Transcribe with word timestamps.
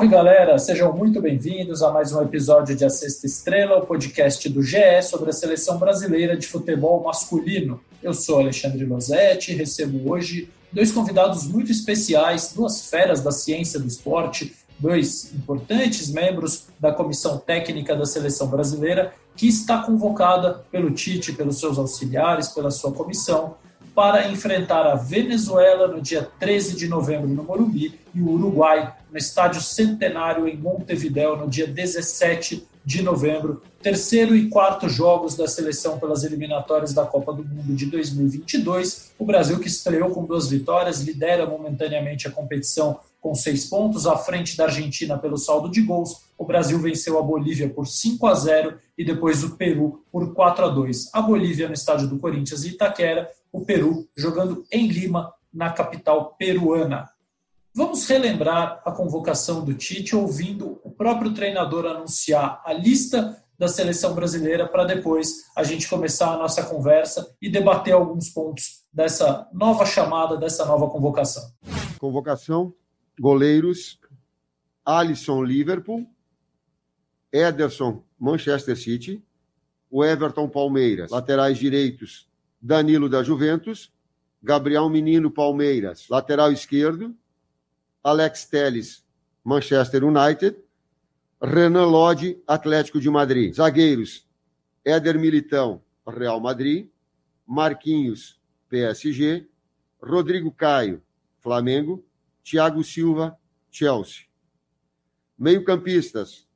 Salve 0.00 0.14
galera, 0.14 0.58
sejam 0.58 0.96
muito 0.96 1.20
bem-vindos 1.20 1.82
a 1.82 1.92
mais 1.92 2.10
um 2.10 2.22
episódio 2.22 2.74
de 2.74 2.86
A 2.86 2.88
Sexta 2.88 3.26
Estrela, 3.26 3.76
o 3.76 3.86
podcast 3.86 4.48
do 4.48 4.62
GE 4.62 5.02
sobre 5.02 5.28
a 5.28 5.32
seleção 5.32 5.76
brasileira 5.76 6.38
de 6.38 6.46
futebol 6.46 7.02
masculino. 7.02 7.78
Eu 8.02 8.14
sou 8.14 8.38
Alexandre 8.38 8.82
Losetti 8.86 9.52
recebo 9.52 10.10
hoje 10.10 10.48
dois 10.72 10.90
convidados 10.90 11.46
muito 11.46 11.70
especiais, 11.70 12.54
duas 12.56 12.88
feras 12.88 13.20
da 13.20 13.30
ciência 13.30 13.78
do 13.78 13.86
esporte, 13.86 14.56
dois 14.78 15.34
importantes 15.34 16.10
membros 16.10 16.68
da 16.80 16.94
comissão 16.94 17.36
técnica 17.36 17.94
da 17.94 18.06
seleção 18.06 18.46
brasileira, 18.46 19.12
que 19.36 19.48
está 19.48 19.82
convocada 19.82 20.64
pelo 20.72 20.92
Tite, 20.92 21.34
pelos 21.34 21.60
seus 21.60 21.76
auxiliares, 21.76 22.48
pela 22.48 22.70
sua 22.70 22.90
comissão, 22.90 23.54
para 23.94 24.28
enfrentar 24.28 24.86
a 24.86 24.94
Venezuela 24.94 25.88
no 25.88 26.00
dia 26.00 26.28
13 26.38 26.76
de 26.76 26.88
novembro 26.88 27.28
no 27.28 27.42
Morumbi 27.42 27.98
e 28.14 28.20
o 28.20 28.30
Uruguai 28.30 28.94
no 29.10 29.18
Estádio 29.18 29.60
Centenário 29.60 30.48
em 30.48 30.56
Montevideo 30.56 31.36
no 31.36 31.48
dia 31.48 31.66
17 31.66 32.66
de 32.84 33.02
novembro. 33.02 33.62
Terceiro 33.82 34.34
e 34.34 34.48
quarto 34.48 34.88
jogos 34.88 35.36
da 35.36 35.46
seleção 35.46 35.98
pelas 35.98 36.24
eliminatórias 36.24 36.92
da 36.92 37.04
Copa 37.04 37.32
do 37.32 37.44
Mundo 37.44 37.74
de 37.74 37.86
2022. 37.86 39.12
O 39.18 39.24
Brasil, 39.24 39.58
que 39.58 39.68
estreou 39.68 40.10
com 40.10 40.24
duas 40.24 40.48
vitórias, 40.48 41.00
lidera 41.00 41.46
momentaneamente 41.46 42.26
a 42.26 42.30
competição 42.30 42.98
com 43.20 43.34
seis 43.34 43.66
pontos, 43.66 44.06
à 44.06 44.16
frente 44.16 44.56
da 44.56 44.64
Argentina 44.64 45.18
pelo 45.18 45.36
saldo 45.36 45.70
de 45.70 45.82
gols. 45.82 46.22
O 46.38 46.44
Brasil 46.44 46.78
venceu 46.78 47.18
a 47.18 47.22
Bolívia 47.22 47.68
por 47.68 47.86
5 47.86 48.26
a 48.26 48.34
0 48.34 48.78
e 48.96 49.04
depois 49.04 49.44
o 49.44 49.56
Peru 49.56 50.02
por 50.10 50.32
4 50.32 50.64
a 50.64 50.68
2. 50.68 51.10
A 51.12 51.20
Bolívia 51.20 51.68
no 51.68 51.74
estádio 51.74 52.08
do 52.08 52.18
Corinthians 52.18 52.64
e 52.64 52.70
Itaquera, 52.70 53.30
o 53.52 53.64
Peru 53.64 54.08
jogando 54.16 54.64
em 54.70 54.86
Lima, 54.86 55.32
na 55.52 55.70
capital 55.70 56.34
peruana. 56.38 57.10
Vamos 57.74 58.06
relembrar 58.06 58.82
a 58.84 58.92
convocação 58.92 59.64
do 59.64 59.74
Tite 59.74 60.14
ouvindo 60.14 60.80
o 60.84 60.90
próprio 60.90 61.34
treinador 61.34 61.86
anunciar 61.86 62.62
a 62.64 62.72
lista 62.72 63.36
da 63.58 63.68
seleção 63.68 64.14
brasileira 64.14 64.66
para 64.66 64.84
depois 64.84 65.44
a 65.54 65.62
gente 65.62 65.88
começar 65.88 66.32
a 66.32 66.38
nossa 66.38 66.64
conversa 66.64 67.36
e 67.42 67.50
debater 67.50 67.92
alguns 67.92 68.30
pontos 68.30 68.84
dessa 68.92 69.46
nova 69.52 69.84
chamada, 69.84 70.36
dessa 70.36 70.64
nova 70.64 70.88
convocação. 70.88 71.42
Convocação: 71.98 72.72
goleiros 73.20 74.00
Alisson 74.84 75.42
Liverpool, 75.42 76.06
Ederson 77.32 78.02
Manchester 78.18 78.76
City, 78.76 79.22
o 79.90 80.04
Everton 80.04 80.48
Palmeiras, 80.48 81.10
laterais 81.10 81.58
direitos 81.58 82.29
Danilo 82.60 83.08
da 83.08 83.22
Juventus, 83.22 83.92
Gabriel 84.42 84.88
Menino 84.88 85.30
Palmeiras, 85.30 86.08
lateral 86.08 86.52
esquerdo, 86.52 87.14
Alex 88.02 88.46
Teles, 88.46 89.04
Manchester 89.44 90.04
United, 90.04 90.56
Renan 91.40 91.86
Lodge, 91.86 92.42
Atlético 92.46 93.00
de 93.00 93.08
Madrid. 93.08 93.54
Zagueiros, 93.54 94.26
Éder 94.84 95.18
Militão, 95.18 95.82
Real 96.06 96.40
Madrid, 96.40 96.90
Marquinhos, 97.46 98.38
PSG, 98.68 99.48
Rodrigo 100.02 100.52
Caio, 100.52 101.02
Flamengo, 101.40 102.04
Thiago 102.42 102.84
Silva, 102.84 103.38
Chelsea. 103.70 104.26
Meio-campistas, 105.38 106.46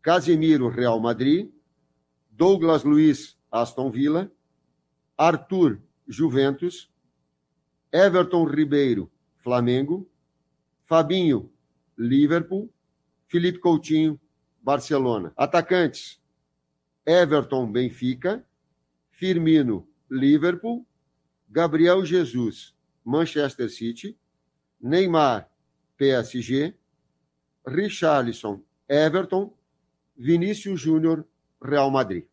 Casemiro, 0.00 0.68
Real 0.68 1.00
Madrid, 1.00 1.50
Douglas 2.30 2.84
Luiz, 2.84 3.36
Aston 3.50 3.90
Villa, 3.90 4.30
Arthur, 5.22 5.78
Juventus, 6.08 6.88
Everton 7.92 8.44
Ribeiro, 8.44 9.08
Flamengo, 9.44 10.04
Fabinho, 10.90 11.48
Liverpool, 11.96 12.68
Felipe 13.28 13.60
Coutinho, 13.60 14.18
Barcelona. 14.60 15.32
Atacantes: 15.36 16.18
Everton, 17.06 17.72
Benfica, 17.72 18.42
Firmino, 19.12 19.86
Liverpool, 20.10 20.84
Gabriel 21.48 22.02
Jesus, 22.04 22.74
Manchester 23.06 23.68
City, 23.68 24.16
Neymar, 24.82 25.46
PSG, 26.00 26.74
Richarlison, 27.64 28.60
Everton, 28.88 29.52
Vinícius 30.18 30.80
Júnior, 30.80 31.24
Real 31.60 31.92
Madrid. 31.92 32.24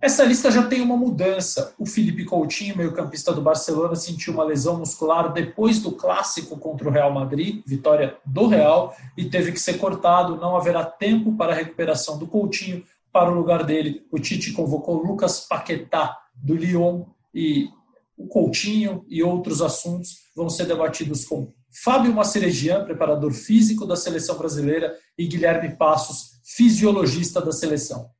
Essa 0.00 0.24
lista 0.24 0.50
já 0.50 0.66
tem 0.66 0.82
uma 0.82 0.96
mudança. 0.96 1.74
O 1.78 1.86
Felipe 1.86 2.24
Coutinho, 2.24 2.76
meio-campista 2.76 3.32
do 3.32 3.40
Barcelona, 3.40 3.96
sentiu 3.96 4.34
uma 4.34 4.44
lesão 4.44 4.78
muscular 4.78 5.32
depois 5.32 5.80
do 5.80 5.90
clássico 5.92 6.58
contra 6.58 6.86
o 6.86 6.92
Real 6.92 7.12
Madrid, 7.12 7.62
vitória 7.66 8.16
do 8.24 8.46
Real, 8.46 8.94
e 9.16 9.24
teve 9.24 9.52
que 9.52 9.60
ser 9.60 9.78
cortado. 9.78 10.36
Não 10.36 10.54
haverá 10.54 10.84
tempo 10.84 11.34
para 11.34 11.52
a 11.52 11.56
recuperação 11.56 12.18
do 12.18 12.26
Coutinho. 12.26 12.84
Para 13.10 13.30
o 13.30 13.34
lugar 13.34 13.64
dele, 13.64 14.06
o 14.12 14.18
Tite 14.18 14.52
convocou 14.52 15.02
Lucas 15.02 15.40
Paquetá, 15.40 16.16
do 16.34 16.54
Lyon, 16.54 17.04
e 17.34 17.68
o 18.16 18.26
Coutinho 18.26 19.04
e 19.08 19.22
outros 19.22 19.62
assuntos 19.62 20.18
vão 20.36 20.50
ser 20.50 20.66
debatidos 20.66 21.24
com 21.24 21.50
Fábio 21.70 22.14
Maceregian, 22.14 22.84
preparador 22.84 23.32
físico 23.32 23.86
da 23.86 23.96
seleção 23.96 24.36
brasileira, 24.36 24.94
e 25.16 25.26
Guilherme 25.26 25.74
Passos, 25.76 26.32
fisiologista 26.44 27.40
da 27.40 27.52
seleção. 27.52 28.10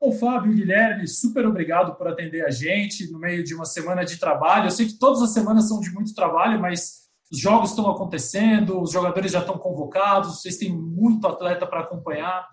Bom, 0.00 0.12
Fábio, 0.12 0.54
Guilherme, 0.54 1.06
super 1.06 1.46
obrigado 1.46 1.94
por 1.94 2.08
atender 2.08 2.42
a 2.46 2.50
gente 2.50 3.12
no 3.12 3.18
meio 3.18 3.44
de 3.44 3.54
uma 3.54 3.66
semana 3.66 4.02
de 4.02 4.16
trabalho. 4.18 4.64
Eu 4.64 4.70
sei 4.70 4.86
que 4.86 4.98
todas 4.98 5.20
as 5.20 5.34
semanas 5.34 5.68
são 5.68 5.78
de 5.78 5.90
muito 5.90 6.14
trabalho, 6.14 6.58
mas 6.58 7.00
os 7.30 7.38
jogos 7.38 7.68
estão 7.68 7.86
acontecendo, 7.86 8.80
os 8.80 8.92
jogadores 8.92 9.30
já 9.30 9.40
estão 9.40 9.58
convocados, 9.58 10.40
vocês 10.40 10.56
têm 10.56 10.72
muito 10.72 11.26
atleta 11.28 11.66
para 11.66 11.80
acompanhar. 11.80 12.48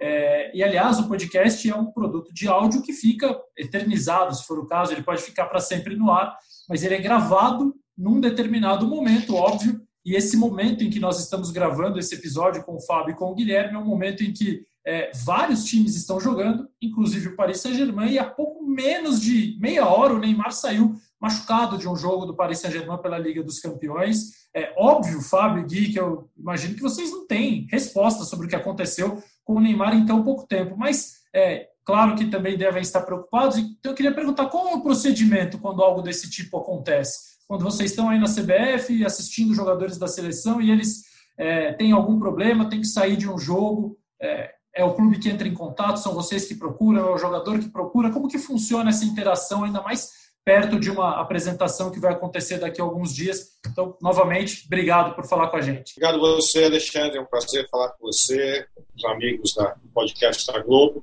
É, 0.00 0.56
e, 0.56 0.64
aliás, 0.64 0.98
o 0.98 1.06
podcast 1.06 1.68
é 1.68 1.76
um 1.76 1.92
produto 1.92 2.32
de 2.32 2.48
áudio 2.48 2.80
que 2.80 2.94
fica 2.94 3.38
eternizado, 3.58 4.34
se 4.34 4.46
for 4.46 4.58
o 4.58 4.66
caso, 4.66 4.92
ele 4.92 5.02
pode 5.02 5.20
ficar 5.20 5.46
para 5.46 5.60
sempre 5.60 5.96
no 5.96 6.10
ar, 6.10 6.34
mas 6.66 6.82
ele 6.82 6.94
é 6.94 7.00
gravado 7.00 7.74
num 7.96 8.20
determinado 8.20 8.86
momento, 8.88 9.34
óbvio, 9.34 9.82
e 10.02 10.14
esse 10.14 10.36
momento 10.36 10.82
em 10.82 10.88
que 10.88 11.00
nós 11.00 11.20
estamos 11.20 11.50
gravando 11.50 11.98
esse 11.98 12.14
episódio 12.14 12.64
com 12.64 12.76
o 12.76 12.80
Fábio 12.80 13.12
e 13.12 13.16
com 13.16 13.26
o 13.26 13.34
Guilherme 13.34 13.74
é 13.74 13.78
um 13.78 13.84
momento 13.84 14.22
em 14.22 14.32
que 14.32 14.64
é, 14.86 15.10
vários 15.24 15.64
times 15.64 15.96
estão 15.96 16.20
jogando, 16.20 16.68
inclusive 16.80 17.28
o 17.28 17.36
Paris 17.36 17.60
Saint-Germain, 17.60 18.12
e 18.12 18.18
há 18.20 18.24
pouco 18.24 18.64
menos 18.64 19.20
de 19.20 19.58
meia 19.60 19.84
hora 19.84 20.14
o 20.14 20.18
Neymar 20.18 20.52
saiu 20.52 20.94
machucado 21.20 21.76
de 21.76 21.88
um 21.88 21.96
jogo 21.96 22.24
do 22.24 22.36
Paris 22.36 22.60
Saint-Germain 22.60 23.02
pela 23.02 23.18
Liga 23.18 23.42
dos 23.42 23.58
Campeões. 23.58 24.46
É 24.54 24.72
óbvio, 24.78 25.20
Fábio 25.20 25.64
e 25.64 25.66
Gui, 25.66 25.92
que 25.92 25.98
eu 25.98 26.30
imagino 26.38 26.76
que 26.76 26.82
vocês 26.82 27.10
não 27.10 27.26
têm 27.26 27.66
resposta 27.68 28.22
sobre 28.22 28.46
o 28.46 28.48
que 28.48 28.54
aconteceu 28.54 29.20
com 29.44 29.54
o 29.54 29.60
Neymar 29.60 29.96
em 29.96 30.06
tão 30.06 30.22
pouco 30.22 30.46
tempo, 30.46 30.76
mas 30.76 31.16
é 31.34 31.68
claro 31.84 32.14
que 32.14 32.26
também 32.26 32.56
devem 32.56 32.80
estar 32.80 33.00
preocupados. 33.00 33.58
Então 33.58 33.90
eu 33.90 33.96
queria 33.96 34.14
perguntar 34.14 34.46
qual 34.46 34.68
é 34.68 34.74
o 34.74 34.82
procedimento 34.82 35.58
quando 35.58 35.82
algo 35.82 36.00
desse 36.00 36.30
tipo 36.30 36.58
acontece? 36.58 37.36
Quando 37.48 37.64
vocês 37.64 37.90
estão 37.90 38.08
aí 38.08 38.20
na 38.20 38.26
CBF 38.26 39.04
assistindo 39.04 39.54
jogadores 39.54 39.98
da 39.98 40.06
seleção 40.06 40.60
e 40.60 40.70
eles 40.70 41.02
é, 41.36 41.72
têm 41.72 41.90
algum 41.90 42.20
problema, 42.20 42.68
têm 42.68 42.80
que 42.80 42.86
sair 42.86 43.16
de 43.16 43.28
um 43.28 43.38
jogo, 43.38 43.98
é, 44.20 44.55
é 44.76 44.84
o 44.84 44.92
clube 44.92 45.18
que 45.18 45.30
entra 45.30 45.48
em 45.48 45.54
contato, 45.54 45.96
são 45.96 46.12
vocês 46.12 46.44
que 46.44 46.54
procuram, 46.54 47.08
é 47.08 47.14
o 47.14 47.16
jogador 47.18 47.58
que 47.58 47.70
procura? 47.70 48.10
Como 48.10 48.28
que 48.28 48.38
funciona 48.38 48.90
essa 48.90 49.06
interação, 49.06 49.64
ainda 49.64 49.80
mais 49.80 50.26
perto 50.44 50.78
de 50.78 50.90
uma 50.90 51.18
apresentação 51.18 51.90
que 51.90 51.98
vai 51.98 52.12
acontecer 52.12 52.58
daqui 52.58 52.78
a 52.78 52.84
alguns 52.84 53.14
dias? 53.14 53.58
Então, 53.66 53.96
novamente, 54.02 54.64
obrigado 54.66 55.14
por 55.14 55.26
falar 55.26 55.48
com 55.48 55.56
a 55.56 55.62
gente. 55.62 55.94
Obrigado 55.96 56.24
a 56.24 56.34
você, 56.36 56.64
Alexandre, 56.64 57.16
é 57.16 57.20
um 57.20 57.24
prazer 57.24 57.66
falar 57.70 57.88
com 57.92 58.06
você, 58.06 58.66
os 58.94 59.04
amigos 59.06 59.54
da 59.54 59.74
podcast 59.94 60.46
da 60.46 60.60
Globo. 60.60 61.02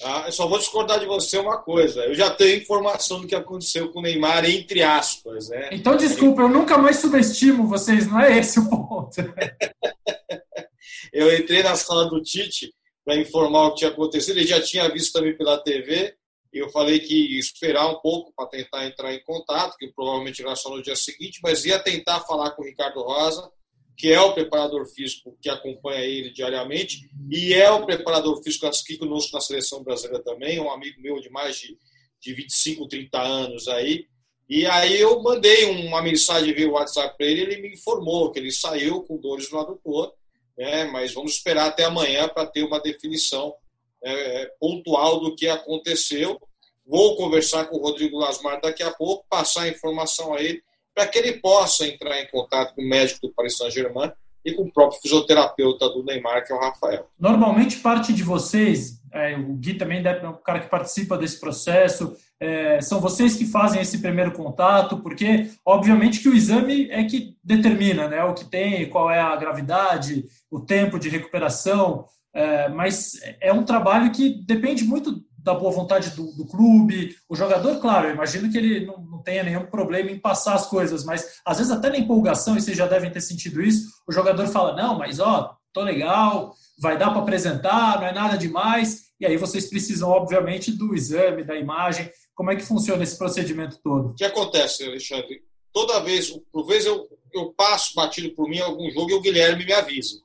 Ah, 0.00 0.22
eu 0.26 0.32
só 0.32 0.46
vou 0.46 0.58
discordar 0.58 1.00
de 1.00 1.06
você 1.06 1.38
uma 1.38 1.58
coisa. 1.58 2.04
Eu 2.04 2.14
já 2.14 2.30
tenho 2.30 2.62
informação 2.62 3.20
do 3.20 3.26
que 3.26 3.34
aconteceu 3.34 3.90
com 3.90 3.98
o 3.98 4.02
Neymar, 4.02 4.48
entre 4.48 4.80
aspas. 4.80 5.48
Né? 5.48 5.70
Então, 5.72 5.96
desculpa, 5.96 6.42
eu 6.42 6.48
nunca 6.48 6.78
mais 6.78 6.98
subestimo 6.98 7.66
vocês, 7.66 8.06
não 8.06 8.20
é 8.20 8.38
esse 8.38 8.60
o 8.60 8.70
ponto. 8.70 9.16
eu 11.12 11.36
entrei 11.36 11.64
na 11.64 11.74
sala 11.74 12.08
do 12.08 12.22
Tite 12.22 12.72
para 13.08 13.16
informar 13.16 13.68
o 13.68 13.70
que 13.70 13.78
tinha 13.78 13.90
acontecido. 13.90 14.36
Ele 14.36 14.46
já 14.46 14.60
tinha 14.60 14.86
visto 14.90 15.14
também 15.14 15.34
pela 15.34 15.56
TV. 15.56 16.14
E 16.52 16.58
eu 16.58 16.68
falei 16.68 16.98
que 16.98 17.38
esperar 17.38 17.88
um 17.88 17.98
pouco 18.00 18.34
para 18.36 18.46
tentar 18.48 18.86
entrar 18.86 19.14
em 19.14 19.22
contato, 19.24 19.78
que 19.78 19.88
provavelmente 19.88 20.42
era 20.42 20.54
só 20.54 20.68
no 20.68 20.82
dia 20.82 20.94
seguinte, 20.94 21.40
mas 21.42 21.64
ia 21.64 21.78
tentar 21.78 22.20
falar 22.20 22.50
com 22.50 22.60
o 22.60 22.64
Ricardo 22.66 23.00
Rosa, 23.00 23.50
que 23.96 24.12
é 24.12 24.20
o 24.20 24.34
preparador 24.34 24.86
físico 24.86 25.38
que 25.40 25.48
acompanha 25.48 26.04
ele 26.04 26.30
diariamente, 26.30 27.08
e 27.30 27.54
é 27.54 27.70
o 27.70 27.86
preparador 27.86 28.42
físico 28.42 28.66
aqui 28.66 28.98
conosco 28.98 29.34
na 29.34 29.40
seleção 29.40 29.82
brasileira 29.82 30.22
também, 30.22 30.60
um 30.60 30.70
amigo 30.70 31.00
meu 31.00 31.18
de 31.18 31.30
mais 31.30 31.56
de, 31.56 31.78
de 32.20 32.34
25, 32.34 32.88
30 32.88 33.22
anos 33.22 33.68
aí. 33.68 34.06
E 34.48 34.66
aí 34.66 35.00
eu 35.00 35.22
mandei 35.22 35.64
uma 35.64 36.02
mensagem 36.02 36.54
via 36.54 36.70
WhatsApp 36.70 37.16
para 37.16 37.26
ele, 37.26 37.40
ele 37.40 37.62
me 37.62 37.74
informou 37.74 38.30
que 38.30 38.38
ele 38.38 38.52
saiu 38.52 39.02
com 39.02 39.18
dores 39.18 39.50
no 39.50 39.60
adutor, 39.60 40.14
né, 40.58 40.84
mas 40.86 41.14
vamos 41.14 41.34
esperar 41.34 41.68
até 41.68 41.84
amanhã 41.84 42.28
para 42.28 42.44
ter 42.44 42.64
uma 42.64 42.80
definição 42.80 43.54
é, 44.02 44.46
pontual 44.58 45.20
do 45.20 45.36
que 45.36 45.46
aconteceu. 45.46 46.40
Vou 46.84 47.16
conversar 47.16 47.66
com 47.66 47.76
o 47.76 47.82
Rodrigo 47.82 48.18
Lasmar 48.18 48.60
daqui 48.60 48.82
a 48.82 48.90
pouco, 48.90 49.24
passar 49.30 49.62
a 49.62 49.68
informação 49.68 50.34
a 50.34 50.42
ele, 50.42 50.62
para 50.92 51.06
que 51.06 51.18
ele 51.18 51.34
possa 51.34 51.86
entrar 51.86 52.20
em 52.20 52.26
contato 52.28 52.74
com 52.74 52.82
o 52.82 52.88
médico 52.88 53.28
do 53.28 53.32
Paris 53.32 53.56
Saint-Germain 53.56 54.12
e 54.44 54.52
com 54.52 54.62
o 54.62 54.72
próprio 54.72 55.00
fisioterapeuta 55.00 55.88
do 55.88 56.02
Neymar, 56.02 56.46
que 56.46 56.52
é 56.52 56.56
o 56.56 56.60
Rafael. 56.60 57.06
Normalmente 57.18 57.78
parte 57.78 58.12
de 58.12 58.22
vocês, 58.22 59.00
é, 59.12 59.36
o 59.36 59.54
Gui 59.54 59.74
também 59.74 60.02
é 60.04 60.28
o 60.28 60.34
cara 60.34 60.60
que 60.60 60.70
participa 60.70 61.18
desse 61.18 61.40
processo, 61.40 62.16
é, 62.40 62.80
são 62.80 63.00
vocês 63.00 63.36
que 63.36 63.46
fazem 63.46 63.80
esse 63.80 63.98
primeiro 63.98 64.32
contato, 64.32 64.98
porque 64.98 65.50
obviamente 65.64 66.20
que 66.20 66.28
o 66.28 66.34
exame 66.34 66.88
é 66.90 67.04
que 67.04 67.36
determina 67.42 68.08
né, 68.08 68.22
o 68.24 68.34
que 68.34 68.44
tem, 68.44 68.88
qual 68.88 69.10
é 69.10 69.20
a 69.20 69.36
gravidade, 69.36 70.24
o 70.50 70.60
tempo 70.60 70.98
de 70.98 71.08
recuperação, 71.08 72.04
é, 72.34 72.68
mas 72.68 73.14
é 73.40 73.52
um 73.52 73.64
trabalho 73.64 74.12
que 74.12 74.44
depende 74.44 74.84
muito 74.84 75.24
da 75.38 75.54
boa 75.54 75.70
vontade 75.70 76.10
do, 76.10 76.32
do, 76.32 76.44
clube. 76.46 77.16
O 77.28 77.36
jogador, 77.36 77.80
claro, 77.80 78.08
eu 78.08 78.14
imagino 78.14 78.50
que 78.50 78.58
ele 78.58 78.86
não, 78.86 78.98
não, 78.98 79.22
tenha 79.22 79.42
nenhum 79.42 79.66
problema 79.66 80.10
em 80.10 80.18
passar 80.18 80.54
as 80.54 80.66
coisas, 80.66 81.04
mas 81.04 81.40
às 81.44 81.58
vezes 81.58 81.72
até 81.72 81.88
na 81.90 81.98
empolgação, 81.98 82.56
e 82.56 82.60
vocês 82.60 82.76
já 82.76 82.86
devem 82.86 83.10
ter 83.10 83.20
sentido 83.20 83.62
isso, 83.62 83.88
o 84.06 84.12
jogador 84.12 84.46
fala, 84.48 84.74
não, 84.74 84.98
mas 84.98 85.20
ó, 85.20 85.56
tô 85.72 85.82
legal, 85.82 86.54
vai 86.80 86.98
dar 86.98 87.10
para 87.10 87.20
apresentar, 87.20 88.00
não 88.00 88.06
é 88.06 88.12
nada 88.12 88.36
demais, 88.36 89.08
e 89.20 89.26
aí 89.26 89.36
vocês 89.36 89.68
precisam, 89.68 90.10
obviamente, 90.10 90.72
do 90.72 90.94
exame, 90.94 91.44
da 91.44 91.56
imagem. 91.56 92.10
Como 92.34 92.50
é 92.50 92.56
que 92.56 92.62
funciona 92.62 93.02
esse 93.02 93.16
procedimento 93.16 93.78
todo? 93.82 94.10
O 94.10 94.14
que 94.14 94.24
acontece, 94.24 94.84
Alexandre? 94.84 95.42
Toda 95.72 96.00
vez, 96.00 96.30
por 96.52 96.66
vezes 96.66 96.86
eu, 96.86 97.08
eu 97.34 97.52
passo 97.52 97.94
batido 97.94 98.30
por 98.34 98.48
mim 98.48 98.60
algum 98.60 98.88
jogo 98.90 99.10
e 99.10 99.14
o 99.14 99.20
Guilherme 99.20 99.64
me 99.64 99.72
avisa. 99.72 100.20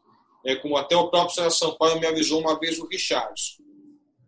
É, 0.46 0.56
como 0.56 0.78
até 0.78 0.96
o 0.96 1.10
próprio 1.10 1.34
São 1.34 1.50
Sampaio 1.50 2.00
me 2.00 2.06
avisou 2.06 2.42
uma 2.42 2.60
vez 2.60 2.78
o 2.78 2.88
Richardson 2.88 3.63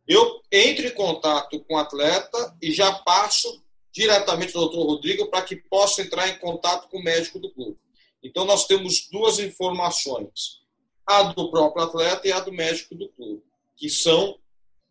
eu 0.07 0.41
entro 0.51 0.85
em 0.85 0.91
contato 0.91 1.59
com 1.61 1.75
o 1.75 1.77
atleta 1.77 2.55
e 2.61 2.71
já 2.71 2.91
passo 2.91 3.63
diretamente 3.91 4.55
ao 4.55 4.63
doutor 4.63 4.85
Rodrigo 4.85 5.27
para 5.27 5.41
que 5.41 5.55
possa 5.55 6.01
entrar 6.01 6.27
em 6.29 6.37
contato 6.37 6.89
com 6.89 6.97
o 6.97 7.03
médico 7.03 7.39
do 7.39 7.51
clube. 7.51 7.77
Então, 8.21 8.45
nós 8.45 8.65
temos 8.65 9.07
duas 9.11 9.39
informações: 9.39 10.61
a 11.05 11.23
do 11.23 11.49
próprio 11.49 11.85
atleta 11.85 12.27
e 12.27 12.31
a 12.31 12.39
do 12.39 12.51
médico 12.51 12.93
do 12.95 13.07
clube, 13.09 13.43
que 13.77 13.89
são 13.89 14.37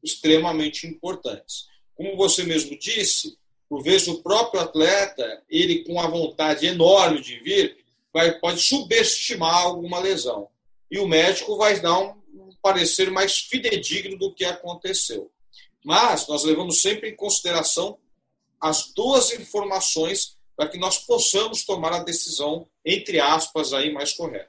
extremamente 0.02 0.86
importantes. 0.86 1.66
Como 1.94 2.16
você 2.16 2.44
mesmo 2.44 2.78
disse, 2.78 3.38
por 3.68 3.82
vezes 3.82 4.08
o 4.08 4.22
próprio 4.22 4.60
atleta, 4.60 5.42
ele 5.48 5.84
com 5.84 6.00
a 6.00 6.06
vontade 6.06 6.66
enorme 6.66 7.20
de 7.20 7.38
vir, 7.40 7.84
vai, 8.12 8.38
pode 8.38 8.60
subestimar 8.60 9.64
alguma 9.64 9.98
lesão. 9.98 10.48
E 10.90 10.98
o 10.98 11.08
médico 11.08 11.56
vai 11.56 11.80
dar 11.80 11.98
um, 11.98 12.14
parecer 12.64 13.10
mais 13.10 13.40
fidedigno 13.40 14.16
do 14.16 14.32
que 14.32 14.42
aconteceu. 14.42 15.30
Mas 15.84 16.26
nós 16.26 16.44
levamos 16.44 16.80
sempre 16.80 17.10
em 17.10 17.14
consideração 17.14 17.98
as 18.58 18.90
duas 18.94 19.30
informações 19.34 20.38
para 20.56 20.70
que 20.70 20.78
nós 20.78 20.98
possamos 20.98 21.62
tomar 21.62 21.92
a 21.92 22.02
decisão, 22.02 22.66
entre 22.82 23.20
aspas, 23.20 23.74
aí 23.74 23.92
mais 23.92 24.14
correta. 24.14 24.48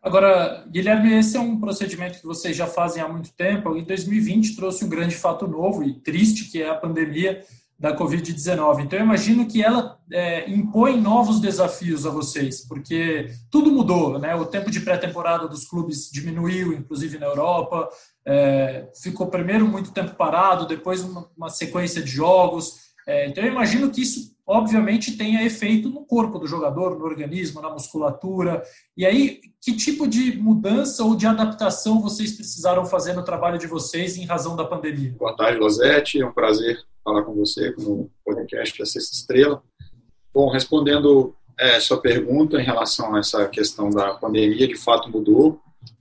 Agora, 0.00 0.64
Guilherme, 0.70 1.18
esse 1.18 1.36
é 1.36 1.40
um 1.40 1.58
procedimento 1.58 2.20
que 2.20 2.26
vocês 2.26 2.56
já 2.56 2.68
fazem 2.68 3.02
há 3.02 3.08
muito 3.08 3.32
tempo. 3.32 3.76
Em 3.76 3.82
2020 3.82 4.54
trouxe 4.54 4.84
um 4.84 4.88
grande 4.88 5.16
fato 5.16 5.48
novo 5.48 5.82
e 5.82 5.98
triste, 5.98 6.44
que 6.44 6.62
é 6.62 6.68
a 6.68 6.76
pandemia 6.76 7.44
da 7.82 7.96
Covid-19. 7.96 8.84
Então, 8.84 8.96
eu 8.96 9.04
imagino 9.04 9.44
que 9.44 9.60
ela 9.60 9.98
é, 10.12 10.48
impõe 10.48 11.00
novos 11.00 11.40
desafios 11.40 12.06
a 12.06 12.10
vocês, 12.10 12.64
porque 12.64 13.28
tudo 13.50 13.72
mudou, 13.72 14.20
né? 14.20 14.36
O 14.36 14.46
tempo 14.46 14.70
de 14.70 14.78
pré-temporada 14.78 15.48
dos 15.48 15.64
clubes 15.64 16.08
diminuiu, 16.08 16.72
inclusive 16.72 17.18
na 17.18 17.26
Europa. 17.26 17.88
É, 18.24 18.88
ficou 19.02 19.26
primeiro 19.26 19.66
muito 19.66 19.90
tempo 19.90 20.14
parado, 20.14 20.64
depois 20.64 21.02
uma, 21.02 21.28
uma 21.36 21.48
sequência 21.48 22.00
de 22.00 22.12
jogos. 22.12 22.92
É, 23.04 23.26
então, 23.26 23.42
eu 23.42 23.50
imagino 23.50 23.90
que 23.90 24.00
isso, 24.00 24.32
obviamente, 24.46 25.16
tenha 25.16 25.44
efeito 25.44 25.88
no 25.88 26.06
corpo 26.06 26.38
do 26.38 26.46
jogador, 26.46 26.96
no 26.96 27.04
organismo, 27.04 27.60
na 27.60 27.68
musculatura. 27.68 28.62
E 28.96 29.04
aí, 29.04 29.40
que 29.60 29.74
tipo 29.74 30.06
de 30.06 30.38
mudança 30.38 31.02
ou 31.02 31.16
de 31.16 31.26
adaptação 31.26 32.00
vocês 32.00 32.30
precisaram 32.30 32.86
fazer 32.86 33.12
no 33.14 33.24
trabalho 33.24 33.58
de 33.58 33.66
vocês 33.66 34.16
em 34.16 34.24
razão 34.24 34.54
da 34.54 34.64
pandemia? 34.64 35.16
Boa 35.18 35.34
tarde, 35.36 35.58
Losete. 35.58 36.22
É 36.22 36.24
um 36.24 36.32
prazer 36.32 36.78
falar 37.04 37.22
com 37.22 37.34
você 37.34 37.74
no 37.78 38.10
podcast 38.24 38.78
da 38.78 38.86
Sexta 38.86 39.14
Estrela. 39.14 39.62
Bom, 40.32 40.50
respondendo 40.50 41.34
é, 41.58 41.78
sua 41.80 42.00
pergunta 42.00 42.60
em 42.60 42.64
relação 42.64 43.14
a 43.14 43.18
essa 43.18 43.48
questão 43.48 43.90
da 43.90 44.14
pandemia, 44.14 44.66
de 44.66 44.76
fato 44.76 45.10
mudou. 45.10 45.60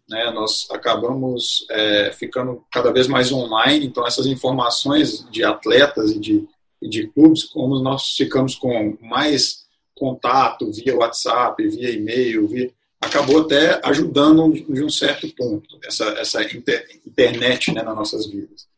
Né? 0.09 0.31
Nós 0.31 0.67
acabamos 0.71 1.65
é, 1.69 2.11
ficando 2.11 2.63
cada 2.71 2.91
vez 2.91 3.07
mais 3.07 3.31
online, 3.31 3.85
então 3.85 4.05
essas 4.05 4.25
informações 4.25 5.25
de 5.29 5.43
atletas 5.43 6.11
e 6.11 6.19
de, 6.19 6.47
e 6.81 6.89
de 6.89 7.07
clubes, 7.07 7.43
como 7.45 7.79
nós 7.79 8.15
ficamos 8.15 8.55
com 8.55 8.97
mais 9.01 9.61
contato 9.95 10.71
via 10.71 10.97
WhatsApp, 10.97 11.67
via 11.67 11.91
e-mail, 11.91 12.47
via, 12.47 12.71
acabou 12.99 13.41
até 13.41 13.79
ajudando 13.83 14.51
de 14.51 14.83
um 14.83 14.89
certo 14.89 15.27
ponto 15.35 15.79
essa, 15.85 16.05
essa 16.19 16.43
inter, 16.43 16.85
internet 17.05 17.71
né, 17.71 17.83
nas 17.83 17.95
nossas 17.95 18.27
vidas. 18.27 18.70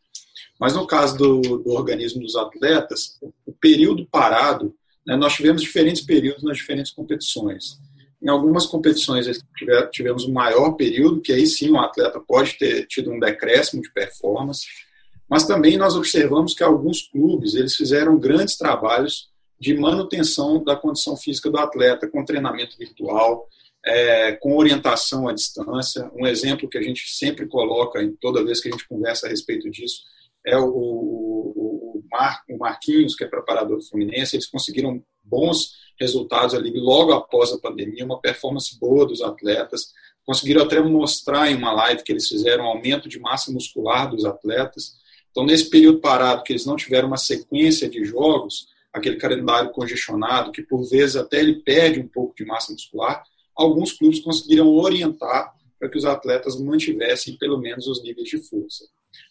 Mas 0.63 0.75
no 0.75 0.87
caso 0.87 1.17
do, 1.17 1.41
do 1.57 1.71
organismo 1.71 2.21
dos 2.21 2.37
atletas, 2.37 3.19
o 3.45 3.51
período 3.51 4.07
parado, 4.09 4.73
né, 5.05 5.13
nós 5.13 5.33
tivemos 5.33 5.61
diferentes 5.61 6.01
períodos 6.01 6.41
nas 6.41 6.55
diferentes 6.55 6.93
competições. 6.93 7.77
Em 8.21 8.29
algumas 8.29 8.65
competições 8.65 9.27
tivemos 9.91 10.23
um 10.23 10.31
maior 10.31 10.71
período, 10.75 11.19
que 11.19 11.33
aí 11.33 11.45
sim 11.45 11.69
o 11.69 11.77
atleta 11.77 12.17
pode 12.17 12.57
ter 12.57 12.87
tido 12.87 13.11
um 13.11 13.19
decréscimo 13.19 13.81
de 13.81 13.91
performance, 13.91 14.65
mas 15.29 15.45
também 15.45 15.75
nós 15.75 15.97
observamos 15.97 16.53
que 16.53 16.63
alguns 16.63 17.09
clubes 17.09 17.55
eles 17.55 17.75
fizeram 17.75 18.17
grandes 18.17 18.55
trabalhos 18.55 19.27
de 19.59 19.73
manutenção 19.73 20.63
da 20.63 20.77
condição 20.77 21.17
física 21.17 21.51
do 21.51 21.57
atleta 21.57 22.07
com 22.07 22.23
treinamento 22.23 22.77
virtual, 22.77 23.49
é, 23.85 24.31
com 24.37 24.55
orientação 24.55 25.27
à 25.27 25.33
distância. 25.33 26.09
Um 26.15 26.25
exemplo 26.25 26.69
que 26.69 26.77
a 26.77 26.81
gente 26.81 27.13
sempre 27.13 27.47
coloca 27.47 27.99
toda 28.21 28.45
vez 28.45 28.61
que 28.61 28.69
a 28.69 28.71
gente 28.71 28.87
conversa 28.87 29.27
a 29.27 29.29
respeito 29.29 29.69
disso 29.69 30.13
é 30.45 30.57
o, 30.57 30.67
o, 30.67 32.03
Mar, 32.11 32.43
o 32.49 32.57
Marquinhos, 32.57 33.15
que 33.15 33.23
é 33.23 33.27
preparador 33.27 33.77
do 33.77 33.83
Fluminense, 33.83 34.35
eles 34.35 34.47
conseguiram 34.47 35.03
bons 35.23 35.73
resultados 35.99 36.53
ali 36.53 36.71
logo 36.75 37.13
após 37.13 37.51
a 37.51 37.59
pandemia, 37.59 38.05
uma 38.05 38.19
performance 38.19 38.77
boa 38.79 39.05
dos 39.05 39.21
atletas, 39.21 39.93
conseguiram 40.25 40.63
até 40.63 40.79
mostrar 40.79 41.49
em 41.49 41.55
uma 41.55 41.71
live 41.71 42.03
que 42.03 42.11
eles 42.11 42.27
fizeram 42.27 42.65
um 42.65 42.67
aumento 42.67 43.09
de 43.09 43.19
massa 43.19 43.51
muscular 43.51 44.09
dos 44.09 44.25
atletas. 44.25 44.95
Então, 45.31 45.45
nesse 45.45 45.69
período 45.69 45.99
parado, 45.99 46.43
que 46.43 46.53
eles 46.53 46.65
não 46.65 46.75
tiveram 46.75 47.07
uma 47.07 47.17
sequência 47.17 47.89
de 47.89 48.03
jogos, 48.05 48.67
aquele 48.91 49.17
calendário 49.17 49.71
congestionado, 49.71 50.51
que 50.51 50.61
por 50.61 50.87
vezes 50.87 51.15
até 51.15 51.39
ele 51.39 51.61
perde 51.61 51.99
um 51.99 52.07
pouco 52.07 52.35
de 52.35 52.45
massa 52.45 52.71
muscular, 52.71 53.23
alguns 53.55 53.91
clubes 53.91 54.19
conseguiram 54.19 54.69
orientar 54.69 55.53
para 55.79 55.89
que 55.89 55.97
os 55.97 56.05
atletas 56.05 56.59
mantivessem 56.59 57.37
pelo 57.37 57.57
menos 57.57 57.87
os 57.87 58.01
níveis 58.03 58.29
de 58.29 58.37
força. 58.37 58.85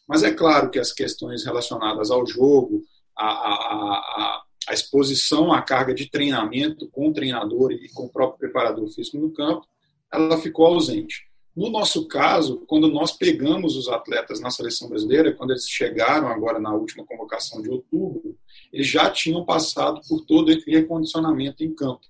Mas 0.06 0.22
é 0.22 0.32
claro 0.32 0.70
que 0.70 0.78
as 0.78 0.92
questões 0.92 1.44
relacionadas 1.44 2.10
ao 2.10 2.26
jogo, 2.26 2.82
a, 3.16 3.26
a, 3.26 4.42
a, 4.68 4.74
exposição 4.74 5.52
à 5.52 5.62
carga 5.62 5.94
de 5.94 6.10
treinamento 6.10 6.88
com 6.88 7.08
o 7.08 7.12
treinador 7.12 7.72
e 7.72 7.88
com 7.92 8.04
o 8.04 8.08
próprio 8.08 8.38
preparador 8.38 8.88
físico 8.88 9.18
no 9.18 9.32
campo, 9.32 9.66
ela 10.12 10.38
ficou 10.38 10.66
ausente. 10.66 11.26
No 11.54 11.68
nosso 11.68 12.06
caso, 12.08 12.64
quando 12.66 12.88
nós 12.88 13.12
pegamos 13.12 13.76
os 13.76 13.88
atletas 13.88 14.40
na 14.40 14.50
seleção 14.50 14.88
brasileira, 14.88 15.32
quando 15.32 15.50
eles 15.50 15.68
chegaram 15.68 16.28
agora 16.28 16.58
na 16.58 16.74
última 16.74 17.04
convocação 17.04 17.60
de 17.60 17.70
outubro, 17.70 18.36
eles 18.72 18.86
já 18.86 19.10
tinham 19.10 19.44
passado 19.44 20.00
por 20.08 20.24
todo 20.24 20.50
esse 20.50 20.70
recondicionamento 20.70 21.62
em 21.62 21.74
campo. 21.74 22.06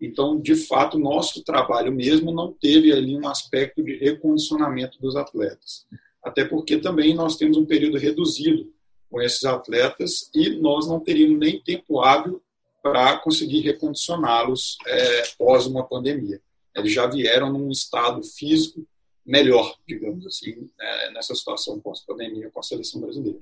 Então, 0.00 0.40
de 0.40 0.56
fato, 0.56 0.98
nosso 0.98 1.44
trabalho 1.44 1.92
mesmo 1.92 2.32
não 2.32 2.52
teve 2.52 2.92
ali 2.92 3.16
um 3.16 3.28
aspecto 3.28 3.82
de 3.82 3.96
recondicionamento 3.96 5.00
dos 5.00 5.14
atletas 5.14 5.86
até 6.22 6.44
porque 6.44 6.78
também 6.78 7.14
nós 7.14 7.36
temos 7.36 7.56
um 7.56 7.64
período 7.64 7.98
reduzido 7.98 8.72
com 9.10 9.20
esses 9.20 9.44
atletas 9.44 10.30
e 10.34 10.50
nós 10.50 10.86
não 10.86 11.00
teríamos 11.00 11.38
nem 11.38 11.60
tempo 11.60 12.00
hábil 12.00 12.42
para 12.82 13.18
conseguir 13.18 13.60
recondicioná-los 13.60 14.78
é, 14.86 15.22
pós 15.36 15.66
uma 15.66 15.84
pandemia. 15.84 16.40
Eles 16.74 16.92
já 16.92 17.06
vieram 17.06 17.52
num 17.52 17.70
estado 17.70 18.22
físico 18.22 18.86
melhor, 19.26 19.76
digamos 19.86 20.26
assim, 20.26 20.70
é, 20.80 21.12
nessa 21.12 21.34
situação 21.34 21.80
pós-pandemia 21.80 22.50
com 22.50 22.60
a 22.60 22.62
seleção 22.62 23.00
brasileira. 23.00 23.40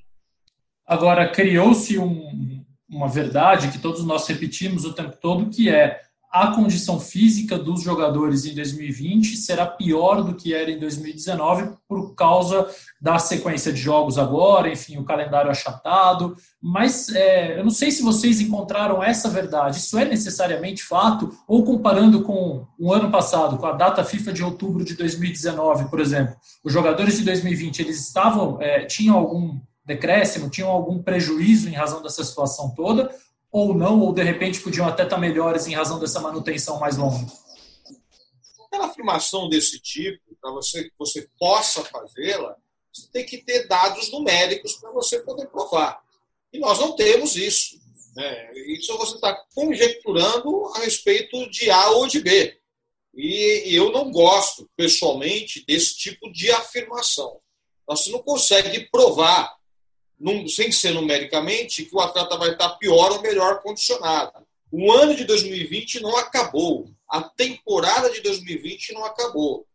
Agora, 0.87 1.29
criou-se 1.29 1.99
um, 1.99 2.65
uma 2.89 3.09
verdade 3.09 3.71
que 3.71 3.79
todos 3.79 4.05
nós 4.05 4.27
repetimos 4.27 4.85
o 4.85 4.95
tempo 4.95 5.17
todo, 5.21 5.51
que 5.51 5.69
é 5.69 6.08
a 6.31 6.49
condição 6.49 7.01
física 7.01 7.59
dos 7.59 7.83
jogadores 7.83 8.45
em 8.45 8.55
2020 8.55 9.37
será 9.37 9.67
pior 9.67 10.23
do 10.23 10.35
que 10.35 10.53
era 10.53 10.71
em 10.71 10.79
2019 10.79 11.73
por 11.89 12.15
causa 12.15 12.69
da 13.01 13.19
sequência 13.19 13.73
de 13.73 13.81
jogos 13.81 14.19
agora, 14.19 14.71
enfim, 14.71 14.99
o 14.99 15.05
calendário 15.05 15.51
achatado. 15.51 16.37
Mas 16.61 17.09
é, 17.09 17.59
eu 17.59 17.65
não 17.65 17.71
sei 17.71 17.91
se 17.91 18.03
vocês 18.03 18.41
encontraram 18.43 19.03
essa 19.03 19.31
verdade. 19.31 19.79
Isso 19.79 19.99
é 19.99 20.05
necessariamente 20.05 20.83
fato? 20.83 21.35
Ou 21.47 21.65
comparando 21.65 22.23
com 22.23 22.67
o 22.79 22.93
ano 22.93 23.11
passado, 23.11 23.57
com 23.57 23.67
a 23.67 23.73
data 23.73 24.05
FIFA 24.05 24.33
de 24.33 24.45
outubro 24.45 24.85
de 24.85 24.95
2019, 24.95 25.89
por 25.89 25.99
exemplo, 25.99 26.37
os 26.63 26.73
jogadores 26.73 27.17
de 27.17 27.25
2020 27.25 27.81
eles 27.81 28.07
estavam, 28.07 28.61
é, 28.61 28.85
tinham 28.85 29.17
algum 29.17 29.59
decréscimo, 29.89 30.51
tinham 30.51 30.69
algum 30.69 31.03
prejuízo 31.03 31.71
em 31.71 31.73
razão 31.73 32.03
dessa 32.03 32.23
situação 32.23 32.75
toda? 32.77 33.11
Ou 33.51 33.75
não, 33.75 34.01
ou 34.01 34.13
de 34.13 34.23
repente 34.23 34.61
podiam 34.61 34.87
até 34.87 35.05
estar 35.05 35.19
melhores 35.19 35.67
em 35.67 35.75
razão 35.75 35.99
dessa 35.99 36.21
manutenção 36.21 36.79
mais 36.79 36.97
longa? 36.97 37.27
qualquer 38.69 38.81
afirmação 38.83 39.49
desse 39.49 39.81
tipo, 39.81 40.23
para 40.41 40.51
você 40.53 40.85
que 40.85 40.93
você 40.99 41.29
possa 41.39 41.83
fazê-la, 41.85 42.57
você 42.93 43.09
tem 43.13 43.25
que 43.25 43.39
ter 43.39 43.67
dados 43.67 44.11
numéricos 44.11 44.75
para 44.75 44.91
você 44.93 45.21
poder 45.21 45.47
provar. 45.47 46.01
E 46.53 46.59
nós 46.59 46.79
não 46.79 46.95
temos 46.95 47.37
isso. 47.37 47.79
Né? 48.15 48.53
Isso 48.55 48.97
você 48.99 49.17
está 49.17 49.35
conjecturando 49.55 50.67
a 50.75 50.81
respeito 50.81 51.49
de 51.51 51.71
A 51.71 51.91
ou 51.91 52.07
de 52.07 52.21
B. 52.21 52.59
E 53.15 53.75
eu 53.75 53.91
não 53.91 54.11
gosto, 54.11 54.69
pessoalmente, 54.77 55.65
desse 55.67 55.97
tipo 55.97 56.31
de 56.31 56.51
afirmação. 56.53 57.41
Você 57.87 58.11
não 58.11 58.23
consegue 58.23 58.89
provar, 58.91 59.57
sem 60.49 60.73
ser 60.73 60.93
numericamente, 60.93 61.85
que 61.85 61.95
o 61.95 62.01
atleta 62.01 62.37
vai 62.37 62.51
estar 62.51 62.71
pior 62.71 63.13
ou 63.13 63.23
melhor 63.23 63.63
condicionado. 63.63 64.47
O 64.71 64.93
ano 64.93 65.15
de 65.15 65.25
2020 65.25 66.01
não 66.01 66.17
acabou. 66.17 66.91
A 67.09 67.23
temporada 67.23 68.11
de 68.11 68.21
2020 68.21 68.93
não 68.93 69.05
acabou. 69.05 69.67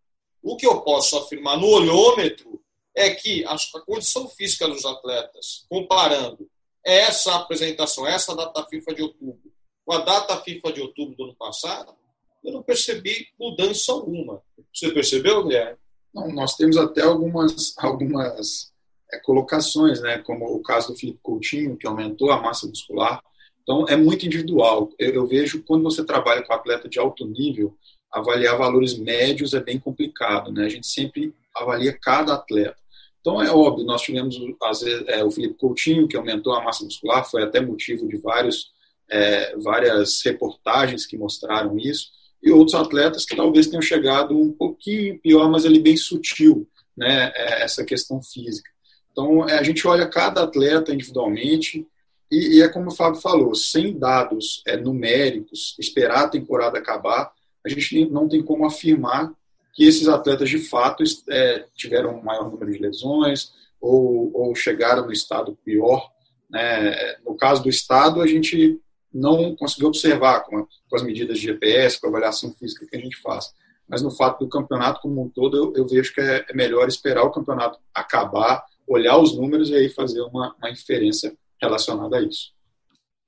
O 0.42 0.56
que 0.56 0.68
eu 0.68 0.82
posso 0.82 1.18
afirmar 1.18 1.58
no 1.58 1.68
olhômetro 1.68 2.62
é 2.96 3.10
que 3.10 3.44
a 3.46 3.56
condição 3.86 4.28
física 4.30 4.68
dos 4.68 4.86
atletas, 4.86 5.66
comparando 5.70 6.48
essa 6.86 7.36
apresentação, 7.36 8.06
essa 8.06 8.36
data 8.36 8.66
FIFA 8.66 8.94
de 8.94 9.02
outubro, 9.02 9.54
com 9.86 9.94
a 9.94 10.00
data 10.00 10.38
FIFA 10.42 10.74
de 10.74 10.82
outubro 10.82 11.16
do 11.16 11.24
ano 11.24 11.36
passado, 11.36 11.96
eu 12.44 12.52
não 12.52 12.62
percebi 12.62 13.28
mudança 13.40 13.92
alguma. 13.92 14.44
Você 14.74 14.92
percebeu, 14.92 15.44
Guilherme? 15.44 15.78
Não, 16.14 16.28
nós 16.32 16.56
temos 16.56 16.78
até 16.78 17.02
algumas, 17.02 17.74
algumas 17.78 18.73
colocações, 19.20 20.02
né, 20.02 20.18
como 20.20 20.46
o 20.46 20.62
caso 20.62 20.94
do 20.94 21.00
Felipe 21.00 21.20
Coutinho, 21.22 21.78
que 21.78 21.88
aumentou 21.88 22.32
a 22.32 22.42
massa 22.42 22.68
muscular. 22.68 23.22
Então, 23.62 23.86
é 23.88 23.96
muito 23.96 24.26
individual. 24.26 24.92
Eu, 25.00 25.14
eu 25.14 25.28
vejo 25.28 25.64
quando 25.64 25.84
você 25.84 26.04
trabalha 26.04 26.44
com 26.44 26.54
atleta 26.54 26.90
de 26.90 27.00
alto 27.00 27.26
nível, 27.26 27.76
avaliar 28.12 28.58
valores 28.58 28.98
médios 28.98 29.54
é 29.54 29.60
bem 29.60 29.80
complicado. 29.80 30.52
Né? 30.52 30.66
A 30.66 30.70
gente 30.70 30.88
sempre 30.88 31.34
avalia 31.56 31.98
cada 32.00 32.36
atleta. 32.36 32.78
Então, 33.20 33.42
é 33.42 33.50
óbvio, 33.50 33.86
nós 33.86 34.02
tivemos 34.02 34.38
às 34.64 34.82
vezes, 34.82 35.08
é, 35.08 35.24
o 35.24 35.32
Felipe 35.32 35.56
Coutinho, 35.56 36.08
que 36.08 36.18
aumentou 36.18 36.54
a 36.54 36.62
massa 36.62 36.84
muscular, 36.84 37.24
foi 37.24 37.42
até 37.42 37.62
motivo 37.62 38.06
de 38.06 38.18
vários, 38.18 38.72
é, 39.10 39.56
várias 39.58 40.22
reportagens 40.24 41.06
que 41.06 41.18
mostraram 41.18 41.80
isso, 41.80 42.10
e 42.44 42.52
outros 42.52 42.76
atletas 42.76 43.24
que 43.24 43.36
talvez 43.36 43.68
tenham 43.68 43.82
chegado 43.82 44.38
um 44.38 44.52
pouquinho 44.52 45.18
pior, 45.20 45.50
mas 45.50 45.66
ali 45.66 45.80
bem 45.80 45.96
sutil, 45.96 46.68
né, 46.98 47.32
é, 47.34 47.64
essa 47.64 47.86
questão 47.86 48.22
física. 48.22 48.70
Então, 49.14 49.48
é, 49.48 49.58
a 49.58 49.64
gente 49.64 49.88
olha 49.88 50.10
cada 50.10 50.44
atleta 50.44 50.94
individualmente, 50.94 51.88
e, 52.30 52.58
e, 52.58 52.62
é 52.62 52.68
como 52.68 52.90
o 52.90 52.96
Fábio 52.96 53.22
falou, 53.22 53.56
sem 53.56 53.98
dados 53.98 54.62
é, 54.68 54.76
numéricos, 54.76 55.76
esperar 55.80 56.26
a 56.26 56.28
temporada 56.28 56.78
acabar, 56.78 57.32
a 57.66 57.70
gente 57.70 58.10
não 58.10 58.28
tem 58.28 58.44
como 58.44 58.66
afirmar 58.66 59.32
que 59.74 59.86
esses 59.86 60.08
atletas 60.08 60.50
de 60.50 60.60
fato 60.60 61.04
é, 61.30 61.66
tiveram 61.76 62.18
um 62.18 62.24
maior 62.24 62.52
número 62.52 62.72
de 62.72 62.80
lesões 62.80 63.54
ou, 63.80 64.32
ou 64.34 64.56
chegaram 64.56 65.06
no 65.06 65.12
estado 65.12 65.58
pior. 65.64 66.12
Né? 66.50 67.16
No 67.26 67.36
caso 67.36 67.64
do 67.64 67.70
estado, 67.70 68.22
a 68.22 68.28
gente 68.28 68.80
não 69.14 69.56
conseguiu 69.56 69.88
observar 69.88 70.42
com, 70.42 70.58
a, 70.58 70.64
com, 70.64 70.96
as 70.96 71.04
medidas 71.04 71.38
de 71.38 71.46
GPS, 71.46 72.00
com 72.00 72.08
a 72.08 72.10
avaliação 72.10 72.52
física 72.54 72.86
que 72.88 72.96
a 72.96 73.00
gente 73.00 73.18
faz. 73.18 73.54
Mas 73.88 74.02
no 74.02 74.10
fato 74.10 74.40
do 74.40 74.50
campeonato 74.50 75.02
como 75.02 75.22
um 75.22 75.30
todo, 75.30 75.56
eu, 75.56 75.74
eu 75.76 75.88
vejo 75.88 76.14
que 76.14 76.22
é, 76.22 76.46
é, 76.50 76.54
melhor 76.54 76.88
esperar 76.88 77.24
o 77.24 77.32
campeonato 77.32 77.80
acabar, 77.94 78.66
olhar 78.88 79.18
os 79.18 79.36
números 79.38 79.70
e 79.70 79.76
aí 79.76 79.90
fazer 79.90 80.22
uma, 80.22 80.56
uma 80.58 80.70
inferência 80.70 81.34
relacionada 81.62 82.18
a 82.18 82.22
isso. 82.22 82.52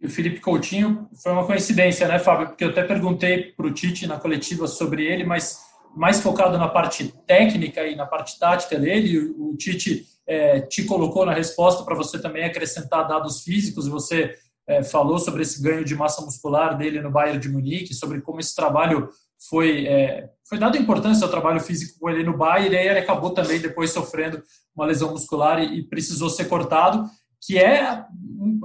E 0.02 0.08
o 0.08 0.10
Felipe 0.10 0.40
Coutinho 0.40 1.08
foi 1.24 1.32
uma 1.32 1.46
coincidência, 1.46 2.08
né, 2.08 2.20
Fábio? 2.20 2.48
Porque 2.48 2.64
eu 2.64 2.70
até 2.70 2.84
perguntei 2.84 3.54
para 3.54 3.66
o 3.66 3.74
Tite 3.74 4.06
na 4.06 4.20
coletiva 4.20 4.68
sobre 4.68 5.06
ele, 5.06 5.24
mas 5.24 5.60
mais 5.96 6.22
focado 6.22 6.58
na 6.58 6.68
parte 6.68 7.14
técnica 7.26 7.88
e 7.88 7.96
na 7.96 8.06
parte 8.06 8.38
tática 8.38 8.78
dele. 8.78 9.34
O 9.38 9.56
Tite 9.56 10.06
é, 10.28 10.60
te 10.60 10.84
colocou 10.84 11.26
na 11.26 11.34
resposta 11.34 11.84
para 11.84 11.96
você 11.96 12.22
também 12.22 12.44
acrescentar 12.44 13.08
dados 13.08 13.42
físicos. 13.42 13.88
Você 13.88 14.36
é, 14.68 14.84
falou 14.84 15.18
sobre 15.18 15.44
esse 15.44 15.62
ganho 15.62 15.86
de 15.86 15.96
massa 15.96 16.22
muscular 16.22 16.78
dele 16.78 17.02
no 17.02 17.12
Bayern 17.12 17.40
de 17.40 17.50
Munique, 17.50 17.94
sobre 17.94 18.22
como 18.22 18.40
esse 18.40 18.54
trabalho 18.54 19.10
foi 19.50 19.86
é, 19.88 20.30
foi 20.48 20.58
dado 20.58 20.78
importância 20.78 21.26
ao 21.26 21.32
trabalho 21.32 21.60
físico 21.60 22.00
com 22.00 22.10
ele 22.10 22.24
no 22.24 22.38
Bayern 22.38 22.76
e 22.76 22.78
aí 22.78 22.88
ele 22.88 23.00
acabou 23.00 23.32
também 23.32 23.60
depois 23.60 23.92
sofrendo 23.92 24.42
uma 24.76 24.86
lesão 24.86 25.12
muscular 25.12 25.60
e, 25.60 25.80
e 25.80 25.84
precisou 25.84 26.30
ser 26.30 26.46
cortado, 26.46 27.10
que 27.42 27.58
é 27.58 28.06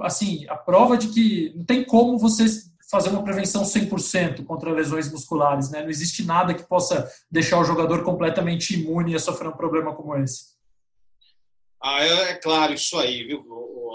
assim 0.01 0.45
a 0.47 0.55
prova 0.55 0.97
de 0.97 1.07
que 1.07 1.53
não 1.55 1.65
tem 1.65 1.83
como 1.83 2.17
você 2.17 2.45
fazer 2.91 3.09
uma 3.09 3.23
prevenção 3.23 3.63
100% 3.63 4.43
contra 4.45 4.73
lesões 4.73 5.09
musculares, 5.09 5.71
né? 5.71 5.81
Não 5.81 5.89
existe 5.89 6.25
nada 6.25 6.53
que 6.53 6.67
possa 6.67 7.09
deixar 7.31 7.57
o 7.57 7.63
jogador 7.63 8.03
completamente 8.03 8.73
imune 8.73 9.15
a 9.15 9.19
sofrer 9.19 9.47
um 9.47 9.55
problema 9.55 9.95
como 9.95 10.15
esse. 10.17 10.51
Ah, 11.81 12.03
é, 12.03 12.31
é 12.31 12.35
claro 12.35 12.73
isso 12.73 12.97
aí, 12.99 13.23
viu, 13.23 13.43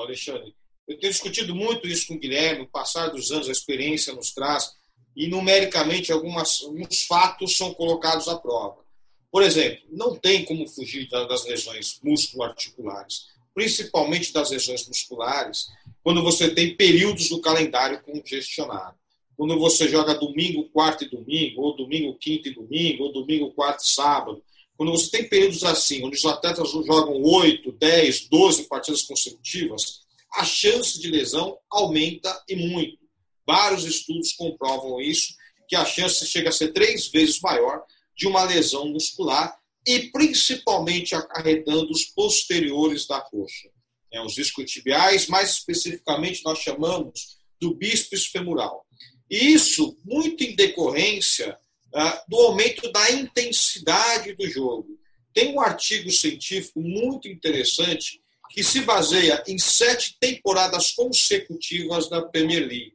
Alexandre? 0.01 0.55
Eu 0.89 0.99
tenho 0.99 1.13
discutido 1.13 1.55
muito 1.55 1.87
isso 1.87 2.07
com 2.07 2.15
o 2.15 2.19
Guilherme, 2.19 2.63
o 2.63 2.71
passar 2.71 3.09
dos 3.09 3.31
anos, 3.31 3.49
a 3.49 3.53
experiência 3.53 4.15
nos 4.15 4.33
traz, 4.33 4.71
e 5.17 5.27
numericamente 5.27 6.13
algumas, 6.13 6.63
alguns 6.63 7.03
fatos 7.05 7.57
são 7.57 7.73
colocados 7.73 8.29
à 8.29 8.37
prova. 8.37 8.85
Por 9.33 9.43
exemplo, 9.43 9.83
não 9.91 10.15
tem 10.15 10.45
como 10.45 10.69
fugir 10.69 11.09
das 11.09 11.45
lesões 11.47 11.99
musculoarticulares, 12.03 13.27
principalmente 13.55 14.33
das 14.33 14.51
lesões 14.51 14.87
musculares, 14.87 15.69
quando 16.03 16.23
você 16.23 16.55
tem 16.55 16.77
períodos 16.77 17.31
do 17.31 17.41
calendário 17.41 18.03
congestionado. 18.03 18.95
Quando 19.37 19.59
você 19.59 19.89
joga 19.89 20.15
domingo, 20.15 20.69
quarto 20.71 21.05
e 21.05 21.11
domingo, 21.11 21.63
ou 21.63 21.77
domingo, 21.77 22.17
quinto 22.19 22.49
e 22.49 22.55
domingo, 22.55 23.05
ou 23.05 23.13
domingo, 23.13 23.53
quarto 23.53 23.81
e 23.81 23.89
sábado. 23.89 24.43
Quando 24.77 24.93
você 24.93 25.11
tem 25.11 25.29
períodos 25.29 25.65
assim, 25.65 26.05
onde 26.05 26.17
os 26.17 26.25
atletas 26.25 26.71
jogam 26.71 27.23
8, 27.23 27.73
10, 27.73 28.29
12 28.29 28.65
partidas 28.65 29.03
consecutivas, 29.03 30.01
a 30.35 30.45
chance 30.45 31.01
de 31.01 31.11
lesão 31.11 31.59
aumenta 31.71 32.43
e 32.49 32.57
muito. 32.57 33.06
Vários 33.47 33.85
estudos 33.85 34.33
comprovam 34.33 35.01
isso, 35.01 35.35
que 35.69 35.77
a 35.77 35.85
chance 35.85 36.27
chega 36.27 36.49
a 36.49 36.53
ser 36.53 36.73
três 36.73 37.09
vezes 37.09 37.41
maior 37.41 37.83
de 38.17 38.27
uma 38.27 38.45
lesão 38.45 38.89
muscular 38.89 39.57
e 39.87 40.11
principalmente 40.11 41.15
acarretando 41.15 41.91
os 41.93 42.05
posteriores 42.05 43.07
da 43.07 43.21
coxa 43.21 43.69
né, 44.17 44.21
os 44.23 44.37
isquiotibiais, 44.39 45.27
mais 45.27 45.51
especificamente 45.51 46.45
nós 46.45 46.59
chamamos 46.59 47.37
do 47.61 47.75
bíceps 47.75 48.27
femoral. 48.27 48.87
E 49.31 49.53
isso 49.53 49.97
muito 50.05 50.43
em 50.43 50.55
decorrência 50.55 51.57
ah, 51.95 52.25
do 52.29 52.37
aumento 52.37 52.91
da 52.93 53.11
intensidade 53.11 54.35
do 54.35 54.49
jogo. 54.49 54.99
Tem 55.33 55.53
um 55.53 55.61
artigo 55.61 56.11
científico 56.11 56.81
muito 56.81 57.29
interessante 57.29 58.21
que 58.51 58.63
se 58.63 58.83
baseia 58.83 59.43
em 59.47 59.59
sete 59.59 60.17
temporadas 60.19 60.93
consecutivas 60.93 62.09
da 62.09 62.23
Premier 62.23 62.61
League 62.61 62.95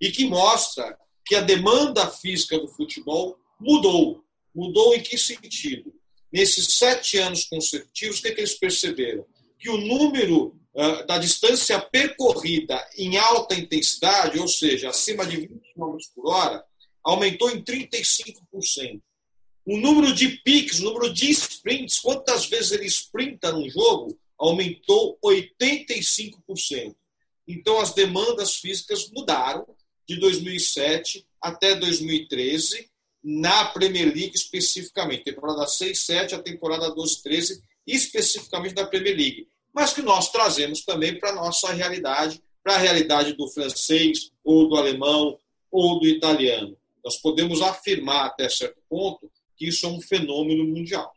e 0.00 0.10
que 0.10 0.26
mostra 0.26 0.96
que 1.24 1.34
a 1.34 1.40
demanda 1.40 2.08
física 2.08 2.58
do 2.58 2.68
futebol 2.68 3.38
mudou. 3.60 4.24
Mudou 4.54 4.94
em 4.94 5.00
que 5.00 5.18
sentido? 5.18 5.92
Nesses 6.32 6.76
sete 6.76 7.18
anos 7.18 7.44
consecutivos, 7.44 8.18
o 8.18 8.22
que, 8.22 8.28
é 8.28 8.34
que 8.34 8.40
eles 8.40 8.54
perceberam? 8.54 9.24
que 9.58 9.68
o 9.68 9.76
número 9.76 10.54
uh, 10.74 11.06
da 11.06 11.18
distância 11.18 11.80
percorrida 11.80 12.78
em 12.96 13.16
alta 13.16 13.54
intensidade, 13.54 14.38
ou 14.38 14.46
seja, 14.46 14.90
acima 14.90 15.26
de 15.26 15.36
20 15.36 15.48
km 15.74 15.96
por 16.14 16.32
hora, 16.32 16.64
aumentou 17.02 17.50
em 17.50 17.62
35%. 17.62 19.00
O 19.66 19.76
número 19.76 20.14
de 20.14 20.28
piques, 20.42 20.78
o 20.78 20.84
número 20.84 21.12
de 21.12 21.30
sprints, 21.30 21.98
quantas 21.98 22.46
vezes 22.46 22.72
ele 22.72 22.86
sprinta 22.86 23.52
num 23.52 23.68
jogo, 23.68 24.18
aumentou 24.38 25.18
85%. 25.22 26.94
Então, 27.46 27.80
as 27.80 27.92
demandas 27.92 28.56
físicas 28.56 29.10
mudaram 29.10 29.66
de 30.08 30.16
2007 30.16 31.26
até 31.40 31.74
2013, 31.74 32.88
na 33.22 33.66
Premier 33.66 34.06
League 34.06 34.32
especificamente, 34.34 35.24
temporada 35.24 35.66
6, 35.66 35.98
7, 36.06 36.34
a 36.34 36.42
temporada 36.42 36.90
12, 36.90 37.22
13, 37.22 37.62
especificamente 37.86 38.74
da 38.74 38.86
Premier 38.86 39.16
League, 39.16 39.48
mas 39.72 39.92
que 39.92 40.02
nós 40.02 40.32
trazemos 40.32 40.84
também 40.84 41.18
para 41.18 41.30
a 41.30 41.34
nossa 41.34 41.72
realidade, 41.72 42.42
para 42.62 42.74
a 42.74 42.78
realidade 42.78 43.34
do 43.34 43.48
francês, 43.48 44.30
ou 44.42 44.68
do 44.68 44.76
alemão, 44.76 45.38
ou 45.70 46.00
do 46.00 46.06
italiano. 46.06 46.76
Nós 47.04 47.16
podemos 47.16 47.60
afirmar 47.60 48.26
até 48.26 48.48
certo 48.48 48.80
ponto 48.88 49.30
que 49.56 49.68
isso 49.68 49.86
é 49.86 49.88
um 49.88 50.00
fenômeno 50.00 50.64
mundial. 50.64 51.12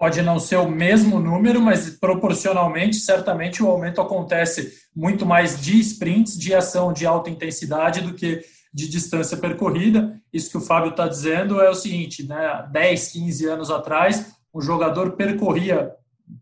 Pode 0.00 0.22
não 0.22 0.40
ser 0.40 0.56
o 0.56 0.70
mesmo 0.70 1.20
número, 1.20 1.60
mas 1.60 1.90
proporcionalmente, 1.90 2.96
certamente 2.96 3.62
o 3.62 3.68
aumento 3.68 4.00
acontece 4.00 4.72
muito 4.96 5.26
mais 5.26 5.60
de 5.60 5.78
sprints, 5.78 6.38
de 6.38 6.54
ação 6.54 6.90
de 6.90 7.04
alta 7.04 7.28
intensidade, 7.28 8.00
do 8.00 8.14
que 8.14 8.40
de 8.72 8.88
distância 8.88 9.36
percorrida. 9.36 10.18
Isso 10.32 10.50
que 10.50 10.56
o 10.56 10.62
Fábio 10.62 10.92
está 10.92 11.06
dizendo 11.06 11.60
é 11.60 11.68
o 11.68 11.74
seguinte: 11.74 12.26
né, 12.26 12.66
10, 12.72 13.08
15 13.08 13.46
anos 13.46 13.70
atrás, 13.70 14.32
o 14.50 14.62
jogador 14.62 15.16
percorria 15.16 15.92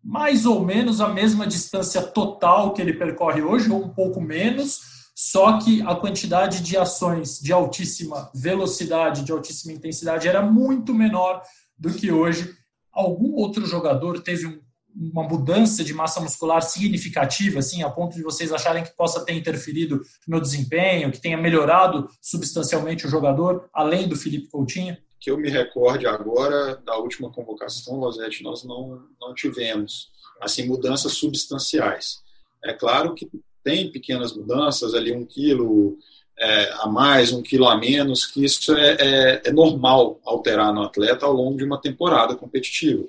mais 0.05 0.47
ou 0.47 0.65
menos 0.65 1.01
a 1.01 1.09
mesma 1.09 1.45
distância 1.45 2.01
total 2.01 2.73
que 2.73 2.81
ele 2.81 2.93
percorre 2.93 3.43
hoje, 3.43 3.73
ou 3.73 3.85
um 3.85 3.89
pouco 3.89 4.21
menos, 4.21 5.11
só 5.17 5.59
que 5.59 5.83
a 5.83 5.97
quantidade 5.97 6.63
de 6.63 6.77
ações 6.77 7.41
de 7.41 7.53
altíssima 7.53 8.31
velocidade, 8.33 9.25
de 9.25 9.33
altíssima 9.33 9.73
intensidade 9.73 10.29
era 10.29 10.41
muito 10.41 10.95
menor 10.95 11.43
do 11.77 11.93
que 11.93 12.13
hoje. 12.13 12.57
Algum 12.99 13.37
outro 13.37 13.65
jogador 13.65 14.21
teve 14.21 14.45
um, 14.45 14.61
uma 14.93 15.23
mudança 15.23 15.85
de 15.85 15.95
massa 15.95 16.21
muscular 16.21 16.61
significativa, 16.63 17.61
assim, 17.61 17.85
a 17.85 17.91
ponto 17.91 18.17
de 18.17 18.23
vocês 18.23 18.53
acharem 18.53 18.83
que 18.83 18.97
possa 18.97 19.25
ter 19.25 19.35
interferido 19.35 20.03
no 20.27 20.41
desempenho, 20.41 21.13
que 21.13 21.21
tenha 21.21 21.37
melhorado 21.37 22.09
substancialmente 22.21 23.07
o 23.07 23.09
jogador, 23.09 23.69
além 23.73 24.09
do 24.09 24.17
Felipe 24.17 24.49
Coutinho? 24.49 24.97
Que 25.21 25.31
eu 25.31 25.39
me 25.39 25.49
recorde 25.49 26.07
agora 26.09 26.77
da 26.85 26.97
última 26.97 27.31
convocação, 27.31 28.01
Rosete, 28.01 28.43
nós 28.43 28.65
não, 28.65 29.05
não 29.21 29.33
tivemos 29.33 30.09
assim 30.41 30.67
mudanças 30.67 31.13
substanciais. 31.13 32.21
É 32.65 32.73
claro 32.73 33.15
que 33.15 33.29
tem 33.63 33.93
pequenas 33.93 34.35
mudanças, 34.35 34.95
ali 34.95 35.13
um 35.13 35.25
quilo 35.25 35.99
é, 36.41 36.73
a 36.81 36.87
mais, 36.87 37.33
um 37.33 37.43
quilo 37.43 37.69
a 37.69 37.77
menos, 37.77 38.27
que 38.27 38.45
isso 38.45 38.75
é, 38.77 38.97
é, 39.01 39.43
é, 39.47 39.53
normal 39.53 40.21
alterar 40.25 40.73
no 40.73 40.83
atleta 40.83 41.27
ao 41.27 41.33
longo 41.33 41.57
de 41.57 41.65
uma 41.65 41.81
temporada 41.81 42.37
competitiva. 42.37 43.05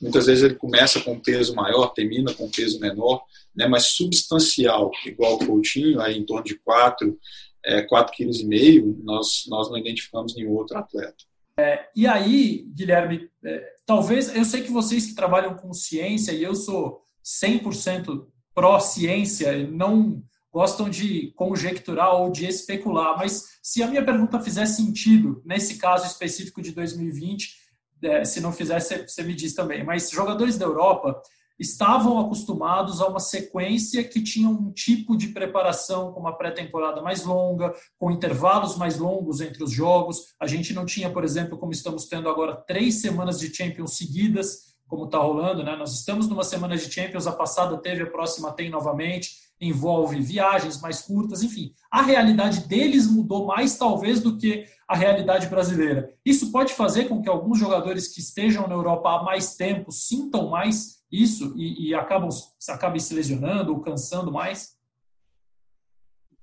Muitas 0.00 0.26
vezes 0.26 0.44
ele 0.44 0.54
começa 0.54 1.00
com 1.00 1.12
um 1.12 1.20
peso 1.20 1.54
maior, 1.54 1.88
termina 1.88 2.34
com 2.34 2.44
um 2.44 2.50
peso 2.50 2.78
menor, 2.78 3.22
né, 3.56 3.66
mas 3.66 3.86
substancial, 3.86 4.90
igual 5.06 5.34
o 5.34 5.46
Coutinho, 5.46 6.00
aí 6.00 6.18
em 6.18 6.24
torno 6.24 6.44
de 6.44 6.56
4, 6.56 7.18
é, 7.64 7.82
4,5 7.86 8.48
kg, 8.48 9.02
nós, 9.02 9.44
nós 9.48 9.70
não 9.70 9.78
identificamos 9.78 10.34
nenhum 10.34 10.52
outro 10.52 10.76
atleta. 10.76 11.16
É, 11.58 11.86
e 11.94 12.06
aí, 12.06 12.66
Guilherme, 12.74 13.30
é, 13.44 13.74
talvez, 13.86 14.34
eu 14.34 14.44
sei 14.44 14.62
que 14.62 14.72
vocês 14.72 15.06
que 15.06 15.14
trabalham 15.14 15.54
com 15.54 15.72
ciência, 15.72 16.32
e 16.32 16.42
eu 16.42 16.54
sou 16.54 17.00
100% 17.24 18.26
pró-ciência, 18.54 19.66
não 19.68 20.22
gostam 20.54 20.88
de 20.88 21.32
conjecturar 21.34 22.14
ou 22.14 22.30
de 22.30 22.46
especular, 22.46 23.18
mas 23.18 23.58
se 23.60 23.82
a 23.82 23.88
minha 23.88 24.04
pergunta 24.04 24.38
fizer 24.38 24.66
sentido, 24.66 25.42
nesse 25.44 25.78
caso 25.78 26.06
específico 26.06 26.62
de 26.62 26.70
2020, 26.70 27.56
é, 28.00 28.24
se 28.24 28.40
não 28.40 28.52
fizer, 28.52 28.78
você 28.78 29.24
me 29.24 29.34
diz 29.34 29.52
também, 29.52 29.82
mas 29.82 30.10
jogadores 30.10 30.56
da 30.56 30.64
Europa 30.64 31.20
estavam 31.58 32.20
acostumados 32.20 33.00
a 33.00 33.08
uma 33.08 33.18
sequência 33.18 34.04
que 34.04 34.22
tinha 34.22 34.48
um 34.48 34.70
tipo 34.70 35.16
de 35.16 35.28
preparação 35.28 36.12
com 36.12 36.20
uma 36.20 36.36
pré-temporada 36.36 37.02
mais 37.02 37.24
longa, 37.24 37.74
com 37.98 38.12
intervalos 38.12 38.76
mais 38.76 38.96
longos 38.96 39.40
entre 39.40 39.62
os 39.62 39.72
jogos. 39.72 40.34
A 40.38 40.46
gente 40.46 40.72
não 40.72 40.86
tinha, 40.86 41.10
por 41.10 41.24
exemplo, 41.24 41.58
como 41.58 41.72
estamos 41.72 42.06
tendo 42.06 42.28
agora, 42.28 42.54
três 42.54 43.00
semanas 43.00 43.40
de 43.40 43.52
Champions 43.52 43.96
seguidas, 43.96 44.74
como 44.86 45.06
está 45.06 45.18
rolando, 45.18 45.64
né? 45.64 45.74
Nós 45.76 45.94
estamos 45.94 46.28
numa 46.28 46.44
semana 46.44 46.76
de 46.76 46.92
Champions, 46.92 47.26
a 47.26 47.32
passada 47.32 47.76
teve, 47.78 48.02
a 48.02 48.10
próxima 48.10 48.52
tem 48.52 48.70
novamente, 48.70 49.43
envolve 49.68 50.20
viagens 50.20 50.80
mais 50.80 51.02
curtas, 51.02 51.42
enfim. 51.42 51.74
A 51.90 52.02
realidade 52.02 52.66
deles 52.66 53.10
mudou 53.10 53.46
mais, 53.46 53.76
talvez, 53.76 54.20
do 54.20 54.36
que 54.36 54.66
a 54.86 54.94
realidade 54.94 55.46
brasileira. 55.46 56.12
Isso 56.24 56.52
pode 56.52 56.74
fazer 56.74 57.08
com 57.08 57.22
que 57.22 57.28
alguns 57.28 57.58
jogadores 57.58 58.08
que 58.08 58.20
estejam 58.20 58.68
na 58.68 58.74
Europa 58.74 59.08
há 59.08 59.22
mais 59.22 59.56
tempo 59.56 59.90
sintam 59.90 60.50
mais 60.50 61.02
isso 61.10 61.54
e, 61.56 61.88
e 61.88 61.94
acabam, 61.94 62.28
acabem 62.68 63.00
se 63.00 63.14
lesionando 63.14 63.72
ou 63.72 63.80
cansando 63.80 64.30
mais? 64.30 64.76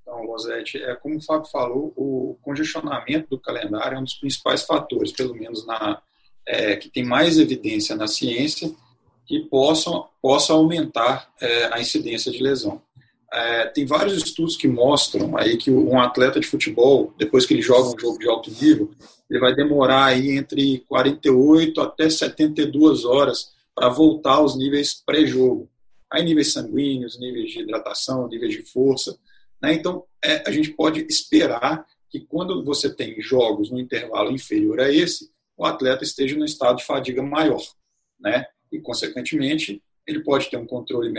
Então, 0.01 0.25
Rosete, 0.25 0.82
é 0.82 0.96
como 0.96 1.18
o 1.18 1.22
Fábio 1.22 1.50
falou, 1.50 1.94
o 1.96 2.38
congestionamento 2.42 3.29
do 3.29 3.40
calendário 3.40 3.98
é 3.98 4.00
um 4.00 4.03
dos 4.03 4.16
principais 4.16 4.64
fatores, 4.64 5.12
pelo 5.12 5.36
menos 5.36 5.66
na, 5.66 6.01
é, 6.46 6.75
que 6.75 6.90
tem 6.90 7.03
mais 7.03 7.38
evidência 7.38 7.96
na 7.96 8.07
ciência, 8.07 8.74
que 9.25 9.40
possam, 9.42 10.10
possa 10.22 10.53
aumentar 10.53 11.31
é, 11.40 11.74
a 11.74 11.79
incidência 11.79 12.31
de 12.31 12.42
lesão. 12.42 12.81
É, 13.33 13.67
tem 13.67 13.85
vários 13.85 14.17
estudos 14.17 14.57
que 14.57 14.67
mostram 14.67 15.37
aí 15.37 15.55
que 15.57 15.72
um 15.72 16.00
atleta 16.00 16.39
de 16.39 16.48
futebol, 16.48 17.13
depois 17.17 17.46
que 17.46 17.53
ele 17.53 17.61
joga 17.61 17.96
um 17.96 18.00
jogo 18.00 18.20
de 18.20 18.27
alto 18.27 18.51
nível, 18.51 18.91
ele 19.29 19.39
vai 19.39 19.55
demorar 19.55 20.05
aí 20.05 20.31
entre 20.31 20.79
48 20.89 21.79
até 21.79 22.09
72 22.09 23.05
horas 23.05 23.53
para 23.74 23.87
voltar 23.87 24.33
aos 24.33 24.57
níveis 24.57 25.01
pré-jogo. 25.05 25.70
Aí 26.11 26.24
níveis 26.24 26.51
sanguíneos, 26.51 27.17
níveis 27.17 27.51
de 27.51 27.61
hidratação, 27.61 28.27
níveis 28.27 28.53
de 28.53 28.63
força. 28.63 29.17
Né? 29.61 29.74
Então, 29.75 30.03
é, 30.24 30.44
a 30.46 30.51
gente 30.51 30.72
pode 30.72 31.05
esperar 31.09 31.85
que 32.09 32.20
quando 32.20 32.63
você 32.65 32.94
tem 32.94 33.22
jogos 33.22 33.72
no 33.72 33.79
intervalo 33.79 34.31
inferior 34.31 34.81
a 34.81 34.91
esse, 34.91 35.31
o 35.55 35.65
atleta 35.65 36.03
esteja 36.03 36.35
no 36.35 36.44
estado 36.44 36.77
de 36.77 36.85
fadiga 36.85 37.24
maior, 37.24 37.61
né? 38.20 38.46
E, 38.72 38.79
consequentemente, 38.79 39.81
ele 40.05 40.22
pode 40.22 40.50
ter 40.50 40.57
um 40.57 40.65
controle 40.65 41.13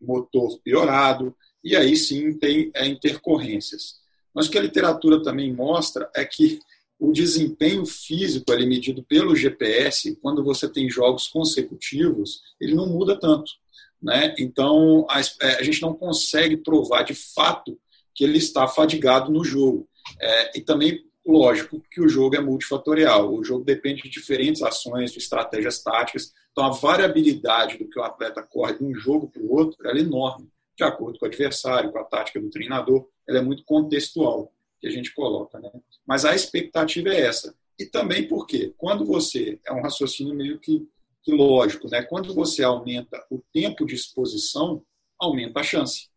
motor 0.00 0.58
piorado, 0.62 1.36
e 1.62 1.76
aí 1.76 1.96
sim 1.96 2.32
tem 2.38 2.70
é, 2.74 2.86
intercorrências. 2.86 4.00
Mas 4.34 4.46
o 4.46 4.50
que 4.50 4.58
a 4.58 4.62
literatura 4.62 5.22
também 5.22 5.52
mostra 5.52 6.10
é 6.14 6.24
que 6.24 6.60
o 6.98 7.12
desempenho 7.12 7.86
físico 7.86 8.52
ali 8.52 8.66
medido 8.66 9.02
pelo 9.02 9.34
GPS, 9.34 10.16
quando 10.16 10.44
você 10.44 10.68
tem 10.68 10.90
jogos 10.90 11.28
consecutivos, 11.28 12.42
ele 12.60 12.74
não 12.74 12.86
muda 12.86 13.18
tanto. 13.18 13.52
Né? 14.00 14.34
Então, 14.38 15.06
a, 15.08 15.20
é, 15.20 15.56
a 15.58 15.62
gente 15.62 15.82
não 15.82 15.94
consegue 15.94 16.56
provar 16.56 17.02
de 17.02 17.14
fato 17.14 17.78
que 18.14 18.24
ele 18.24 18.38
está 18.38 18.68
fadigado 18.68 19.32
no 19.32 19.44
jogo. 19.44 19.88
É, 20.20 20.58
e 20.58 20.60
também 20.60 21.04
Lógico 21.26 21.82
que 21.90 22.00
o 22.00 22.08
jogo 22.08 22.34
é 22.34 22.40
multifatorial, 22.40 23.32
o 23.32 23.44
jogo 23.44 23.62
depende 23.62 24.02
de 24.02 24.08
diferentes 24.08 24.62
ações, 24.62 25.12
de 25.12 25.18
estratégias 25.18 25.82
táticas, 25.82 26.32
então 26.50 26.64
a 26.64 26.70
variabilidade 26.70 27.78
do 27.78 27.88
que 27.88 27.98
o 27.98 28.02
atleta 28.02 28.42
corre 28.42 28.74
de 28.74 28.84
um 28.84 28.94
jogo 28.94 29.28
para 29.28 29.42
o 29.42 29.52
outro 29.52 29.76
é 29.86 29.98
enorme, 29.98 30.48
de 30.76 30.84
acordo 30.84 31.18
com 31.18 31.26
o 31.26 31.28
adversário, 31.28 31.92
com 31.92 31.98
a 31.98 32.04
tática 32.04 32.40
do 32.40 32.50
treinador, 32.50 33.08
ela 33.28 33.38
é 33.38 33.42
muito 33.42 33.64
contextual 33.64 34.52
que 34.80 34.86
a 34.86 34.90
gente 34.90 35.12
coloca. 35.14 35.58
Né? 35.58 35.70
Mas 36.06 36.24
a 36.24 36.34
expectativa 36.34 37.10
é 37.10 37.20
essa. 37.20 37.54
E 37.78 37.86
também 37.86 38.26
porque, 38.26 38.74
quando 38.76 39.04
você, 39.04 39.58
é 39.66 39.72
um 39.72 39.82
raciocínio 39.82 40.34
meio 40.34 40.58
que, 40.58 40.86
que 41.22 41.32
lógico, 41.32 41.88
né? 41.88 42.02
quando 42.02 42.34
você 42.34 42.62
aumenta 42.62 43.24
o 43.30 43.42
tempo 43.52 43.86
de 43.86 43.94
exposição, 43.94 44.82
aumenta 45.18 45.60
a 45.60 45.62
chance. 45.62 46.08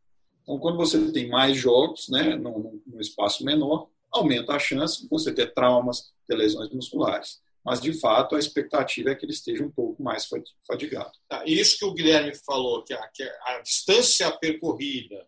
Então, 0.41 0.59
quando 0.59 0.77
você 0.77 1.11
tem 1.11 1.29
mais 1.29 1.57
jogos, 1.57 2.09
né, 2.09 2.35
num, 2.35 2.81
num 2.85 2.99
espaço 2.99 3.45
menor, 3.45 3.87
aumenta 4.11 4.53
a 4.53 4.59
chance 4.59 5.01
de 5.01 5.09
você 5.09 5.33
ter 5.33 5.53
traumas, 5.53 6.13
ter 6.27 6.35
lesões 6.35 6.69
musculares. 6.71 7.41
Mas, 7.63 7.79
de 7.79 7.93
fato, 7.93 8.35
a 8.35 8.39
expectativa 8.39 9.11
é 9.11 9.15
que 9.15 9.25
ele 9.25 9.31
esteja 9.31 9.63
um 9.63 9.71
pouco 9.71 10.03
mais 10.03 10.27
fadigado. 10.67 11.11
Tá, 11.29 11.43
isso 11.45 11.77
que 11.77 11.85
o 11.85 11.93
Guilherme 11.93 12.35
falou, 12.35 12.83
que 12.83 12.93
a, 12.93 13.07
que 13.07 13.23
a 13.23 13.59
distância 13.61 14.29
percorrida, 14.31 15.25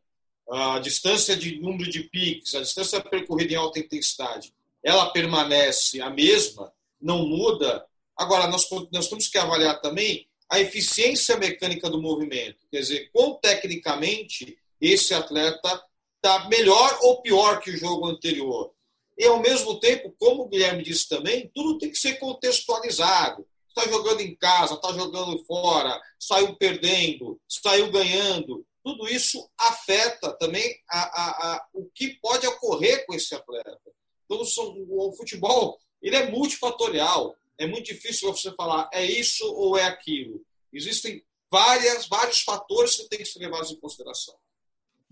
a 0.50 0.80
distância 0.80 1.36
de 1.36 1.60
número 1.60 1.90
de 1.90 2.04
piques, 2.04 2.54
a 2.54 2.62
distância 2.62 3.02
percorrida 3.02 3.54
em 3.54 3.58
alta 3.58 3.80
intensidade, 3.80 4.54
ela 4.84 5.10
permanece 5.12 6.02
a 6.02 6.10
mesma, 6.10 6.72
não 7.02 7.26
muda. 7.26 7.86
Agora, 8.18 8.48
nós, 8.48 8.68
nós 8.92 9.08
temos 9.08 9.28
que 9.28 9.38
avaliar 9.38 9.80
também 9.82 10.28
a 10.50 10.60
eficiência 10.60 11.38
mecânica 11.38 11.90
do 11.90 12.02
movimento. 12.02 12.68
Quer 12.70 12.82
dizer, 12.82 13.10
quão 13.12 13.36
tecnicamente 13.36 14.58
esse 14.80 15.14
atleta 15.14 15.84
está 16.18 16.48
melhor 16.50 17.00
ou 17.02 17.22
pior 17.22 17.60
que 17.62 17.72
o 17.72 17.78
jogo 17.78 18.08
anterior. 18.08 18.75
E, 19.18 19.26
ao 19.26 19.40
mesmo 19.42 19.80
tempo, 19.80 20.14
como 20.20 20.44
o 20.44 20.48
Guilherme 20.50 20.84
disse 20.84 21.08
também, 21.08 21.50
tudo 21.54 21.78
tem 21.78 21.90
que 21.90 21.98
ser 21.98 22.16
contextualizado. 22.16 23.46
Está 23.70 23.90
jogando 23.90 24.22
em 24.22 24.36
casa, 24.36 24.76
está 24.76 24.92
jogando 24.94 25.44
fora, 25.46 26.00
saiu 26.20 26.56
perdendo, 26.56 27.40
saiu 27.48 27.92
ganhando. 27.92 28.66
Tudo 28.84 29.08
isso 29.08 29.50
afeta 29.58 30.32
também 30.34 30.78
a, 30.90 31.00
a, 31.00 31.30
a, 31.30 31.68
o 31.74 31.86
que 31.94 32.20
pode 32.22 32.46
ocorrer 32.48 33.06
com 33.06 33.14
esse 33.14 33.34
atleta. 33.34 33.80
Então, 34.26 34.42
o 34.90 35.14
futebol 35.14 35.78
ele 36.02 36.16
é 36.16 36.30
multifatorial. 36.30 37.36
É 37.58 37.66
muito 37.66 37.86
difícil 37.86 38.32
você 38.32 38.52
falar 38.54 38.90
é 38.94 39.04
isso 39.04 39.46
ou 39.56 39.78
é 39.78 39.86
aquilo. 39.86 40.42
Existem 40.72 41.24
várias, 41.50 42.08
vários 42.08 42.42
fatores 42.42 42.96
que 42.96 43.10
têm 43.10 43.20
que 43.20 43.26
ser 43.26 43.40
levados 43.40 43.72
em 43.72 43.80
consideração. 43.80 44.36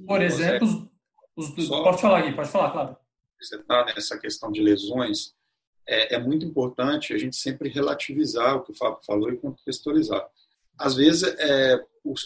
Por 0.06 0.22
exemplo, 0.22 0.92
os, 1.36 1.48
Só, 1.66 1.84
pode 1.84 2.02
falar, 2.02 2.22
Gui, 2.22 2.36
pode 2.36 2.50
falar, 2.50 2.72
claro. 2.72 2.98
Está 3.52 3.86
nessa 3.86 4.18
questão 4.18 4.52
de 4.52 4.62
lesões, 4.62 5.34
é, 5.88 6.16
é, 6.16 6.20
muito 6.20 6.46
importante 6.46 7.14
a 7.14 7.18
gente 7.18 7.36
sempre 7.36 7.70
relativizar 7.70 8.56
o 8.56 8.64
que 8.64 8.72
o 8.72 8.76
Fábio 8.76 9.00
falou 9.06 9.30
e 9.30 9.38
contextualizar. 9.38 10.26
Às 10.78 10.96
vezes, 10.96 11.24
é, 11.24 11.80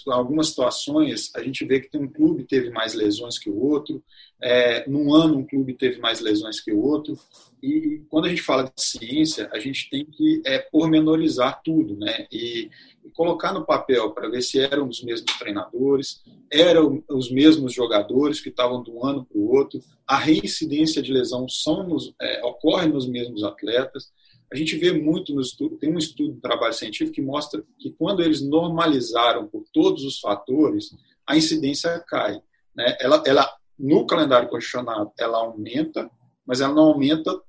algumas 0.08 0.50
situações, 0.50 1.32
a 1.36 1.44
gente 1.44 1.64
vê 1.66 1.80
que 1.80 1.90
tem 1.90 2.02
um 2.02 2.12
clube 2.12 2.44
teve 2.46 2.70
mais 2.70 2.94
lesões 2.94 3.38
que 3.38 3.50
o 3.50 3.60
outro, 3.60 4.04
é, 4.42 4.88
num 4.90 5.14
ano 5.14 5.38
um 5.38 5.46
clube 5.46 5.74
teve 5.74 6.00
mais 6.00 6.20
lesões 6.20 6.60
que 6.60 6.72
o 6.72 6.82
outro, 6.82 7.18
e 7.62 8.04
quando 8.10 8.26
a 8.26 8.30
gente 8.30 8.42
fala 8.42 8.64
de 8.64 8.72
ciência, 8.82 9.50
a 9.52 9.60
gente 9.60 9.90
tem 9.90 10.06
que 10.06 10.42
é, 10.46 10.60
pormenorizar 10.60 11.62
tudo, 11.64 11.98
né? 11.98 12.28
E, 12.32 12.70
e 13.04 13.10
colocar 13.12 13.52
no 13.52 13.66
papel 13.66 14.12
para 14.12 14.30
ver 14.30 14.42
se 14.42 14.60
eram 14.60 14.88
os 14.88 15.04
mesmos 15.04 15.38
treinadores, 15.38 16.22
eram 16.52 17.04
os 17.10 17.32
mesmos 17.32 17.74
jogadores 17.74 18.40
que 18.40 18.50
estavam 18.50 18.84
de 18.84 18.92
um 18.92 19.06
ano 19.06 19.26
para 19.26 19.38
o 19.38 19.52
outro, 19.56 19.80
a 20.06 20.18
reincidência 20.18 21.02
de 21.02 21.12
lesão 21.12 21.48
são 21.50 21.88
nos, 21.88 22.14
é, 22.22 22.44
ocorre 22.46 22.88
nos 22.88 23.08
mesmos 23.08 23.44
atletas. 23.44 24.12
A 24.52 24.56
gente 24.56 24.78
vê 24.78 24.92
muito 24.94 25.34
no 25.34 25.42
estudo, 25.42 25.78
tem 25.78 25.94
um 25.94 25.98
estudo 25.98 26.34
de 26.34 26.42
trabalho 26.42 26.74
científico 26.74 27.16
que 27.16 27.22
mostra 27.22 27.64
que 27.78 27.92
quando 27.92 28.22
eles 28.22 28.42
normalizaram 28.42 29.48
por 29.48 29.66
todos 29.74 30.04
os 30.06 30.20
fatores, 30.20 30.96
a 31.26 31.36
incidência 31.36 32.00
cai. 32.08 32.42
Né? 32.74 32.96
Ela, 33.00 33.22
ela 33.26 33.58
no 33.78 34.06
calendário 34.08 34.50
condicionado 34.50 35.12
ela 35.20 35.40
aumenta, 35.40 36.10
mas 36.46 36.62
ela 36.62 36.74
não 36.74 36.84
aumenta 36.84 37.40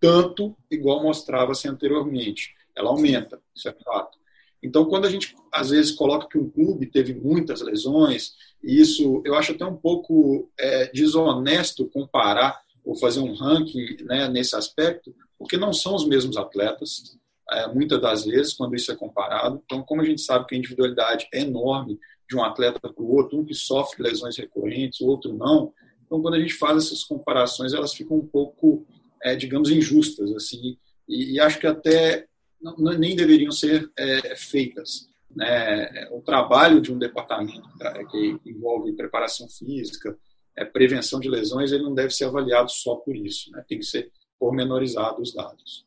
tanto 0.00 0.56
igual 0.70 1.02
mostrava-se 1.02 1.68
anteriormente. 1.68 2.54
Ela 2.74 2.90
aumenta, 2.90 3.40
isso 3.54 3.68
é 3.68 3.72
fato. 3.84 4.16
Então, 4.62 4.86
quando 4.86 5.06
a 5.06 5.10
gente 5.10 5.36
às 5.52 5.70
vezes 5.70 5.92
coloca 5.92 6.28
que 6.28 6.38
um 6.38 6.48
clube 6.48 6.86
teve 6.86 7.14
muitas 7.14 7.60
lesões, 7.60 8.34
isso 8.62 9.22
eu 9.24 9.34
acho 9.34 9.52
até 9.52 9.64
um 9.64 9.76
pouco 9.76 10.50
é, 10.58 10.90
desonesto 10.92 11.86
comparar 11.86 12.60
ou 12.88 12.96
fazer 12.96 13.20
um 13.20 13.34
ranking 13.34 13.98
né, 14.04 14.28
nesse 14.28 14.56
aspecto, 14.56 15.14
porque 15.38 15.58
não 15.58 15.74
são 15.74 15.94
os 15.94 16.08
mesmos 16.08 16.38
atletas, 16.38 17.18
é, 17.50 17.66
muitas 17.66 18.00
das 18.00 18.24
vezes, 18.24 18.54
quando 18.54 18.74
isso 18.74 18.90
é 18.90 18.96
comparado. 18.96 19.60
Então, 19.62 19.82
como 19.82 20.00
a 20.00 20.04
gente 20.06 20.22
sabe 20.22 20.46
que 20.46 20.54
a 20.54 20.58
individualidade 20.58 21.28
é 21.34 21.42
enorme 21.42 21.98
de 22.26 22.34
um 22.34 22.42
atleta 22.42 22.80
para 22.80 23.02
o 23.02 23.14
outro, 23.14 23.38
um 23.38 23.44
que 23.44 23.52
sofre 23.52 24.02
lesões 24.02 24.38
recorrentes, 24.38 25.02
o 25.02 25.06
outro 25.06 25.34
não. 25.34 25.70
Então, 26.06 26.22
quando 26.22 26.36
a 26.36 26.40
gente 26.40 26.54
faz 26.54 26.86
essas 26.86 27.04
comparações, 27.04 27.74
elas 27.74 27.92
ficam 27.92 28.16
um 28.16 28.26
pouco, 28.26 28.86
é, 29.22 29.36
digamos, 29.36 29.68
injustas, 29.68 30.32
assim, 30.32 30.78
e, 31.06 31.34
e 31.34 31.40
acho 31.40 31.58
que 31.58 31.66
até 31.66 32.26
não, 32.58 32.74
nem 32.74 33.14
deveriam 33.14 33.52
ser 33.52 33.90
é, 33.98 34.34
feitas. 34.34 35.10
Né? 35.30 36.08
O 36.10 36.22
trabalho 36.22 36.80
de 36.80 36.90
um 36.90 36.98
departamento 36.98 37.68
tá, 37.78 38.02
que 38.06 38.40
envolve 38.46 38.94
preparação 38.94 39.46
física, 39.46 40.16
é, 40.58 40.64
prevenção 40.64 41.20
de 41.20 41.28
lesões, 41.28 41.72
ele 41.72 41.84
não 41.84 41.94
deve 41.94 42.10
ser 42.10 42.24
avaliado 42.24 42.70
só 42.70 42.96
por 42.96 43.16
isso, 43.16 43.50
né? 43.52 43.64
tem 43.66 43.78
que 43.78 43.86
ser 43.86 44.10
pormenorizado 44.38 45.20
os 45.20 45.34
dados. 45.34 45.86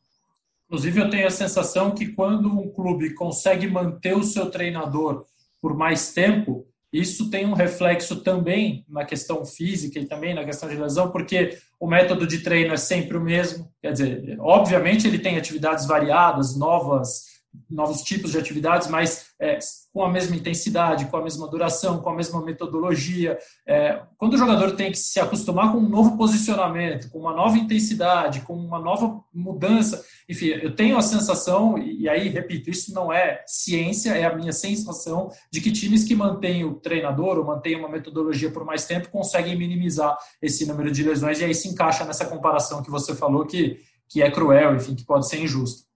Inclusive, 0.66 1.02
eu 1.02 1.10
tenho 1.10 1.28
a 1.28 1.32
sensação 1.32 1.92
que 1.92 2.08
quando 2.08 2.48
um 2.48 2.70
clube 2.70 3.14
consegue 3.14 3.68
manter 3.68 4.16
o 4.16 4.24
seu 4.24 4.50
treinador 4.50 5.26
por 5.62 5.76
mais 5.76 6.14
tempo, 6.14 6.66
isso 6.92 7.30
tem 7.30 7.46
um 7.46 7.54
reflexo 7.54 8.22
também 8.22 8.86
na 8.88 9.06
questão 9.06 9.46
física 9.46 10.00
e 10.00 10.06
também 10.06 10.34
na 10.34 10.44
questão 10.44 10.68
de 10.68 10.76
lesão, 10.76 11.12
porque 11.12 11.58
o 11.80 11.88
método 11.88 12.28
de 12.28 12.40
treino 12.40 12.74
é 12.74 12.78
sempre 12.78 13.18
o 13.18 13.22
mesmo. 13.22 13.72
Quer 13.82 13.94
dizer, 13.94 14.38
obviamente 14.40 15.08
ele 15.08 15.20
tem 15.20 15.38
atividades 15.38 15.86
variadas, 15.86 16.58
novas, 16.58 17.31
novos 17.70 18.02
tipos 18.02 18.32
de 18.32 18.38
atividades, 18.38 18.88
mas 18.88 19.32
é, 19.40 19.58
com 19.94 20.04
a 20.04 20.10
mesma 20.10 20.36
intensidade, 20.36 21.06
com 21.06 21.18
a 21.18 21.24
mesma 21.24 21.48
duração, 21.48 22.00
com 22.00 22.10
a 22.10 22.16
mesma 22.16 22.42
metodologia. 22.44 23.38
É, 23.68 24.02
quando 24.18 24.34
o 24.34 24.38
jogador 24.38 24.72
tem 24.76 24.92
que 24.92 24.98
se 24.98 25.20
acostumar 25.20 25.72
com 25.72 25.78
um 25.80 25.90
novo 25.90 26.18
posicionamento, 26.18 27.10
com 27.10 27.20
uma 27.20 27.34
nova 27.34 27.58
intensidade, 27.58 28.42
com 28.42 28.54
uma 28.54 28.80
nova 28.80 29.22
mudança, 29.34 30.04
enfim, 30.30 30.48
eu 30.48 30.76
tenho 30.76 30.98
a 30.98 31.02
sensação, 31.02 31.78
e 31.78 32.08
aí, 32.08 32.30
repito, 32.30 32.70
isso 32.70 32.94
não 32.94 33.12
é 33.12 33.44
ciência, 33.46 34.12
é 34.12 34.24
a 34.26 34.36
minha 34.36 34.54
sensação 34.54 35.30
de 35.52 35.60
que 35.60 35.72
times 35.72 36.04
que 36.04 36.16
mantêm 36.16 36.64
o 36.64 36.76
treinador 36.76 37.38
ou 37.38 37.46
mantêm 37.46 37.76
uma 37.76 37.90
metodologia 37.90 38.52
por 38.52 38.64
mais 38.64 38.86
tempo 38.86 39.10
conseguem 39.10 39.58
minimizar 39.58 40.18
esse 40.42 40.66
número 40.66 40.92
de 40.92 41.04
lesões, 41.04 41.40
e 41.40 41.46
aí 41.46 41.54
se 41.54 41.68
encaixa 41.68 42.06
nessa 42.06 42.26
comparação 42.26 42.82
que 42.82 42.92
você 42.92 43.16
falou, 43.16 43.46
que, 43.46 43.80
que 44.10 44.22
é 44.22 44.32
cruel, 44.32 44.76
enfim, 44.76 44.96
que 44.96 45.06
pode 45.06 45.28
ser 45.28 45.42
injusto 45.42 45.91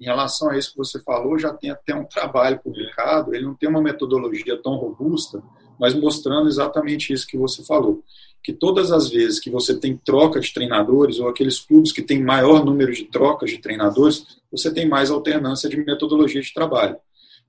em 0.00 0.04
relação 0.04 0.48
a 0.48 0.56
isso 0.56 0.72
que 0.72 0.78
você 0.78 0.98
falou, 1.00 1.38
já 1.38 1.52
tem 1.52 1.70
até 1.70 1.94
um 1.94 2.04
trabalho 2.04 2.58
publicado, 2.58 3.34
ele 3.34 3.44
não 3.44 3.54
tem 3.54 3.68
uma 3.68 3.82
metodologia 3.82 4.56
tão 4.62 4.76
robusta, 4.76 5.42
mas 5.78 5.94
mostrando 5.94 6.48
exatamente 6.48 7.12
isso 7.12 7.26
que 7.26 7.36
você 7.36 7.62
falou. 7.62 8.02
Que 8.42 8.52
todas 8.52 8.90
as 8.90 9.10
vezes 9.10 9.38
que 9.38 9.50
você 9.50 9.78
tem 9.78 9.98
troca 9.98 10.40
de 10.40 10.54
treinadores, 10.54 11.18
ou 11.18 11.28
aqueles 11.28 11.60
clubes 11.60 11.92
que 11.92 12.00
têm 12.00 12.22
maior 12.22 12.64
número 12.64 12.92
de 12.94 13.04
trocas 13.04 13.50
de 13.50 13.58
treinadores, 13.58 14.40
você 14.50 14.72
tem 14.72 14.88
mais 14.88 15.10
alternância 15.10 15.68
de 15.68 15.76
metodologia 15.76 16.40
de 16.40 16.54
trabalho. 16.54 16.96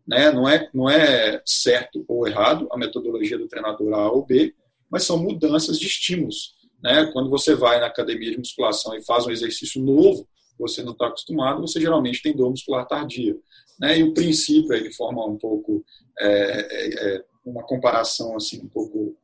Né? 0.06 0.30
Não, 0.32 0.50
é, 0.50 0.70
não 0.74 0.90
é 0.90 1.42
certo 1.46 2.04
ou 2.06 2.28
errado 2.28 2.68
a 2.72 2.78
metodologia 2.78 3.38
do 3.38 3.48
treinador 3.48 3.94
A 3.94 4.12
ou 4.12 4.26
B, 4.26 4.54
mas 4.90 5.06
são 5.06 5.18
mudanças 5.18 5.80
de 5.80 5.88
estímulos. 5.88 6.54
Né? 6.84 7.10
Quando 7.14 7.30
você 7.30 7.56
vai 7.56 7.80
na 7.80 7.86
academia 7.86 8.32
de 8.32 8.38
musculação 8.38 8.94
e 8.94 9.06
faz 9.06 9.26
um 9.26 9.32
exercício 9.32 9.82
novo, 9.82 10.28
você 10.62 10.84
não 10.84 10.94
está 10.94 11.08
acostumado, 11.08 11.62
você 11.62 11.80
geralmente 11.80 12.22
tem 12.22 12.36
dor 12.36 12.50
muscular 12.50 12.88
tardia. 12.88 13.36
Né? 13.80 14.00
E 14.00 14.04
o 14.04 14.14
princípio, 14.14 14.82
de 14.82 14.96
forma 14.96 15.26
um 15.26 15.38
pouco, 15.38 15.84
é, 16.20 16.28
é, 16.28 17.16
é 17.16 17.26
uma 17.46 17.64
comparação 17.64 18.36
assim 18.36 18.62
um 18.64 18.70
pouco 18.70 19.16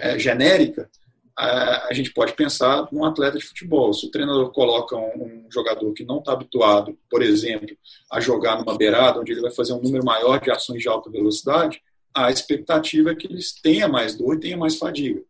é, 0.00 0.18
genérica, 0.18 0.88
a, 1.36 1.92
gente 1.92 2.12
pode 2.12 2.32
pensar 2.34 2.86
num 2.92 3.04
atleta 3.04 3.36
de 3.36 3.44
futebol. 3.44 3.92
Se 3.92 4.06
o 4.06 4.10
treinador 4.10 4.52
coloca 4.52 4.96
um, 4.96 5.46
um 5.46 5.50
jogador 5.50 5.92
que 5.92 6.04
não 6.04 6.20
está 6.20 6.32
habituado, 6.32 6.96
por 7.10 7.22
exemplo, 7.22 7.76
a 8.08 8.20
jogar 8.20 8.56
numa 8.56 8.78
beirada, 8.78 9.18
onde 9.18 9.32
ele 9.32 9.40
vai 9.40 9.50
fazer 9.50 9.72
um 9.72 9.82
número 9.82 10.04
maior 10.04 10.40
de 10.40 10.52
ações 10.52 10.80
de 10.80 10.88
alta 10.88 11.10
velocidade, 11.10 11.82
a 12.14 12.30
expectativa 12.30 13.10
é 13.10 13.14
que 13.16 13.26
ele 13.26 13.40
tenha 13.60 13.88
mais 13.88 14.14
dor 14.14 14.36
e 14.36 14.40
tenha 14.40 14.56
mais 14.56 14.78
fadiga 14.78 15.20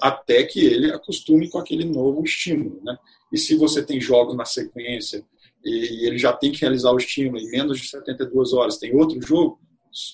até 0.00 0.44
que 0.44 0.60
ele 0.60 0.92
acostume 0.92 1.48
com 1.48 1.58
aquele 1.58 1.84
novo 1.84 2.22
estímulo. 2.24 2.80
Né? 2.82 2.96
E 3.32 3.38
se 3.38 3.56
você 3.56 3.82
tem 3.82 4.00
jogos 4.00 4.36
na 4.36 4.44
sequência 4.44 5.24
e 5.64 6.06
ele 6.06 6.18
já 6.18 6.32
tem 6.32 6.52
que 6.52 6.60
realizar 6.60 6.90
o 6.90 6.98
estímulo 6.98 7.38
em 7.38 7.50
menos 7.50 7.78
de 7.80 7.88
72 7.88 8.52
horas, 8.52 8.78
tem 8.78 8.94
outro 8.94 9.20
jogo, 9.20 9.60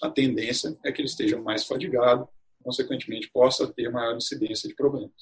a 0.03 0.11
tendência 0.11 0.77
é 0.85 0.91
que 0.91 1.01
ele 1.01 1.09
esteja 1.09 1.41
mais 1.41 1.65
fadigado, 1.65 2.29
consequentemente 2.63 3.31
possa 3.33 3.67
ter 3.67 3.91
maior 3.91 4.17
incidência 4.17 4.69
de 4.69 4.75
problemas. 4.75 5.13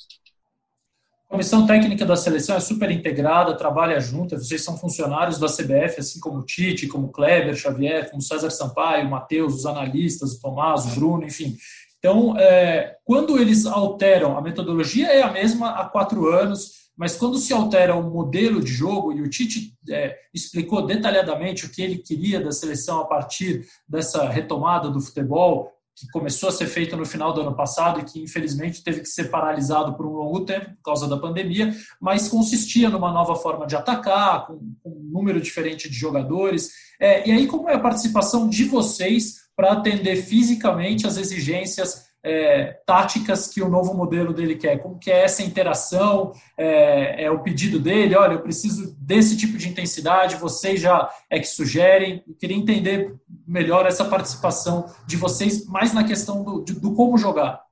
A 1.26 1.30
comissão 1.34 1.66
técnica 1.66 2.06
da 2.06 2.14
seleção 2.14 2.54
é 2.54 2.60
super 2.60 2.90
integrada, 2.90 3.56
trabalha 3.56 3.98
junto, 3.98 4.36
vocês 4.36 4.62
são 4.62 4.78
funcionários 4.78 5.38
da 5.38 5.48
CBF, 5.48 5.98
assim 5.98 6.20
como 6.20 6.38
o 6.38 6.44
Tite, 6.44 6.86
como 6.86 7.08
o 7.08 7.10
Kleber, 7.10 7.56
Xavier, 7.56 8.08
como 8.08 8.20
o 8.20 8.24
César 8.24 8.50
Sampaio, 8.50 9.06
o 9.06 9.10
Matheus, 9.10 9.54
os 9.54 9.66
analistas, 9.66 10.34
o 10.34 10.40
Tomás, 10.40 10.84
o 10.86 10.94
Bruno, 10.94 11.24
enfim. 11.24 11.56
Então, 12.04 12.36
é, 12.36 12.98
quando 13.02 13.38
eles 13.38 13.64
alteram, 13.64 14.36
a 14.36 14.42
metodologia 14.42 15.06
é 15.06 15.22
a 15.22 15.32
mesma 15.32 15.70
há 15.70 15.86
quatro 15.86 16.28
anos, 16.28 16.90
mas 16.94 17.16
quando 17.16 17.38
se 17.38 17.50
altera 17.50 17.96
o 17.96 18.10
modelo 18.10 18.62
de 18.62 18.70
jogo, 18.70 19.10
e 19.10 19.22
o 19.22 19.30
Tite 19.30 19.72
é, 19.88 20.14
explicou 20.34 20.84
detalhadamente 20.84 21.64
o 21.64 21.70
que 21.70 21.80
ele 21.80 21.96
queria 21.96 22.42
da 22.42 22.52
seleção 22.52 23.00
a 23.00 23.06
partir 23.06 23.64
dessa 23.88 24.28
retomada 24.28 24.90
do 24.90 25.00
futebol, 25.00 25.72
que 25.96 26.06
começou 26.08 26.50
a 26.50 26.52
ser 26.52 26.66
feita 26.66 26.94
no 26.94 27.06
final 27.06 27.32
do 27.32 27.40
ano 27.40 27.56
passado 27.56 28.00
e 28.00 28.04
que 28.04 28.22
infelizmente 28.22 28.84
teve 28.84 29.00
que 29.00 29.08
ser 29.08 29.30
paralisado 29.30 29.94
por 29.94 30.04
um 30.04 30.12
longo 30.12 30.44
tempo 30.44 30.72
por 30.76 30.82
causa 30.84 31.08
da 31.08 31.16
pandemia, 31.16 31.74
mas 31.98 32.28
consistia 32.28 32.90
numa 32.90 33.12
nova 33.12 33.34
forma 33.34 33.66
de 33.66 33.76
atacar, 33.76 34.46
com, 34.46 34.58
com 34.82 34.90
um 34.90 35.10
número 35.10 35.40
diferente 35.40 35.88
de 35.88 35.96
jogadores. 35.96 36.70
É, 37.00 37.26
e 37.26 37.32
aí, 37.32 37.46
como 37.46 37.70
é 37.70 37.74
a 37.74 37.80
participação 37.80 38.46
de 38.46 38.64
vocês 38.64 39.43
para 39.56 39.72
atender 39.72 40.16
fisicamente 40.16 41.06
as 41.06 41.16
exigências 41.16 42.04
é, 42.24 42.72
táticas 42.86 43.48
que 43.48 43.62
o 43.62 43.68
novo 43.68 43.92
modelo 43.92 44.32
dele 44.32 44.56
quer. 44.56 44.78
Como 44.78 44.98
que 44.98 45.10
é 45.10 45.24
essa 45.24 45.42
interação? 45.42 46.32
É, 46.56 47.24
é, 47.24 47.30
o 47.30 47.42
pedido 47.42 47.78
dele, 47.78 48.16
olha, 48.16 48.32
eu 48.32 48.42
preciso 48.42 48.96
desse 48.98 49.36
tipo 49.36 49.58
de 49.58 49.68
intensidade, 49.68 50.36
vocês 50.36 50.80
já 50.80 51.12
é 51.28 51.38
que 51.38 51.46
sugerem. 51.46 52.24
Eu 52.26 52.34
queria 52.34 52.56
entender 52.56 53.14
melhor 53.46 53.86
essa 53.86 54.06
participação 54.06 54.90
de 55.06 55.16
vocês, 55.16 55.66
mais 55.66 55.92
na 55.92 56.04
questão 56.04 56.42
do, 56.42 56.64
de, 56.64 56.72
do 56.72 56.94
como 56.94 57.18
jogar. 57.18 57.62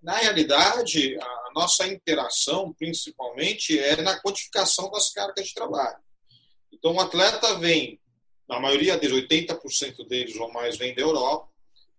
Na 0.00 0.14
realidade, 0.14 1.18
a 1.20 1.52
nossa 1.54 1.86
interação, 1.88 2.72
principalmente, 2.78 3.78
é 3.78 4.00
na 4.00 4.18
quantificação 4.22 4.90
das 4.90 5.10
cargas 5.12 5.48
de 5.48 5.54
trabalho. 5.54 5.98
Então, 6.72 6.94
o 6.94 7.00
atleta 7.00 7.58
vem 7.58 7.98
na 8.48 8.60
maioria 8.60 8.96
deles, 8.96 9.24
80% 9.28 10.06
deles 10.06 10.36
ou 10.36 10.52
mais, 10.52 10.76
vem 10.76 10.94
da 10.94 11.02
Europa, 11.02 11.48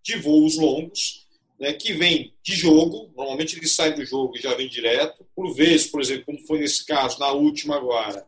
de 0.04 0.18
voos 0.18 0.58
longos, 0.58 1.28
né, 1.60 1.74
que 1.74 1.94
vem 1.94 2.34
de 2.44 2.56
jogo, 2.56 3.12
normalmente 3.16 3.58
eles 3.58 3.72
saem 3.72 3.96
do 3.96 4.06
jogo 4.06 4.38
e 4.38 4.42
já 4.42 4.54
vem 4.54 4.70
direto. 4.70 5.26
Por 5.36 5.54
vezes, 5.54 5.88
por 5.88 6.00
exemplo, 6.00 6.26
como 6.26 6.46
foi 6.46 6.60
nesse 6.60 6.86
caso, 6.86 7.20
na 7.20 7.32
última 7.32 7.76
agora, 7.76 8.26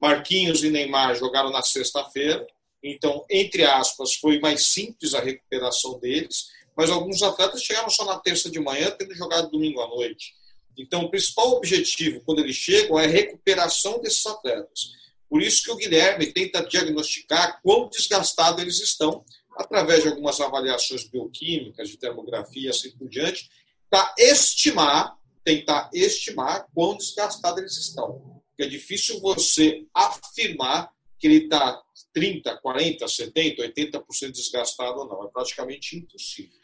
Marquinhos 0.00 0.62
e 0.62 0.70
Neymar 0.70 1.16
jogaram 1.16 1.50
na 1.50 1.62
sexta-feira, 1.62 2.46
então, 2.82 3.24
entre 3.28 3.64
aspas, 3.64 4.14
foi 4.14 4.38
mais 4.38 4.66
simples 4.66 5.12
a 5.12 5.20
recuperação 5.20 5.98
deles, 5.98 6.46
mas 6.76 6.90
alguns 6.90 7.22
atletas 7.22 7.62
chegaram 7.62 7.90
só 7.90 8.04
na 8.04 8.18
terça 8.20 8.48
de 8.48 8.60
manhã, 8.60 8.90
tendo 8.92 9.14
jogado 9.14 9.50
domingo 9.50 9.80
à 9.80 9.88
noite. 9.88 10.32
Então, 10.78 11.02
o 11.02 11.10
principal 11.10 11.50
objetivo, 11.54 12.22
quando 12.24 12.38
eles 12.38 12.54
chegam, 12.54 12.98
é 12.98 13.04
a 13.04 13.08
recuperação 13.08 14.00
desses 14.00 14.24
atletas. 14.24 14.92
Por 15.28 15.42
isso 15.42 15.62
que 15.62 15.70
o 15.70 15.76
Guilherme 15.76 16.32
tenta 16.32 16.64
diagnosticar 16.64 17.60
quão 17.62 17.88
desgastados 17.88 18.62
eles 18.62 18.80
estão, 18.80 19.24
através 19.56 20.02
de 20.02 20.08
algumas 20.08 20.40
avaliações 20.40 21.04
bioquímicas, 21.04 21.88
de 21.88 21.98
termografia, 21.98 22.70
assim 22.70 22.90
por 22.96 23.08
diante, 23.08 23.50
para 23.90 24.14
estimar, 24.18 25.16
tentar 25.44 25.90
estimar 25.92 26.66
quão 26.74 26.96
desgastados 26.96 27.60
eles 27.60 27.76
estão. 27.76 28.42
Porque 28.48 28.62
é 28.64 28.66
difícil 28.66 29.20
você 29.20 29.84
afirmar 29.94 30.90
que 31.18 31.26
ele 31.26 31.44
está 31.44 31.82
30, 32.12 32.56
40, 32.58 33.06
70, 33.06 33.62
80% 33.62 34.30
desgastado 34.32 35.00
ou 35.00 35.08
não. 35.08 35.24
É 35.24 35.30
praticamente 35.30 35.96
impossível. 35.96 36.58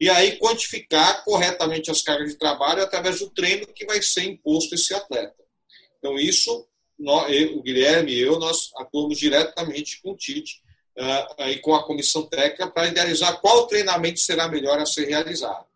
E 0.00 0.10
aí 0.10 0.36
quantificar 0.38 1.24
corretamente 1.24 1.90
as 1.90 2.02
cargas 2.02 2.30
de 2.30 2.38
trabalho 2.38 2.82
através 2.82 3.18
do 3.18 3.30
treino 3.30 3.66
que 3.68 3.86
vai 3.86 4.02
ser 4.02 4.24
imposto 4.24 4.74
esse 4.74 4.94
atleta. 4.94 5.42
Então, 5.98 6.18
isso 6.18 6.68
o 6.98 7.62
Guilherme 7.62 8.12
e 8.12 8.20
eu, 8.20 8.38
nós 8.38 8.70
atuamos 8.76 9.18
diretamente 9.18 10.00
com 10.02 10.12
o 10.12 10.16
Tite 10.16 10.62
uh, 10.96 11.42
e 11.48 11.58
com 11.58 11.74
a 11.74 11.84
comissão 11.84 12.22
técnica 12.22 12.68
para 12.68 12.88
idealizar 12.88 13.40
qual 13.40 13.66
treinamento 13.66 14.20
será 14.20 14.48
melhor 14.48 14.78
a 14.78 14.86
ser 14.86 15.06
realizado. 15.06 15.66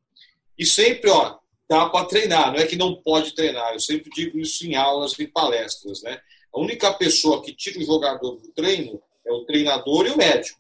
E 0.59 0.67
sempre, 0.67 1.11
ó, 1.11 1.39
dá 1.69 1.89
para 1.89 2.07
treinar, 2.07 2.53
não 2.53 2.59
é 2.59 2.67
que 2.67 2.77
não 2.77 2.95
pode 2.97 3.35
treinar. 3.35 3.73
Eu 3.73 3.81
sempre 3.81 4.11
digo 4.11 4.39
isso 4.39 4.67
em 4.67 4.75
aulas 4.75 5.19
e 5.19 5.27
palestras. 5.27 6.03
Né? 6.03 6.21
A 6.53 6.61
única 6.61 6.93
pessoa 6.95 7.43
que 7.43 7.55
tira 7.55 7.79
o 7.79 7.85
jogador 7.85 8.37
do 8.37 8.49
treino 8.49 9.01
é 9.27 9.33
o 9.33 9.45
treinador 9.45 10.07
e 10.07 10.11
o 10.11 10.17
médico. 10.17 10.59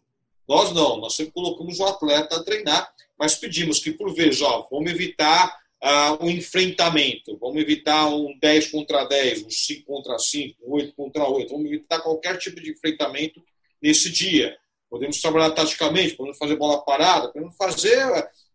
Nós 0.49 0.73
não, 0.73 0.97
nós 0.97 1.15
sempre 1.15 1.33
colocamos 1.33 1.79
o 1.79 1.85
atleta 1.85 2.37
a 2.37 2.43
treinar, 2.43 2.93
mas 3.19 3.35
pedimos 3.35 3.79
que, 3.79 3.93
por 3.93 4.15
vezes, 4.15 4.41
ó, 4.43 4.67
vamos 4.71 4.91
evitar 4.91 5.60
uh, 5.83 6.25
um 6.25 6.31
enfrentamento, 6.31 7.37
vamos 7.39 7.61
evitar 7.61 8.09
um 8.09 8.37
10 8.39 8.71
contra 8.71 9.05
10, 9.05 9.45
um 9.45 9.51
5 9.51 9.87
contra 9.87 10.19
5, 10.19 10.57
um 10.65 10.73
8 10.73 10.95
contra 10.95 11.29
8, 11.29 11.51
vamos 11.51 11.67
evitar 11.67 12.01
qualquer 12.01 12.39
tipo 12.39 12.61
de 12.61 12.71
enfrentamento 12.71 13.43
nesse 13.83 14.11
dia. 14.11 14.57
Podemos 14.89 15.21
trabalhar 15.21 15.51
taticamente, 15.53 16.17
podemos 16.17 16.39
fazer 16.39 16.57
bola 16.57 16.85
parada, 16.85 17.29
podemos 17.29 17.57
fazer. 17.57 18.03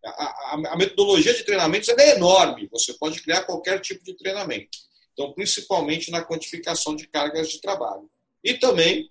A, 0.05 0.11
a, 0.11 0.61
a 0.73 0.77
metodologia 0.77 1.33
de 1.33 1.43
treinamentos 1.43 1.89
é 1.89 2.15
enorme, 2.15 2.67
você 2.71 2.93
pode 2.93 3.21
criar 3.21 3.43
qualquer 3.43 3.79
tipo 3.79 4.03
de 4.03 4.13
treinamento. 4.15 4.77
Então, 5.13 5.31
principalmente 5.33 6.11
na 6.11 6.23
quantificação 6.23 6.95
de 6.95 7.07
cargas 7.07 7.49
de 7.49 7.61
trabalho. 7.61 8.09
E 8.43 8.53
também 8.53 9.09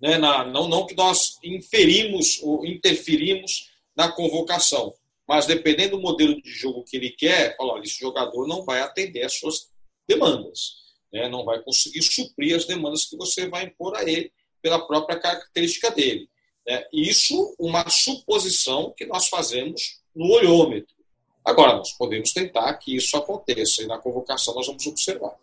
né, 0.00 0.16
na, 0.16 0.44
não, 0.44 0.68
não 0.68 0.86
que 0.86 0.94
nós 0.94 1.38
inferimos 1.44 2.40
ou 2.42 2.64
interferimos 2.64 3.70
na 3.94 4.10
convocação, 4.10 4.94
mas 5.30 5.46
dependendo 5.46 5.96
do 5.96 6.02
modelo 6.02 6.42
de 6.42 6.50
jogo 6.50 6.82
que 6.82 6.96
ele 6.96 7.10
quer, 7.10 7.56
fala, 7.56 7.74
olha, 7.74 7.84
esse 7.84 8.00
jogador 8.00 8.48
não 8.48 8.64
vai 8.64 8.80
atender 8.80 9.22
às 9.22 9.38
suas 9.38 9.70
demandas, 10.04 10.72
né, 11.12 11.28
não 11.28 11.44
vai 11.44 11.62
conseguir 11.62 12.02
suprir 12.02 12.56
as 12.56 12.64
demandas 12.64 13.04
que 13.04 13.16
você 13.16 13.48
vai 13.48 13.66
impor 13.66 13.94
a 13.94 14.02
ele 14.02 14.32
pela 14.60 14.84
própria 14.84 15.20
característica 15.20 15.88
dele. 15.92 16.28
Né? 16.66 16.84
Isso, 16.92 17.54
uma 17.60 17.88
suposição 17.88 18.92
que 18.96 19.06
nós 19.06 19.28
fazemos 19.28 20.00
no 20.16 20.32
olhômetro. 20.32 20.96
Agora, 21.44 21.76
nós 21.76 21.92
podemos 21.92 22.32
tentar 22.32 22.74
que 22.74 22.96
isso 22.96 23.16
aconteça 23.16 23.84
e 23.84 23.86
na 23.86 23.98
convocação 23.98 24.52
nós 24.56 24.66
vamos 24.66 24.84
observar. 24.84 25.36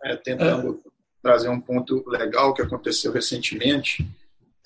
É, 0.00 0.14
tentando 0.14 0.80
trazer 1.20 1.48
um 1.48 1.60
ponto 1.60 2.08
legal 2.08 2.54
que 2.54 2.62
aconteceu 2.62 3.10
recentemente, 3.10 4.06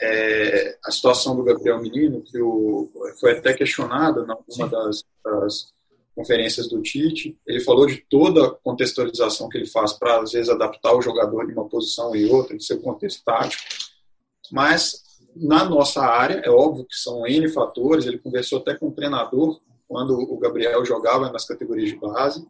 é 0.01 0.79
a 0.85 0.91
situação 0.91 1.37
do 1.37 1.43
Gabriel 1.43 1.81
Menino, 1.81 2.23
que 2.23 2.41
o, 2.41 2.91
foi 3.19 3.33
até 3.33 3.55
questionada 3.55 4.23
numa 4.23 4.69
das, 4.69 5.05
das 5.25 5.73
conferências 6.15 6.69
do 6.69 6.83
Tite. 6.83 7.39
Ele 7.47 7.61
falou 7.61 7.87
de 7.87 8.05
toda 8.09 8.47
a 8.47 8.51
contextualização 8.51 9.49
que 9.49 9.59
ele 9.59 9.67
faz 9.67 9.93
para, 9.93 10.21
às 10.21 10.33
vezes, 10.33 10.49
adaptar 10.49 10.95
o 10.95 11.03
jogador 11.03 11.47
de 11.47 11.53
uma 11.53 11.69
posição 11.69 12.15
e 12.15 12.27
outra, 12.27 12.57
de 12.57 12.65
seu 12.65 12.81
contexto 12.81 13.23
tático. 13.25 13.63
Mas, 14.51 15.03
na 15.35 15.65
nossa 15.65 16.03
área, 16.03 16.41
é 16.45 16.51
óbvio 16.51 16.87
que 16.87 16.97
são 16.97 17.27
N 17.27 17.49
fatores. 17.49 18.07
Ele 18.07 18.19
conversou 18.19 18.59
até 18.59 18.75
com 18.75 18.89
o 18.89 18.93
treinador 18.93 19.61
quando 19.89 20.19
o 20.19 20.39
Gabriel 20.39 20.85
jogava 20.85 21.31
nas 21.31 21.45
categorias 21.45 21.91
de 21.91 21.97
base. 21.97 22.47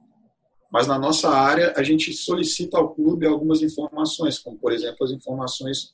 Mas 0.70 0.86
na 0.86 0.98
nossa 0.98 1.30
área, 1.30 1.72
a 1.76 1.82
gente 1.82 2.12
solicita 2.12 2.76
ao 2.76 2.94
clube 2.94 3.26
algumas 3.26 3.62
informações, 3.62 4.38
como, 4.38 4.58
por 4.58 4.72
exemplo, 4.72 5.04
as 5.04 5.10
informações 5.10 5.92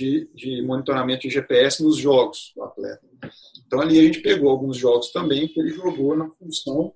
de, 0.00 0.28
de 0.34 0.62
monitoramento 0.62 1.22
de 1.22 1.30
GPS 1.30 1.82
nos 1.82 1.98
jogos 1.98 2.52
do 2.56 2.62
atleta. 2.62 3.02
Então, 3.66 3.80
ali 3.80 3.98
a 3.98 4.02
gente 4.02 4.20
pegou 4.20 4.50
alguns 4.50 4.76
jogos 4.76 5.10
também 5.12 5.46
que 5.46 5.60
ele 5.60 5.70
jogou 5.70 6.16
na 6.16 6.28
função 6.30 6.94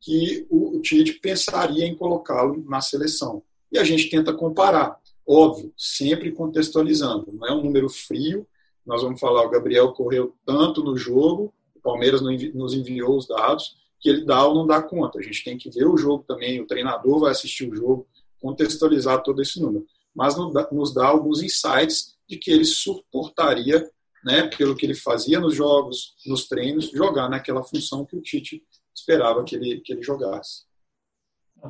que 0.00 0.46
o 0.50 0.80
Tite 0.80 1.14
pensaria 1.14 1.86
em 1.86 1.94
colocá-lo 1.94 2.64
na 2.66 2.80
seleção. 2.80 3.42
E 3.70 3.78
a 3.78 3.84
gente 3.84 4.10
tenta 4.10 4.32
comparar. 4.32 4.98
Óbvio, 5.26 5.72
sempre 5.76 6.32
contextualizando. 6.32 7.32
Não 7.32 7.46
é 7.46 7.52
um 7.52 7.62
número 7.62 7.88
frio. 7.88 8.46
Nós 8.84 9.02
vamos 9.02 9.20
falar, 9.20 9.46
o 9.46 9.50
Gabriel 9.50 9.92
correu 9.92 10.34
tanto 10.44 10.82
no 10.82 10.96
jogo, 10.96 11.52
o 11.76 11.80
Palmeiras 11.80 12.20
nos 12.20 12.74
enviou 12.74 13.16
os 13.16 13.28
dados, 13.28 13.76
que 14.00 14.08
ele 14.08 14.24
dá 14.24 14.44
ou 14.44 14.54
não 14.54 14.66
dá 14.66 14.82
conta. 14.82 15.18
A 15.18 15.22
gente 15.22 15.44
tem 15.44 15.56
que 15.56 15.70
ver 15.70 15.86
o 15.86 15.96
jogo 15.96 16.24
também, 16.26 16.60
o 16.60 16.66
treinador 16.66 17.20
vai 17.20 17.30
assistir 17.30 17.70
o 17.70 17.76
jogo, 17.76 18.08
contextualizar 18.40 19.22
todo 19.22 19.40
esse 19.40 19.60
número. 19.60 19.86
Mas 20.14 20.34
nos 20.72 20.92
dá 20.92 21.06
alguns 21.06 21.42
insights 21.42 22.09
de 22.30 22.38
que 22.38 22.50
ele 22.50 22.64
suportaria, 22.64 23.84
né, 24.24 24.46
pelo 24.56 24.76
que 24.76 24.86
ele 24.86 24.94
fazia 24.94 25.40
nos 25.40 25.56
jogos, 25.56 26.14
nos 26.24 26.46
treinos, 26.46 26.90
jogar 26.90 27.28
naquela 27.28 27.64
função 27.64 28.06
que 28.06 28.16
o 28.16 28.22
Tite 28.22 28.62
esperava 28.94 29.42
que 29.42 29.56
ele, 29.56 29.80
que 29.80 29.92
ele 29.92 30.02
jogasse. 30.02 30.62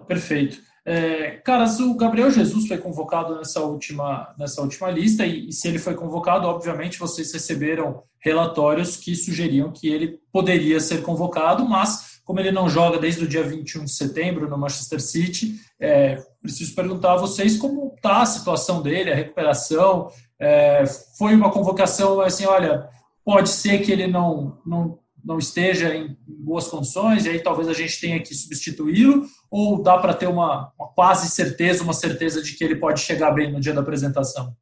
Perfeito. 0.06 0.60
É, 0.84 1.32
caras, 1.44 1.80
o 1.80 1.94
Gabriel 1.94 2.30
Jesus 2.30 2.66
foi 2.66 2.78
convocado 2.78 3.36
nessa 3.36 3.60
última, 3.60 4.34
nessa 4.38 4.60
última 4.60 4.90
lista, 4.90 5.26
e, 5.26 5.48
e, 5.48 5.52
se 5.52 5.68
ele 5.68 5.78
foi 5.78 5.94
convocado, 5.94 6.46
obviamente 6.46 6.98
vocês 6.98 7.32
receberam 7.32 8.02
relatórios 8.18 8.96
que 8.96 9.14
sugeriam 9.14 9.72
que 9.72 9.88
ele 9.88 10.18
poderia 10.32 10.80
ser 10.80 11.02
convocado, 11.02 11.68
mas 11.68 12.20
como 12.24 12.38
ele 12.38 12.52
não 12.52 12.68
joga 12.68 12.98
desde 12.98 13.24
o 13.24 13.28
dia 13.28 13.42
21 13.42 13.84
de 13.84 13.90
setembro 13.90 14.48
no 14.48 14.56
Manchester 14.56 15.00
City, 15.00 15.56
é, 15.80 16.22
preciso 16.40 16.74
perguntar 16.74 17.14
a 17.14 17.16
vocês 17.16 17.56
como 17.58 17.92
está 17.96 18.22
a 18.22 18.26
situação 18.26 18.80
dele, 18.82 19.12
a 19.12 19.16
recuperação. 19.16 20.10
É, 20.40 20.84
foi 21.18 21.34
uma 21.34 21.52
convocação 21.52 22.20
assim, 22.20 22.46
olha, 22.46 22.88
pode 23.24 23.50
ser 23.50 23.84
que 23.84 23.92
ele 23.92 24.06
não, 24.06 24.58
não, 24.64 24.98
não 25.22 25.38
esteja 25.38 25.94
em 25.94 26.16
boas 26.26 26.66
condições 26.66 27.26
e 27.26 27.28
aí 27.28 27.42
talvez 27.42 27.68
a 27.68 27.74
gente 27.74 28.00
tenha 28.00 28.22
que 28.22 28.34
substituí-lo, 28.34 29.26
ou 29.50 29.82
dá 29.82 29.98
para 29.98 30.14
ter 30.14 30.28
uma, 30.28 30.72
uma 30.78 30.88
quase 30.88 31.28
certeza, 31.28 31.84
uma 31.84 31.92
certeza 31.92 32.42
de 32.42 32.54
que 32.54 32.64
ele 32.64 32.76
pode 32.76 33.00
chegar 33.00 33.32
bem 33.32 33.52
no 33.52 33.60
dia 33.60 33.74
da 33.74 33.82
apresentação? 33.82 34.56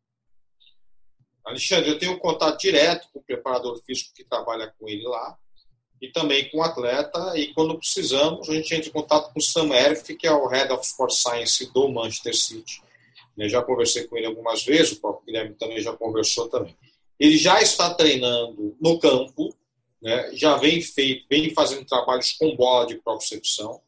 Alexandre, 1.47 1.91
eu 1.91 1.99
tenho 1.99 2.19
contato 2.19 2.59
direto 2.59 3.09
com 3.13 3.21
o 3.21 3.23
preparador 3.23 3.81
físico 3.85 4.11
que 4.15 4.25
trabalha 4.25 4.75
com 4.79 4.89
ele 4.89 5.05
lá 5.05 5.37
e 6.01 6.11
também 6.11 6.49
com 6.51 6.59
o 6.59 6.63
atleta. 6.63 7.33
E 7.37 7.55
quando 7.55 7.79
precisamos, 7.79 8.49
a 8.49 8.55
gente 8.55 8.75
entra 8.75 8.89
em 8.89 8.93
contato 8.93 9.33
com 9.33 9.39
o 9.39 9.43
Sam 9.43 9.75
Erf, 9.75 10.15
que 10.15 10.27
é 10.27 10.33
o 10.33 10.47
Head 10.47 10.73
of 10.73 10.85
Sport 10.85 11.13
Science 11.13 11.73
do 11.73 11.89
Manchester 11.89 12.37
City. 12.37 12.83
Eu 13.39 13.49
já 13.49 13.63
conversei 13.63 14.05
com 14.07 14.17
ele 14.17 14.27
algumas 14.27 14.65
vezes, 14.65 14.93
o 14.93 15.01
próprio 15.01 15.27
Guilherme 15.27 15.55
também 15.55 15.81
já 15.81 15.93
conversou 15.93 16.49
também. 16.49 16.77
Ele 17.19 17.37
já 17.37 17.61
está 17.61 17.95
treinando 17.95 18.77
no 18.81 18.99
campo, 18.99 19.55
né? 20.03 20.31
já 20.35 20.57
vem, 20.57 20.81
feito, 20.81 21.27
vem 21.29 21.53
fazendo 21.55 21.85
trabalhos 21.85 22.33
com 22.33 22.57
bola 22.57 22.87
de 22.87 22.97
propriocepção 22.97 23.81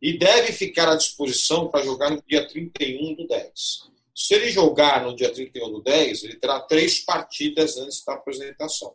e 0.00 0.18
deve 0.18 0.52
ficar 0.52 0.88
à 0.88 0.96
disposição 0.96 1.68
para 1.68 1.84
jogar 1.84 2.10
no 2.10 2.22
dia 2.26 2.46
31 2.46 3.14
do 3.14 3.26
10. 3.26 3.94
Se 4.14 4.34
ele 4.34 4.50
jogar 4.50 5.02
no 5.02 5.16
dia 5.16 5.32
31 5.32 5.70
do 5.70 5.82
10, 5.82 6.24
ele 6.24 6.36
terá 6.36 6.60
três 6.60 7.00
partidas 7.00 7.76
antes 7.76 8.04
da 8.04 8.14
apresentação. 8.14 8.94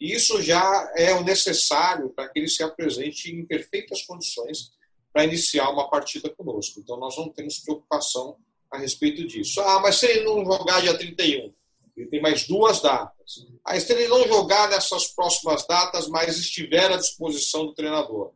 Isso 0.00 0.42
já 0.42 0.92
é 0.96 1.14
o 1.14 1.24
necessário 1.24 2.10
para 2.10 2.28
que 2.28 2.38
ele 2.38 2.48
se 2.48 2.62
apresente 2.62 3.30
em 3.30 3.46
perfeitas 3.46 4.02
condições 4.02 4.70
para 5.12 5.24
iniciar 5.24 5.70
uma 5.70 5.88
partida 5.88 6.28
conosco. 6.28 6.80
Então, 6.80 6.96
nós 6.96 7.16
não 7.16 7.28
temos 7.30 7.58
preocupação 7.58 8.36
a 8.70 8.78
respeito 8.78 9.26
disso. 9.26 9.60
Ah, 9.60 9.80
mas 9.80 9.96
se 9.96 10.06
ele 10.06 10.24
não 10.24 10.44
jogar 10.44 10.80
dia 10.80 10.96
31, 10.96 11.52
ele 11.96 12.08
tem 12.08 12.20
mais 12.20 12.46
duas 12.46 12.80
datas. 12.80 13.46
Aí, 13.64 13.80
se 13.80 13.92
ele 13.92 14.08
não 14.08 14.26
jogar 14.26 14.68
nessas 14.68 15.08
próximas 15.08 15.66
datas, 15.66 16.08
mas 16.08 16.38
estiver 16.38 16.92
à 16.92 16.96
disposição 16.96 17.66
do 17.66 17.74
treinador, 17.74 18.32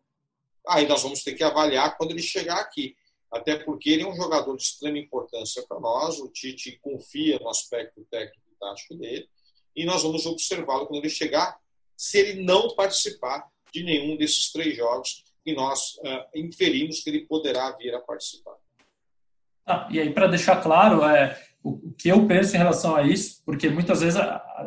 aí 0.66 0.86
nós 0.86 1.02
vamos 1.02 1.22
ter 1.22 1.34
que 1.34 1.44
avaliar 1.44 1.96
quando 1.96 2.10
ele 2.10 2.22
chegar 2.22 2.58
aqui. 2.58 2.96
Até 3.30 3.56
porque 3.56 3.90
ele 3.90 4.02
é 4.02 4.06
um 4.06 4.14
jogador 4.14 4.54
de 4.56 4.62
extrema 4.62 4.98
importância 4.98 5.64
para 5.66 5.80
nós, 5.80 6.18
o 6.18 6.28
Tite 6.28 6.78
confia 6.82 7.38
no 7.38 7.48
aspecto 7.48 8.04
técnico 8.10 8.46
e 8.52 8.58
tático 8.58 8.94
dele, 8.94 9.26
e 9.74 9.86
nós 9.86 10.02
vamos 10.02 10.26
observá-lo 10.26 10.86
quando 10.86 11.00
ele 11.00 11.08
chegar, 11.08 11.58
se 11.96 12.18
ele 12.18 12.42
não 12.42 12.74
participar 12.74 13.48
de 13.72 13.82
nenhum 13.82 14.18
desses 14.18 14.52
três 14.52 14.76
jogos, 14.76 15.24
e 15.46 15.54
nós 15.54 15.94
uh, 15.96 16.28
inferimos 16.38 17.00
que 17.00 17.08
ele 17.08 17.26
poderá 17.26 17.70
vir 17.72 17.94
a 17.94 18.00
participar. 18.00 18.56
Ah, 19.66 19.86
e 19.90 20.00
aí, 20.00 20.10
para 20.10 20.26
deixar 20.26 20.56
claro, 20.56 21.04
é, 21.04 21.38
o, 21.62 21.92
que 21.96 22.08
eu 22.08 22.26
penso 22.26 22.54
em 22.54 22.58
relação 22.58 22.96
a 22.96 23.02
isso, 23.02 23.42
porque 23.44 23.68
muitas 23.68 24.00
vezes 24.00 24.20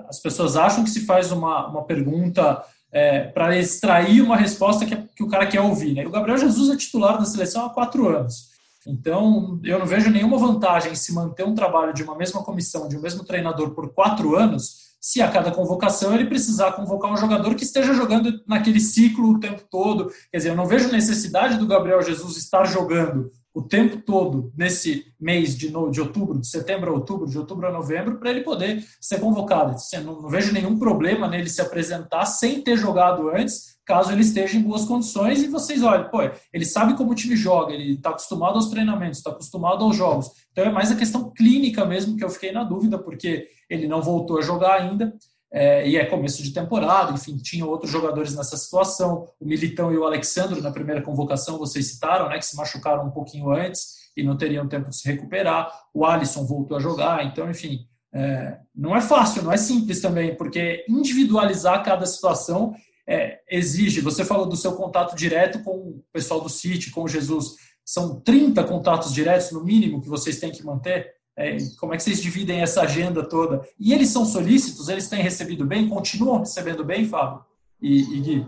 as 0.07 0.19
pessoas 0.19 0.55
acham 0.55 0.83
que 0.83 0.89
se 0.89 1.05
faz 1.05 1.31
uma, 1.31 1.67
uma 1.67 1.83
pergunta 1.83 2.63
é, 2.91 3.23
para 3.25 3.57
extrair 3.57 4.21
uma 4.21 4.37
resposta 4.37 4.85
que, 4.85 4.95
que, 4.95 5.23
o 5.23 5.27
cara 5.27 5.47
quer 5.47 5.61
ouvir. 5.61 5.93
Né? 5.93 6.07
O 6.07 6.11
Gabriel 6.11 6.37
Jesus 6.37 6.73
é 6.73 6.77
titular 6.77 7.17
da 7.17 7.25
seleção 7.25 7.65
há 7.65 7.69
quatro 7.69 8.07
anos. 8.07 8.55
Então, 8.87 9.59
eu 9.63 9.79
não 9.79 9.85
vejo 9.85 10.11
nenhuma 10.11 10.37
vantagem 10.37 10.91
em 10.91 10.95
se 10.95 11.13
manter 11.13 11.43
um 11.43 11.55
trabalho 11.55 11.93
de 11.93 12.03
uma 12.03 12.15
mesma 12.15 12.43
comissão, 12.43 12.87
de 12.87 12.95
um 12.95 13.01
mesmo 13.01 13.23
treinador 13.23 13.71
por 13.71 13.91
quatro 13.93 14.35
anos, 14.35 14.85
se 15.01 15.21
a 15.21 15.29
cada 15.29 15.51
convocação 15.51 16.13
ele 16.13 16.25
precisar 16.25 16.71
convocar 16.73 17.11
um 17.11 17.17
jogador 17.17 17.55
que 17.55 17.63
esteja 17.63 17.93
jogando 17.93 18.41
naquele 18.47 18.79
ciclo 18.79 19.31
o 19.31 19.39
tempo 19.39 19.63
todo. 19.69 20.11
Quer 20.31 20.37
dizer, 20.37 20.49
eu 20.49 20.55
não 20.55 20.65
vejo 20.65 20.91
necessidade 20.91 21.57
do 21.57 21.67
Gabriel 21.67 22.01
Jesus 22.01 22.37
estar 22.37 22.65
jogando 22.65 23.31
o 23.55 23.61
tempo 23.61 24.01
todo 24.01 24.51
nesse 24.55 25.05
mês 25.17 25.57
de, 25.57 25.71
no, 25.71 25.89
de 25.89 26.01
outubro, 26.01 26.39
de 26.39 26.47
setembro 26.47 26.91
a 26.91 26.93
outubro, 26.93 27.25
de 27.25 27.37
outubro 27.37 27.65
a 27.67 27.71
novembro, 27.71 28.19
para 28.19 28.29
ele 28.29 28.41
poder 28.41 28.83
ser 28.99 29.21
convocado. 29.21 29.71
Assim, 29.71 29.97
não, 29.99 30.21
não 30.21 30.29
vejo 30.29 30.51
nenhum 30.51 30.77
problema 30.77 31.25
nele 31.25 31.49
se 31.49 31.61
apresentar 31.61 32.25
sem 32.25 32.61
ter 32.61 32.75
jogado 32.75 33.29
antes 33.29 33.75
caso 33.85 34.11
ele 34.11 34.21
esteja 34.21 34.57
em 34.57 34.63
boas 34.63 34.83
condições 34.83 35.43
e 35.43 35.47
vocês 35.47 35.83
olhem, 35.83 36.09
pô, 36.09 36.17
ele 36.51 36.65
sabe 36.65 36.97
como 36.97 37.11
o 37.11 37.15
time 37.15 37.35
joga, 37.35 37.71
ele 37.71 37.93
está 37.93 38.09
acostumado 38.09 38.55
aos 38.55 38.69
treinamentos, 38.69 39.19
está 39.19 39.29
acostumado 39.29 39.83
aos 39.83 39.95
jogos. 39.95 40.31
Então 40.51 40.65
é 40.65 40.71
mais 40.71 40.91
a 40.91 40.95
questão 40.95 41.31
clínica 41.31 41.85
mesmo 41.85 42.17
que 42.17 42.23
eu 42.23 42.29
fiquei 42.29 42.51
na 42.51 42.63
dúvida, 42.63 42.97
porque 42.97 43.47
ele 43.69 43.87
não 43.87 44.01
voltou 44.01 44.39
a 44.39 44.41
jogar 44.41 44.81
ainda. 44.81 45.13
É, 45.51 45.87
e 45.87 45.95
é 45.95 46.05
começo 46.05 46.43
de 46.43 46.53
temporada, 46.53 47.13
enfim, 47.13 47.37
tinha 47.37 47.65
outros 47.65 47.91
jogadores 47.91 48.35
nessa 48.35 48.57
situação. 48.57 49.27
O 49.39 49.45
Militão 49.45 49.91
e 49.93 49.97
o 49.97 50.03
Alexandre, 50.03 50.59
na 50.61 50.71
primeira 50.71 51.01
convocação, 51.01 51.57
vocês 51.57 51.87
citaram, 51.87 52.27
né, 52.27 52.37
que 52.37 52.45
se 52.45 52.55
machucaram 52.55 53.05
um 53.05 53.11
pouquinho 53.11 53.51
antes 53.51 54.05
e 54.17 54.23
não 54.23 54.37
teriam 54.37 54.67
tempo 54.67 54.89
de 54.89 54.97
se 54.97 55.07
recuperar. 55.07 55.71
O 55.93 56.05
Alisson 56.05 56.45
voltou 56.45 56.77
a 56.77 56.79
jogar, 56.79 57.25
então, 57.25 57.49
enfim, 57.49 57.87
é, 58.13 58.57
não 58.73 58.95
é 58.95 59.01
fácil, 59.01 59.43
não 59.43 59.51
é 59.51 59.57
simples 59.57 60.01
também, 60.01 60.35
porque 60.35 60.85
individualizar 60.87 61.83
cada 61.83 62.05
situação 62.05 62.73
é, 63.07 63.39
exige. 63.49 64.01
Você 64.01 64.25
falou 64.25 64.45
do 64.45 64.55
seu 64.55 64.73
contato 64.73 65.15
direto 65.15 65.61
com 65.63 65.71
o 65.71 66.05
pessoal 66.11 66.41
do 66.41 66.49
City, 66.49 66.91
com 66.91 67.03
o 67.03 67.07
Jesus. 67.07 67.55
São 67.83 68.19
30 68.21 68.63
contatos 68.63 69.13
diretos, 69.13 69.51
no 69.51 69.63
mínimo, 69.63 70.01
que 70.01 70.09
vocês 70.09 70.39
têm 70.39 70.51
que 70.51 70.65
manter. 70.65 71.14
É, 71.37 71.57
como 71.79 71.93
é 71.93 71.97
que 71.97 72.03
vocês 72.03 72.21
dividem 72.21 72.61
essa 72.61 72.81
agenda 72.81 73.27
toda? 73.27 73.67
E 73.77 73.93
eles 73.93 74.09
são 74.09 74.25
solícitos? 74.25 74.87
Eles 74.87 75.09
têm 75.09 75.21
recebido 75.21 75.65
bem? 75.65 75.89
Continuam 75.89 76.39
recebendo 76.39 76.83
bem, 76.83 77.05
Fábio 77.05 77.43
e, 77.81 77.99
e 77.99 78.19
Gui? 78.21 78.47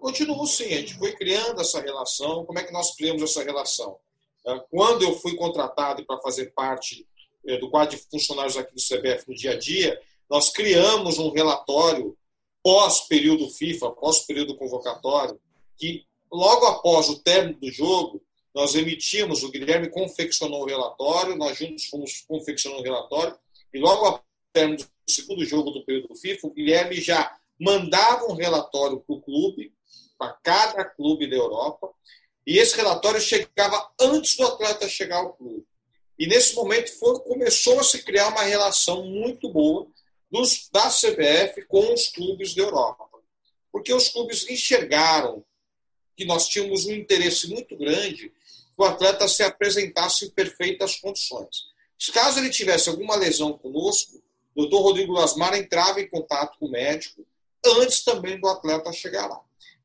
Continuo 0.00 0.46
sim, 0.46 0.66
a 0.66 0.80
gente 0.80 0.98
foi 0.98 1.12
criando 1.12 1.60
essa 1.60 1.80
relação. 1.80 2.44
Como 2.44 2.58
é 2.58 2.62
que 2.62 2.72
nós 2.72 2.94
criamos 2.94 3.22
essa 3.22 3.42
relação? 3.42 3.96
É, 4.46 4.58
quando 4.70 5.02
eu 5.02 5.14
fui 5.18 5.34
contratado 5.34 6.04
para 6.04 6.20
fazer 6.20 6.52
parte 6.54 7.06
é, 7.46 7.56
do 7.58 7.70
quadro 7.70 7.96
de 7.96 8.02
funcionários 8.10 8.56
aqui 8.56 8.74
do 8.74 8.80
CBF 8.80 9.24
no 9.28 9.34
dia 9.34 9.52
a 9.52 9.58
dia, 9.58 10.00
nós 10.30 10.50
criamos 10.50 11.18
um 11.18 11.30
relatório 11.30 12.16
pós-período 12.62 13.48
FIFA, 13.48 13.90
pós-período 13.92 14.56
convocatório, 14.56 15.40
que 15.76 16.04
logo 16.30 16.66
após 16.66 17.08
o 17.08 17.18
término 17.20 17.58
do 17.58 17.70
jogo, 17.70 18.22
nós 18.58 18.74
emitimos, 18.74 19.44
o 19.44 19.52
Guilherme 19.52 19.88
confeccionou 19.88 20.62
o 20.62 20.66
relatório, 20.66 21.36
nós 21.36 21.56
juntos 21.56 21.84
fomos 21.84 22.24
confeccionando 22.26 22.80
o 22.80 22.84
relatório, 22.84 23.38
e 23.72 23.78
logo 23.78 24.04
após 24.04 24.82
do 24.82 24.88
segundo 25.06 25.44
jogo 25.44 25.70
do 25.70 25.84
período 25.84 26.12
FIFA, 26.16 26.48
o 26.48 26.50
Guilherme 26.50 27.00
já 27.00 27.38
mandava 27.56 28.24
um 28.24 28.34
relatório 28.34 28.98
para 28.98 29.14
o 29.14 29.22
clube, 29.22 29.72
para 30.18 30.32
cada 30.42 30.84
clube 30.84 31.30
da 31.30 31.36
Europa, 31.36 31.88
e 32.44 32.58
esse 32.58 32.74
relatório 32.74 33.20
chegava 33.20 33.92
antes 34.00 34.36
do 34.36 34.44
atleta 34.44 34.88
chegar 34.88 35.18
ao 35.18 35.34
clube. 35.34 35.64
E 36.18 36.26
nesse 36.26 36.56
momento 36.56 36.90
foi, 36.98 37.16
começou 37.20 37.78
a 37.78 37.84
se 37.84 38.02
criar 38.02 38.26
uma 38.26 38.42
relação 38.42 39.04
muito 39.04 39.48
boa 39.52 39.86
dos, 40.28 40.68
da 40.72 40.90
CBF 40.90 41.64
com 41.68 41.94
os 41.94 42.08
clubes 42.08 42.56
da 42.56 42.64
Europa. 42.64 43.08
Porque 43.70 43.94
os 43.94 44.08
clubes 44.08 44.50
enxergaram 44.50 45.44
que 46.16 46.24
nós 46.24 46.48
tínhamos 46.48 46.86
um 46.86 46.92
interesse 46.92 47.46
muito 47.48 47.76
grande 47.76 48.32
o 48.78 48.84
atleta 48.84 49.26
se 49.26 49.42
apresentasse 49.42 50.26
em 50.26 50.30
perfeitas 50.30 50.96
condições. 50.96 51.66
Caso 52.12 52.38
ele 52.38 52.48
tivesse 52.48 52.88
alguma 52.88 53.16
lesão 53.16 53.58
conosco, 53.58 54.22
o 54.54 54.62
doutor 54.62 54.82
Rodrigo 54.82 55.12
Lasmar 55.12 55.54
entrava 55.54 56.00
em 56.00 56.08
contato 56.08 56.56
com 56.58 56.66
o 56.66 56.70
médico 56.70 57.26
antes 57.64 58.04
também 58.04 58.40
do 58.40 58.46
atleta 58.46 58.92
chegar 58.92 59.26
lá. 59.26 59.40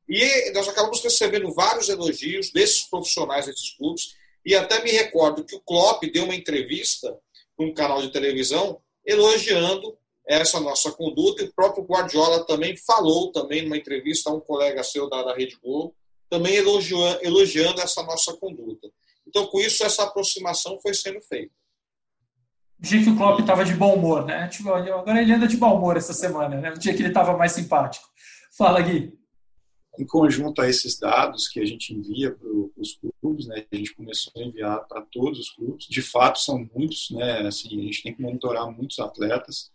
E 0.08 0.52
nós 0.52 0.68
acabamos 0.68 1.02
recebendo 1.02 1.52
vários 1.52 1.88
elogios 1.88 2.50
desses 2.50 2.82
profissionais 2.82 3.46
desses 3.46 3.76
clubes, 3.76 4.14
e 4.46 4.54
até 4.54 4.82
me 4.84 4.90
recordo 4.90 5.44
que 5.44 5.56
o 5.56 5.60
Klopp 5.60 6.04
deu 6.04 6.24
uma 6.24 6.34
entrevista 6.34 7.18
para 7.56 7.66
um 7.66 7.74
canal 7.74 8.00
de 8.00 8.12
televisão 8.12 8.80
elogiando 9.04 9.96
essa 10.26 10.60
nossa 10.60 10.92
conduta, 10.92 11.42
e 11.42 11.46
o 11.46 11.52
próprio 11.52 11.84
Guardiola 11.84 12.44
também 12.46 12.76
falou 12.76 13.32
também 13.32 13.62
numa 13.62 13.76
entrevista 13.76 14.30
a 14.30 14.34
um 14.34 14.40
colega 14.40 14.84
seu 14.84 15.08
da, 15.08 15.22
da 15.22 15.34
Rede 15.34 15.58
Globo, 15.62 15.94
também 16.34 16.56
elogiando, 16.56 17.18
elogiando 17.22 17.80
essa 17.80 18.02
nossa 18.02 18.34
conduta. 18.34 18.88
Então, 19.26 19.46
com 19.46 19.60
isso, 19.60 19.84
essa 19.84 20.02
aproximação 20.02 20.78
foi 20.80 20.92
sendo 20.94 21.20
feita. 21.20 21.52
O 22.78 22.82
dia 22.82 23.02
que 23.02 23.10
o 23.10 23.16
Klopp 23.16 23.40
estava 23.40 23.64
de 23.64 23.74
bom 23.74 23.94
humor, 23.94 24.26
né? 24.26 24.48
Tipo, 24.48 24.70
agora 24.70 25.22
ele 25.22 25.32
anda 25.32 25.46
de 25.46 25.56
bom 25.56 25.76
humor 25.76 25.96
essa 25.96 26.12
semana, 26.12 26.60
né? 26.60 26.72
O 26.72 26.78
dia 26.78 26.92
que 26.92 27.00
ele 27.00 27.08
estava 27.08 27.36
mais 27.36 27.52
simpático. 27.52 28.06
Fala, 28.56 28.80
Gui 28.82 29.12
em 29.98 30.06
conjunto 30.06 30.60
a 30.60 30.68
esses 30.68 30.98
dados 30.98 31.48
que 31.48 31.60
a 31.60 31.64
gente 31.64 31.94
envia 31.94 32.32
para 32.32 32.48
os 32.76 32.98
clubes, 33.20 33.46
né, 33.46 33.64
a 33.70 33.76
gente 33.76 33.94
começou 33.94 34.32
a 34.36 34.42
enviar 34.42 34.86
para 34.88 35.02
todos 35.02 35.38
os 35.38 35.50
clubes. 35.50 35.86
De 35.86 36.02
fato, 36.02 36.38
são 36.40 36.68
muitos, 36.74 37.10
né, 37.10 37.46
assim, 37.46 37.80
a 37.80 37.84
gente 37.84 38.02
tem 38.02 38.14
que 38.14 38.22
monitorar 38.22 38.70
muitos 38.70 38.98
atletas, 38.98 39.70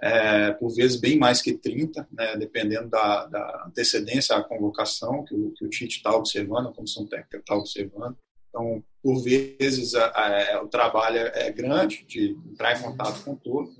é, 0.00 0.52
por 0.52 0.74
vezes 0.74 0.96
bem 0.96 1.18
mais 1.18 1.42
que 1.42 1.52
30, 1.52 2.08
né, 2.12 2.36
dependendo 2.36 2.88
da, 2.88 3.26
da 3.26 3.64
antecedência 3.66 4.36
à 4.36 4.42
convocação 4.42 5.24
que 5.24 5.34
o, 5.34 5.50
que 5.52 5.64
o 5.64 5.68
Tite 5.68 5.96
está 5.96 6.14
observando, 6.14 6.68
a 6.68 6.72
comissão 6.72 7.06
técnica 7.06 7.38
está 7.38 7.56
observando. 7.56 8.16
Então, 8.48 8.82
por 9.02 9.22
vezes, 9.22 9.94
a, 9.94 10.06
a, 10.06 10.62
o 10.62 10.68
trabalho 10.68 11.18
é 11.18 11.50
grande 11.50 12.04
de 12.06 12.36
entrar 12.50 12.78
em 12.78 12.82
contato 12.82 13.22
com 13.24 13.34
todos, 13.34 13.76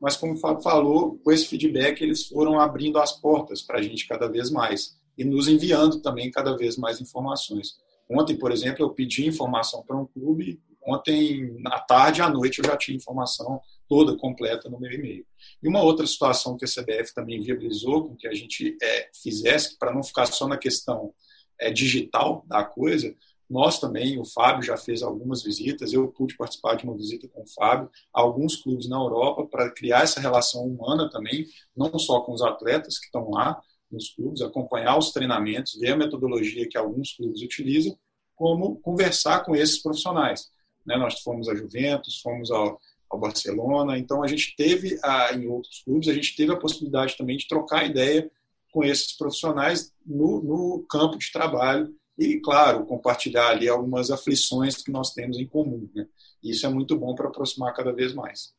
mas 0.00 0.16
como 0.16 0.34
o 0.34 0.36
Fábio 0.36 0.62
falou, 0.62 1.18
com 1.22 1.30
esse 1.30 1.46
feedback 1.46 2.00
eles 2.00 2.26
foram 2.26 2.58
abrindo 2.58 2.98
as 2.98 3.12
portas 3.12 3.62
para 3.62 3.78
a 3.78 3.82
gente 3.82 4.08
cada 4.08 4.28
vez 4.28 4.50
mais 4.50 4.98
e 5.16 5.24
nos 5.24 5.46
enviando 5.46 6.00
também 6.00 6.30
cada 6.30 6.56
vez 6.56 6.76
mais 6.76 7.00
informações. 7.00 7.74
Ontem, 8.10 8.36
por 8.36 8.50
exemplo, 8.50 8.84
eu 8.84 8.90
pedi 8.90 9.26
informação 9.26 9.84
para 9.86 9.96
um 9.96 10.06
clube, 10.06 10.60
ontem 10.84 11.62
à 11.66 11.78
tarde 11.78 12.22
à 12.22 12.28
noite 12.28 12.58
eu 12.58 12.64
já 12.64 12.76
tinha 12.76 12.96
informação 12.96 13.60
toda 13.90 14.16
completa 14.16 14.70
no 14.70 14.78
meu 14.78 14.92
e-mail. 14.92 15.26
E 15.60 15.66
uma 15.66 15.82
outra 15.82 16.06
situação 16.06 16.56
que 16.56 16.64
a 16.64 16.68
CBF 16.68 17.12
também 17.12 17.40
viabilizou 17.40 18.06
com 18.06 18.14
que 18.14 18.28
a 18.28 18.32
gente 18.32 18.78
é, 18.80 19.10
fizesse, 19.20 19.76
para 19.76 19.92
não 19.92 20.04
ficar 20.04 20.26
só 20.26 20.46
na 20.46 20.56
questão 20.56 21.12
é, 21.58 21.72
digital 21.72 22.44
da 22.46 22.62
coisa, 22.62 23.12
nós 23.50 23.80
também, 23.80 24.16
o 24.16 24.24
Fábio 24.24 24.62
já 24.62 24.76
fez 24.76 25.02
algumas 25.02 25.42
visitas, 25.42 25.92
eu 25.92 26.06
pude 26.06 26.36
participar 26.36 26.76
de 26.76 26.84
uma 26.84 26.96
visita 26.96 27.26
com 27.26 27.42
o 27.42 27.48
Fábio 27.48 27.90
alguns 28.12 28.54
clubes 28.54 28.88
na 28.88 28.96
Europa 28.96 29.44
para 29.44 29.72
criar 29.72 30.04
essa 30.04 30.20
relação 30.20 30.64
humana 30.64 31.10
também, 31.10 31.44
não 31.76 31.98
só 31.98 32.20
com 32.20 32.32
os 32.32 32.42
atletas 32.42 32.96
que 32.96 33.06
estão 33.06 33.28
lá, 33.28 33.60
nos 33.90 34.14
clubes, 34.14 34.40
acompanhar 34.40 34.96
os 34.96 35.10
treinamentos, 35.10 35.76
ver 35.80 35.94
a 35.94 35.96
metodologia 35.96 36.68
que 36.68 36.78
alguns 36.78 37.16
clubes 37.16 37.42
utilizam, 37.42 37.98
como 38.36 38.76
conversar 38.76 39.44
com 39.44 39.56
esses 39.56 39.82
profissionais. 39.82 40.48
Né? 40.86 40.96
Nós 40.96 41.20
fomos 41.22 41.48
a 41.48 41.56
Juventus, 41.56 42.20
fomos 42.20 42.52
ao, 42.52 42.80
ao 43.10 43.18
Barcelona, 43.18 43.98
então 43.98 44.22
a 44.22 44.28
gente 44.28 44.54
teve, 44.56 44.98
a, 45.02 45.34
em 45.34 45.48
outros 45.48 45.82
clubes, 45.82 46.08
a 46.08 46.14
gente 46.14 46.36
teve 46.36 46.52
a 46.52 46.56
possibilidade 46.56 47.16
também 47.16 47.36
de 47.36 47.48
trocar 47.48 47.84
ideia 47.84 48.30
com 48.72 48.84
esses 48.84 49.16
profissionais 49.16 49.92
no, 50.06 50.40
no 50.42 50.86
campo 50.88 51.18
de 51.18 51.30
trabalho 51.32 51.92
e, 52.16 52.38
claro, 52.38 52.86
compartilhar 52.86 53.48
ali 53.48 53.68
algumas 53.68 54.10
aflições 54.10 54.76
que 54.76 54.92
nós 54.92 55.12
temos 55.12 55.38
em 55.38 55.46
comum. 55.46 55.88
Né? 55.94 56.06
Isso 56.42 56.64
é 56.66 56.68
muito 56.68 56.96
bom 56.96 57.14
para 57.14 57.28
aproximar 57.28 57.74
cada 57.74 57.92
vez 57.92 58.14
mais. 58.14 58.52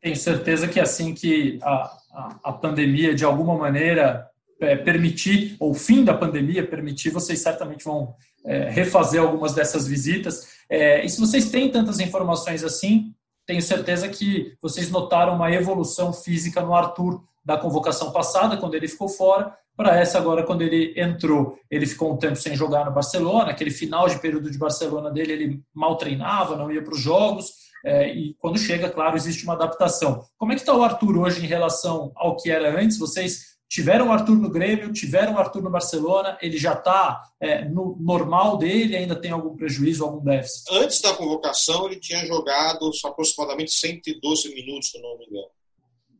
Tenho 0.00 0.16
certeza 0.16 0.68
que 0.68 0.78
assim 0.78 1.14
que 1.14 1.58
a, 1.62 1.98
a, 2.12 2.40
a 2.44 2.52
pandemia, 2.52 3.14
de 3.14 3.24
alguma 3.24 3.56
maneira, 3.56 4.28
é, 4.60 4.76
permitir, 4.76 5.56
ou 5.58 5.70
o 5.70 5.74
fim 5.74 6.04
da 6.04 6.14
pandemia 6.14 6.66
permitir, 6.66 7.10
vocês 7.10 7.40
certamente 7.40 7.84
vão 7.84 8.14
é, 8.44 8.68
refazer 8.68 9.20
algumas 9.20 9.54
dessas 9.54 9.86
visitas. 9.86 10.56
É, 10.68 11.04
e 11.04 11.08
se 11.08 11.20
vocês 11.20 11.50
têm 11.50 11.70
tantas 11.70 12.00
informações 12.00 12.64
assim, 12.64 13.11
tenho 13.46 13.62
certeza 13.62 14.08
que 14.08 14.54
vocês 14.60 14.90
notaram 14.90 15.34
uma 15.34 15.50
evolução 15.50 16.12
física 16.12 16.60
no 16.60 16.74
Arthur 16.74 17.22
da 17.44 17.56
convocação 17.56 18.12
passada, 18.12 18.56
quando 18.56 18.74
ele 18.74 18.88
ficou 18.88 19.08
fora, 19.08 19.56
para 19.76 19.98
essa 19.98 20.18
agora, 20.18 20.44
quando 20.44 20.62
ele 20.62 20.92
entrou. 20.96 21.58
Ele 21.70 21.86
ficou 21.86 22.12
um 22.12 22.16
tempo 22.16 22.36
sem 22.36 22.54
jogar 22.54 22.84
no 22.84 22.92
Barcelona, 22.92 23.50
aquele 23.50 23.70
final 23.70 24.08
de 24.08 24.18
período 24.18 24.50
de 24.50 24.58
Barcelona 24.58 25.10
dele, 25.10 25.32
ele 25.32 25.62
mal 25.74 25.96
treinava, 25.96 26.56
não 26.56 26.70
ia 26.70 26.82
para 26.82 26.94
os 26.94 27.00
jogos, 27.00 27.62
é, 27.84 28.14
e 28.14 28.34
quando 28.34 28.58
chega, 28.58 28.90
claro, 28.90 29.16
existe 29.16 29.44
uma 29.44 29.54
adaptação. 29.54 30.24
Como 30.36 30.52
é 30.52 30.54
que 30.54 30.60
está 30.60 30.74
o 30.74 30.82
Arthur 30.82 31.18
hoje 31.18 31.44
em 31.44 31.48
relação 31.48 32.12
ao 32.14 32.36
que 32.36 32.50
era 32.50 32.78
antes? 32.78 32.98
Vocês 32.98 33.52
tiveram 33.72 34.08
o 34.08 34.12
Arthur 34.12 34.36
no 34.36 34.50
Grêmio, 34.50 34.92
tiveram 34.92 35.32
o 35.32 35.38
Arthur 35.38 35.62
no 35.62 35.70
Barcelona, 35.70 36.36
ele 36.42 36.58
já 36.58 36.74
está 36.74 37.32
é, 37.40 37.64
no 37.64 37.96
normal 37.98 38.58
dele, 38.58 38.94
ainda 38.94 39.18
tem 39.18 39.30
algum 39.30 39.56
prejuízo, 39.56 40.04
algum 40.04 40.22
déficit? 40.22 40.66
Antes 40.72 41.00
da 41.00 41.14
convocação, 41.14 41.86
ele 41.86 41.98
tinha 41.98 42.26
jogado 42.26 42.90
aproximadamente 43.02 43.72
112 43.72 44.54
minutos, 44.54 44.90
se 44.90 45.00
não 45.00 45.16
me 45.16 45.24
engano. 45.24 45.48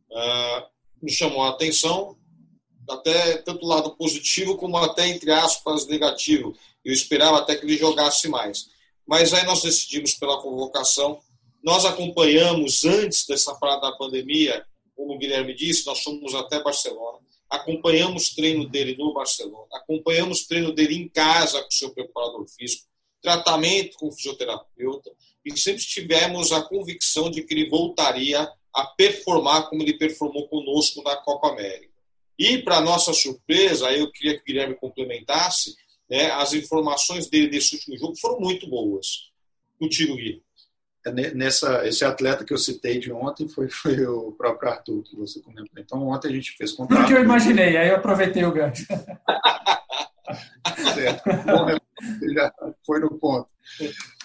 Uh, 0.09 0.65
me 1.03 1.11
chamou 1.11 1.43
a 1.43 1.49
atenção, 1.49 2.17
até 2.89 3.37
tanto 3.37 3.67
lado 3.67 3.95
positivo 3.97 4.57
como 4.57 4.75
até, 4.77 5.07
entre 5.09 5.31
aspas, 5.31 5.85
negativo. 5.85 6.55
Eu 6.83 6.91
esperava 6.91 7.37
até 7.37 7.55
que 7.55 7.67
ele 7.67 7.77
jogasse 7.77 8.27
mais. 8.27 8.65
Mas 9.05 9.31
aí 9.31 9.45
nós 9.45 9.61
decidimos 9.61 10.15
pela 10.15 10.41
convocação. 10.41 11.19
Nós 11.63 11.85
acompanhamos 11.85 12.83
antes 12.83 13.27
dessa 13.27 13.53
parada 13.53 13.91
da 13.91 13.95
pandemia, 13.95 14.65
como 14.95 15.13
o 15.13 15.19
Guilherme 15.19 15.53
disse, 15.53 15.85
nós 15.85 16.01
fomos 16.01 16.33
até 16.33 16.59
Barcelona 16.63 17.22
acompanhamos 17.53 18.31
o 18.31 18.35
treino 18.35 18.67
dele 18.67 18.95
no 18.97 19.13
Barcelona, 19.13 19.67
acompanhamos 19.73 20.41
o 20.41 20.47
treino 20.47 20.73
dele 20.73 20.95
em 20.95 21.07
casa 21.07 21.61
com 21.61 21.67
o 21.67 21.73
seu 21.73 21.93
preparador 21.93 22.47
físico, 22.47 22.87
tratamento 23.21 23.95
com 23.97 24.07
o 24.07 24.11
fisioterapeuta, 24.11 25.11
e 25.45 25.55
sempre 25.57 25.83
tivemos 25.83 26.51
a 26.51 26.63
convicção 26.63 27.29
de 27.29 27.43
que 27.43 27.53
ele 27.53 27.69
voltaria 27.69 28.51
a 28.73 28.85
performar 28.85 29.69
como 29.69 29.83
ele 29.83 29.97
performou 29.97 30.47
conosco 30.47 31.03
na 31.03 31.15
Copa 31.17 31.49
América. 31.49 31.93
E, 32.39 32.57
para 32.57 32.81
nossa 32.81 33.13
surpresa, 33.13 33.91
eu 33.91 34.11
queria 34.11 34.35
que 34.35 34.41
o 34.41 34.45
Guilherme 34.45 34.75
complementasse, 34.75 35.75
né, 36.09 36.31
as 36.31 36.53
informações 36.53 37.27
dele 37.27 37.47
desse 37.47 37.75
último 37.75 37.97
jogo 37.97 38.15
foram 38.17 38.39
muito 38.39 38.67
boas. 38.67 39.29
Contigo, 39.77 40.15
Gui. 40.15 40.41
Nessa 41.11 41.85
esse 41.87 42.05
atleta 42.05 42.45
que 42.45 42.53
eu 42.53 42.57
citei 42.57 42.99
de 42.99 43.11
ontem 43.11 43.47
foi, 43.47 43.67
foi 43.69 44.05
o 44.05 44.31
próprio 44.31 44.69
Arthur 44.69 45.03
que 45.03 45.15
você 45.15 45.41
comentou. 45.41 45.77
Então 45.77 46.07
ontem 46.07 46.29
a 46.29 46.31
gente 46.31 46.51
fez 46.51 46.71
contato. 46.71 46.97
Tudo 46.97 47.07
que 47.07 47.13
eu 47.13 47.23
imaginei, 47.23 47.77
aí 47.77 47.89
eu 47.89 47.95
aproveitei 47.95 48.45
o 48.45 48.51
gancho. 48.51 48.85
certo. 50.93 51.23
Bom, 51.45 51.67
já 52.33 52.53
foi 52.85 52.99
no 52.99 53.17
ponto. 53.17 53.47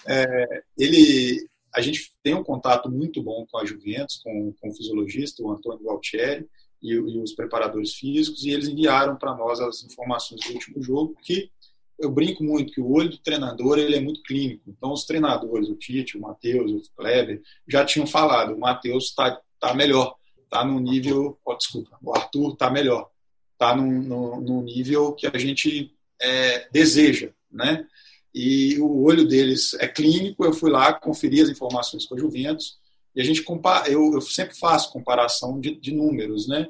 É, 0.07 0.63
ele, 0.77 1.47
a 1.73 1.81
gente 1.81 2.11
tem 2.23 2.33
um 2.33 2.43
contato 2.43 2.89
muito 2.89 3.21
bom 3.21 3.45
com 3.49 3.57
a 3.57 3.65
Juventus, 3.65 4.21
com, 4.23 4.53
com 4.59 4.69
o 4.69 4.73
fisiologista, 4.73 5.43
o 5.43 5.51
Antônio 5.51 5.83
Galtieri, 5.83 6.47
e, 6.81 6.93
e 6.93 7.21
os 7.21 7.33
preparadores 7.33 7.93
físicos, 7.93 8.45
e 8.45 8.51
eles 8.51 8.67
enviaram 8.67 9.17
para 9.17 9.35
nós 9.35 9.59
as 9.59 9.83
informações 9.83 10.41
do 10.41 10.53
último 10.53 10.81
jogo, 10.81 11.15
que 11.21 11.51
eu 11.99 12.09
brinco 12.09 12.43
muito 12.43 12.73
que 12.73 12.81
o 12.81 12.91
olho 12.91 13.09
do 13.09 13.17
treinador 13.17 13.77
ele 13.77 13.95
é 13.95 13.99
muito 13.99 14.23
clínico. 14.23 14.63
Então, 14.67 14.91
os 14.93 15.05
treinadores, 15.05 15.69
o 15.69 15.75
Tite, 15.75 16.17
o 16.17 16.21
Matheus, 16.21 16.71
o 16.71 16.81
Kleber, 16.95 17.41
já 17.67 17.85
tinham 17.85 18.07
falado: 18.07 18.55
o 18.55 18.59
Matheus 18.59 19.05
está 19.05 19.39
tá 19.59 19.73
melhor, 19.73 20.15
está 20.43 20.63
no 20.63 20.79
nível. 20.79 21.37
Oh, 21.43 21.55
desculpa, 21.55 21.97
o 22.01 22.15
Arthur 22.15 22.53
está 22.53 22.69
melhor, 22.69 23.09
está 23.53 23.75
no, 23.75 24.61
nível 24.63 25.13
que 25.13 25.27
a 25.27 25.37
gente 25.37 25.93
é, 26.21 26.67
deseja. 26.71 27.31
Né? 27.51 27.85
E 28.33 28.79
o 28.79 29.03
olho 29.03 29.27
deles 29.27 29.73
é 29.75 29.87
clínico. 29.87 30.45
Eu 30.45 30.53
fui 30.53 30.71
lá, 30.71 30.93
conferi 30.93 31.41
as 31.41 31.49
informações 31.49 32.05
com 32.05 32.15
a 32.15 32.19
Juventus, 32.19 32.77
e 33.15 33.21
a 33.21 33.23
gente 33.23 33.43
compara, 33.43 33.89
eu, 33.89 34.13
eu 34.13 34.21
sempre 34.21 34.57
faço 34.57 34.93
comparação 34.93 35.59
de, 35.59 35.75
de 35.75 35.93
números. 35.93 36.47
Né? 36.47 36.67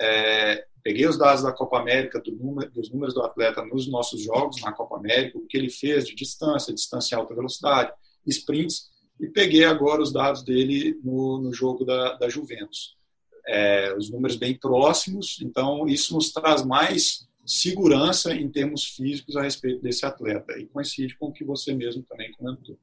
É, 0.00 0.66
Peguei 0.84 1.06
os 1.08 1.16
dados 1.16 1.42
da 1.42 1.50
Copa 1.50 1.80
América, 1.80 2.20
do 2.20 2.30
número, 2.32 2.70
dos 2.70 2.90
números 2.90 3.14
do 3.14 3.22
atleta 3.22 3.64
nos 3.64 3.90
nossos 3.90 4.22
jogos 4.22 4.60
na 4.60 4.70
Copa 4.70 4.98
América, 4.98 5.38
o 5.38 5.46
que 5.46 5.56
ele 5.56 5.70
fez 5.70 6.06
de 6.06 6.14
distância, 6.14 6.74
distância 6.74 7.14
em 7.14 7.18
alta 7.18 7.34
velocidade, 7.34 7.90
sprints, 8.26 8.90
e 9.18 9.26
peguei 9.26 9.64
agora 9.64 10.02
os 10.02 10.12
dados 10.12 10.42
dele 10.42 11.00
no, 11.02 11.40
no 11.40 11.54
jogo 11.54 11.86
da, 11.86 12.16
da 12.16 12.28
Juventus. 12.28 12.98
É, 13.46 13.94
os 13.96 14.10
números 14.10 14.36
bem 14.36 14.58
próximos, 14.58 15.38
então 15.40 15.88
isso 15.88 16.14
nos 16.14 16.30
traz 16.30 16.62
mais 16.62 17.26
segurança 17.46 18.34
em 18.34 18.50
termos 18.50 18.84
físicos 18.84 19.36
a 19.36 19.42
respeito 19.42 19.80
desse 19.80 20.04
atleta, 20.04 20.58
e 20.58 20.66
coincide 20.66 21.16
com 21.16 21.28
o 21.28 21.32
que 21.32 21.44
você 21.44 21.72
mesmo 21.72 22.02
também 22.02 22.30
comentou. 22.32 22.78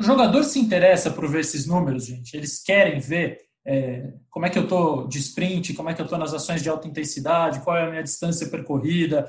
O 0.00 0.02
jogador 0.02 0.42
se 0.42 0.58
interessa 0.58 1.12
por 1.12 1.28
ver 1.28 1.40
esses 1.40 1.64
números, 1.64 2.06
gente? 2.06 2.36
Eles 2.36 2.60
querem 2.60 2.98
ver 2.98 3.43
é, 3.66 4.12
como 4.30 4.44
é 4.44 4.50
que 4.50 4.58
eu 4.58 4.64
estou 4.64 5.08
de 5.08 5.18
sprint, 5.18 5.74
como 5.74 5.88
é 5.88 5.94
que 5.94 6.00
eu 6.00 6.04
estou 6.04 6.18
nas 6.18 6.34
ações 6.34 6.62
de 6.62 6.68
alta 6.68 6.86
intensidade, 6.86 7.60
qual 7.60 7.76
é 7.76 7.86
a 7.86 7.90
minha 7.90 8.02
distância 8.02 8.48
percorrida. 8.48 9.26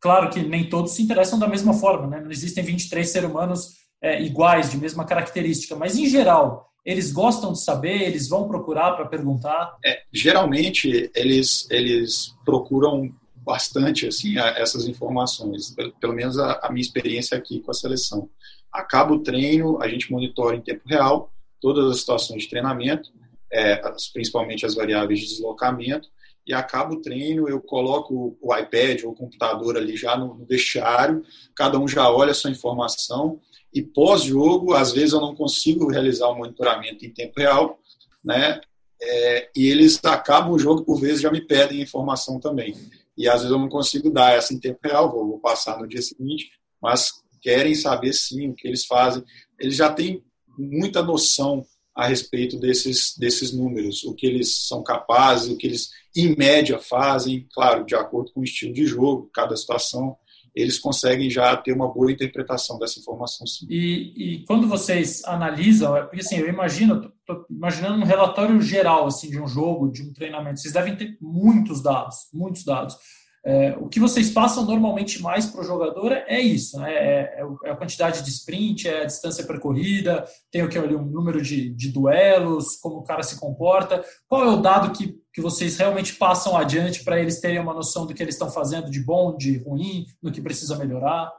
Claro 0.00 0.30
que 0.30 0.42
nem 0.42 0.68
todos 0.68 0.92
se 0.92 1.02
interessam 1.02 1.38
da 1.38 1.48
mesma 1.48 1.74
forma, 1.74 2.06
né? 2.06 2.20
não 2.20 2.30
existem 2.30 2.62
23 2.62 3.08
seres 3.08 3.28
humanos 3.28 3.76
é, 4.00 4.22
iguais, 4.22 4.70
de 4.70 4.76
mesma 4.76 5.04
característica, 5.04 5.76
mas 5.76 5.96
em 5.96 6.06
geral, 6.06 6.68
eles 6.84 7.12
gostam 7.12 7.52
de 7.52 7.62
saber, 7.62 8.02
eles 8.02 8.28
vão 8.28 8.48
procurar 8.48 8.92
para 8.92 9.06
perguntar? 9.06 9.76
É, 9.84 10.02
geralmente, 10.12 11.10
eles, 11.14 11.68
eles 11.70 12.34
procuram 12.44 13.12
bastante 13.36 14.06
assim 14.06 14.38
essas 14.38 14.86
informações, 14.86 15.74
pelo 16.00 16.14
menos 16.14 16.38
a, 16.38 16.60
a 16.62 16.70
minha 16.70 16.82
experiência 16.82 17.36
aqui 17.36 17.60
com 17.60 17.70
a 17.70 17.74
seleção. 17.74 18.28
Acaba 18.72 19.12
o 19.12 19.22
treino, 19.22 19.80
a 19.82 19.88
gente 19.88 20.10
monitora 20.10 20.56
em 20.56 20.60
tempo 20.60 20.82
real 20.86 21.32
todas 21.60 21.88
as 21.90 22.00
situações 22.00 22.42
de 22.42 22.50
treinamento, 22.50 23.10
é, 23.52 23.76
principalmente 24.12 24.64
as 24.64 24.74
variáveis 24.74 25.20
de 25.20 25.26
deslocamento, 25.26 26.08
e 26.46 26.52
acaba 26.52 26.94
o 26.94 27.00
treino, 27.00 27.48
eu 27.48 27.60
coloco 27.60 28.36
o 28.40 28.56
iPad 28.56 29.04
ou 29.04 29.12
o 29.12 29.14
computador 29.14 29.76
ali 29.76 29.96
já 29.96 30.16
no, 30.16 30.34
no 30.34 30.44
vestiário, 30.44 31.22
cada 31.54 31.78
um 31.78 31.86
já 31.86 32.10
olha 32.10 32.32
a 32.32 32.34
sua 32.34 32.50
informação, 32.50 33.40
e 33.72 33.80
pós-jogo, 33.80 34.74
às 34.74 34.92
vezes 34.92 35.12
eu 35.12 35.20
não 35.20 35.34
consigo 35.34 35.90
realizar 35.90 36.28
o 36.28 36.36
monitoramento 36.36 37.06
em 37.06 37.12
tempo 37.12 37.34
real, 37.38 37.78
né? 38.24 38.60
É, 39.00 39.50
e 39.56 39.66
eles 39.66 39.98
acabam 40.04 40.52
o 40.52 40.58
jogo, 40.58 40.84
por 40.84 41.00
vezes 41.00 41.20
já 41.20 41.30
me 41.30 41.40
pedem 41.40 41.80
informação 41.80 42.38
também. 42.38 42.74
E 43.16 43.28
às 43.28 43.36
vezes 43.36 43.50
eu 43.50 43.58
não 43.58 43.68
consigo 43.68 44.10
dar 44.10 44.36
essa 44.36 44.54
em 44.54 44.60
tempo 44.60 44.78
real, 44.84 45.10
vou, 45.10 45.26
vou 45.26 45.40
passar 45.40 45.78
no 45.78 45.88
dia 45.88 46.02
seguinte, 46.02 46.50
mas 46.80 47.22
querem 47.40 47.74
saber 47.74 48.12
sim 48.12 48.50
o 48.50 48.54
que 48.54 48.68
eles 48.68 48.84
fazem. 48.84 49.24
Eles 49.58 49.76
já 49.76 49.92
têm 49.92 50.22
muita 50.56 51.02
noção 51.02 51.64
a 51.94 52.06
respeito 52.06 52.58
desses, 52.58 53.16
desses 53.18 53.52
números, 53.52 54.02
o 54.04 54.14
que 54.14 54.26
eles 54.26 54.66
são 54.66 54.82
capazes, 54.82 55.50
o 55.50 55.56
que 55.56 55.66
eles, 55.66 55.90
em 56.16 56.34
média, 56.36 56.78
fazem, 56.78 57.46
claro, 57.52 57.84
de 57.84 57.94
acordo 57.94 58.32
com 58.32 58.40
o 58.40 58.44
estilo 58.44 58.72
de 58.72 58.86
jogo, 58.86 59.30
cada 59.32 59.56
situação, 59.56 60.16
eles 60.54 60.78
conseguem 60.78 61.30
já 61.30 61.56
ter 61.56 61.72
uma 61.72 61.88
boa 61.88 62.12
interpretação 62.12 62.78
dessa 62.78 63.00
informação. 63.00 63.46
Sim. 63.46 63.66
E, 63.68 64.12
e 64.16 64.44
quando 64.44 64.68
vocês 64.68 65.24
analisam, 65.24 65.96
é, 65.96 66.02
porque 66.02 66.20
assim, 66.20 66.36
eu 66.36 66.48
imagino, 66.48 67.12
estou 67.20 67.46
imaginando 67.50 68.02
um 68.02 68.06
relatório 68.06 68.60
geral 68.60 69.06
assim 69.06 69.30
de 69.30 69.40
um 69.40 69.46
jogo, 69.46 69.90
de 69.90 70.02
um 70.02 70.12
treinamento, 70.12 70.60
vocês 70.60 70.74
devem 70.74 70.94
ter 70.94 71.16
muitos 71.20 71.82
dados, 71.82 72.28
muitos 72.32 72.64
dados. 72.64 72.96
É, 73.44 73.76
o 73.76 73.88
que 73.88 73.98
vocês 73.98 74.30
passam 74.30 74.64
normalmente 74.64 75.20
mais 75.20 75.46
para 75.46 75.62
o 75.62 75.64
jogador 75.64 76.12
é 76.12 76.40
isso, 76.40 76.78
né? 76.78 76.94
É, 76.94 77.40
é, 77.40 77.46
é, 77.64 77.70
a 77.70 77.76
quantidade 77.76 78.22
de 78.22 78.30
sprint, 78.30 78.88
é 78.88 79.02
a 79.02 79.04
distância 79.04 79.44
percorrida, 79.44 80.24
tem 80.48 80.62
o 80.62 80.68
que 80.68 80.78
ali 80.78 80.94
um 80.94 81.04
número 81.04 81.42
de, 81.42 81.70
de 81.70 81.88
duelos, 81.88 82.76
como 82.76 82.98
o 82.98 83.02
cara 83.02 83.24
se 83.24 83.40
comporta. 83.40 84.04
Qual 84.28 84.44
é 84.44 84.48
o 84.48 84.62
dado 84.62 84.92
que, 84.92 85.20
que 85.34 85.40
vocês 85.40 85.76
realmente 85.76 86.14
passam 86.14 86.56
adiante 86.56 87.02
para 87.02 87.20
eles 87.20 87.40
terem 87.40 87.58
uma 87.58 87.74
noção 87.74 88.06
do 88.06 88.14
que 88.14 88.22
eles 88.22 88.36
estão 88.36 88.48
fazendo 88.48 88.88
de 88.88 89.00
bom, 89.00 89.36
de 89.36 89.58
ruim, 89.58 90.06
no 90.22 90.30
que 90.30 90.40
precisa 90.40 90.78
melhorar? 90.78 91.32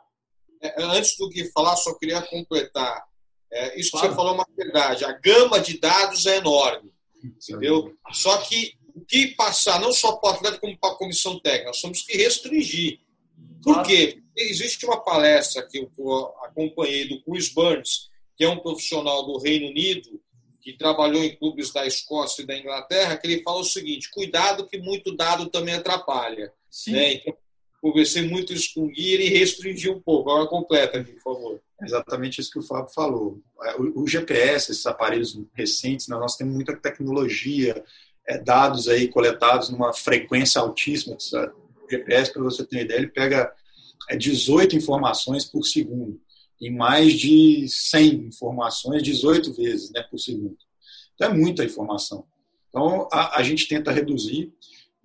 É, 0.62 0.84
antes 0.84 1.16
do 1.18 1.30
que 1.30 1.50
falar, 1.52 1.78
só 1.78 1.94
queria 1.98 2.22
completar. 2.22 3.02
É, 3.50 3.80
isso 3.80 3.92
claro. 3.92 4.08
que 4.08 4.14
você 4.14 4.16
falou 4.18 4.34
é 4.34 4.36
uma 4.36 4.48
verdade. 4.58 5.06
A 5.06 5.14
gama 5.14 5.58
de 5.62 5.80
dados 5.80 6.26
é 6.26 6.38
enorme, 6.38 6.92
entendeu? 7.24 7.94
Só 8.12 8.40
que 8.40 8.74
o 8.96 9.02
que 9.06 9.28
passar, 9.36 9.80
não 9.80 9.92
só 9.92 10.14
para 10.14 10.32
o 10.32 10.34
atleta, 10.34 10.60
como 10.60 10.78
para 10.78 10.94
a 10.94 10.98
comissão 10.98 11.40
técnica, 11.40 11.68
nós 11.68 11.82
temos 11.82 12.02
que 12.02 12.18
restringir. 12.18 13.00
Por 13.64 13.82
quê? 13.84 14.20
Porque 14.26 14.42
existe 14.42 14.86
uma 14.86 15.02
palestra 15.04 15.68
que 15.68 15.88
eu 15.98 16.34
acompanhei 16.44 17.08
do 17.08 17.22
Chris 17.24 17.50
Burns, 17.50 18.10
que 18.36 18.44
é 18.44 18.50
um 18.50 18.60
profissional 18.60 19.26
do 19.26 19.38
Reino 19.38 19.68
Unido, 19.68 20.22
que 20.62 20.74
trabalhou 20.74 21.24
em 21.24 21.36
clubes 21.36 21.72
da 21.72 21.86
Escócia 21.86 22.42
e 22.42 22.46
da 22.46 22.58
Inglaterra, 22.58 23.18
que 23.18 23.28
ele 23.28 23.44
fala 23.44 23.60
o 23.60 23.66
seguinte: 23.66 24.10
cuidado 24.12 24.68
que 24.68 24.78
muito 24.78 25.16
dado 25.16 25.50
também 25.50 25.76
atrapalha. 25.76 26.52
Sim. 26.70 26.94
Né? 26.94 27.14
Então, 27.14 27.36
conversei 27.82 28.22
muito 28.22 28.54
isso 28.54 28.74
com 28.74 28.86
o 28.86 28.88
Gui 28.88 29.16
e 29.16 29.90
um 29.90 30.02
pouco. 30.02 30.30
Agora 30.30 30.48
completa 30.48 31.00
aqui, 31.00 31.12
por 31.14 31.22
favor. 31.22 31.62
Exatamente 31.82 32.40
isso 32.40 32.50
que 32.50 32.60
o 32.60 32.64
Fábio 32.64 32.94
falou. 32.94 33.42
O, 33.78 34.04
o 34.04 34.08
GPS, 34.08 34.72
esses 34.72 34.86
aparelhos 34.86 35.38
recentes, 35.54 36.08
nós 36.08 36.38
temos 36.38 36.56
muita 36.56 36.78
tecnologia, 36.78 37.84
é, 38.28 38.38
dados 38.38 38.88
aí 38.88 39.08
coletados 39.08 39.70
numa 39.70 39.94
frequência 39.94 40.62
altíssima. 40.62 41.16
O 41.16 41.90
GPS, 41.90 42.32
para 42.32 42.44
você 42.44 42.66
ter 42.66 42.78
uma 42.78 42.82
ideia, 42.84 42.98
ele 42.98 43.08
pega 43.08 43.54
é, 44.10 44.16
18 44.16 44.76
informações 44.76 45.46
por 45.46 45.64
segundo, 45.64 46.20
em 46.62 46.76
mais 46.76 47.14
de 47.14 47.68
100 47.68 48.28
informações, 48.28 49.04
18 49.04 49.54
vezes 49.54 49.92
né, 49.92 50.02
por 50.04 50.18
segundo. 50.18 50.58
Então 51.16 51.30
é 51.30 51.34
muita 51.34 51.64
informação. 51.64 52.26
Então 52.70 53.08
a, 53.12 53.40
a 53.40 53.44
gente 53.44 53.68
tenta 53.68 53.92
reduzir. 53.92 54.52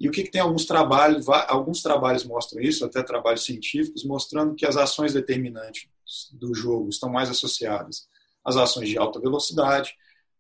E 0.01 0.09
o 0.09 0.13
que, 0.13 0.23
que, 0.23 0.31
tem 0.31 0.41
alguns 0.41 0.65
trabalhos, 0.65 1.29
alguns 1.49 1.83
trabalhos 1.83 2.25
mostram 2.25 2.63
isso, 2.63 2.85
até 2.85 3.03
trabalhos 3.03 3.45
científicos, 3.45 4.05
mostrando 4.05 4.55
que 4.55 4.65
as 4.65 4.77
ações 4.77 5.13
determinantes 5.13 5.89
do 6.33 6.55
jogo 6.55 6.89
estão 6.89 7.11
mais 7.11 7.29
associadas 7.29 8.07
às 8.45 8.57
ações 8.57 8.89
de 8.89 8.97
alta 8.97 9.21
velocidade, 9.21 9.95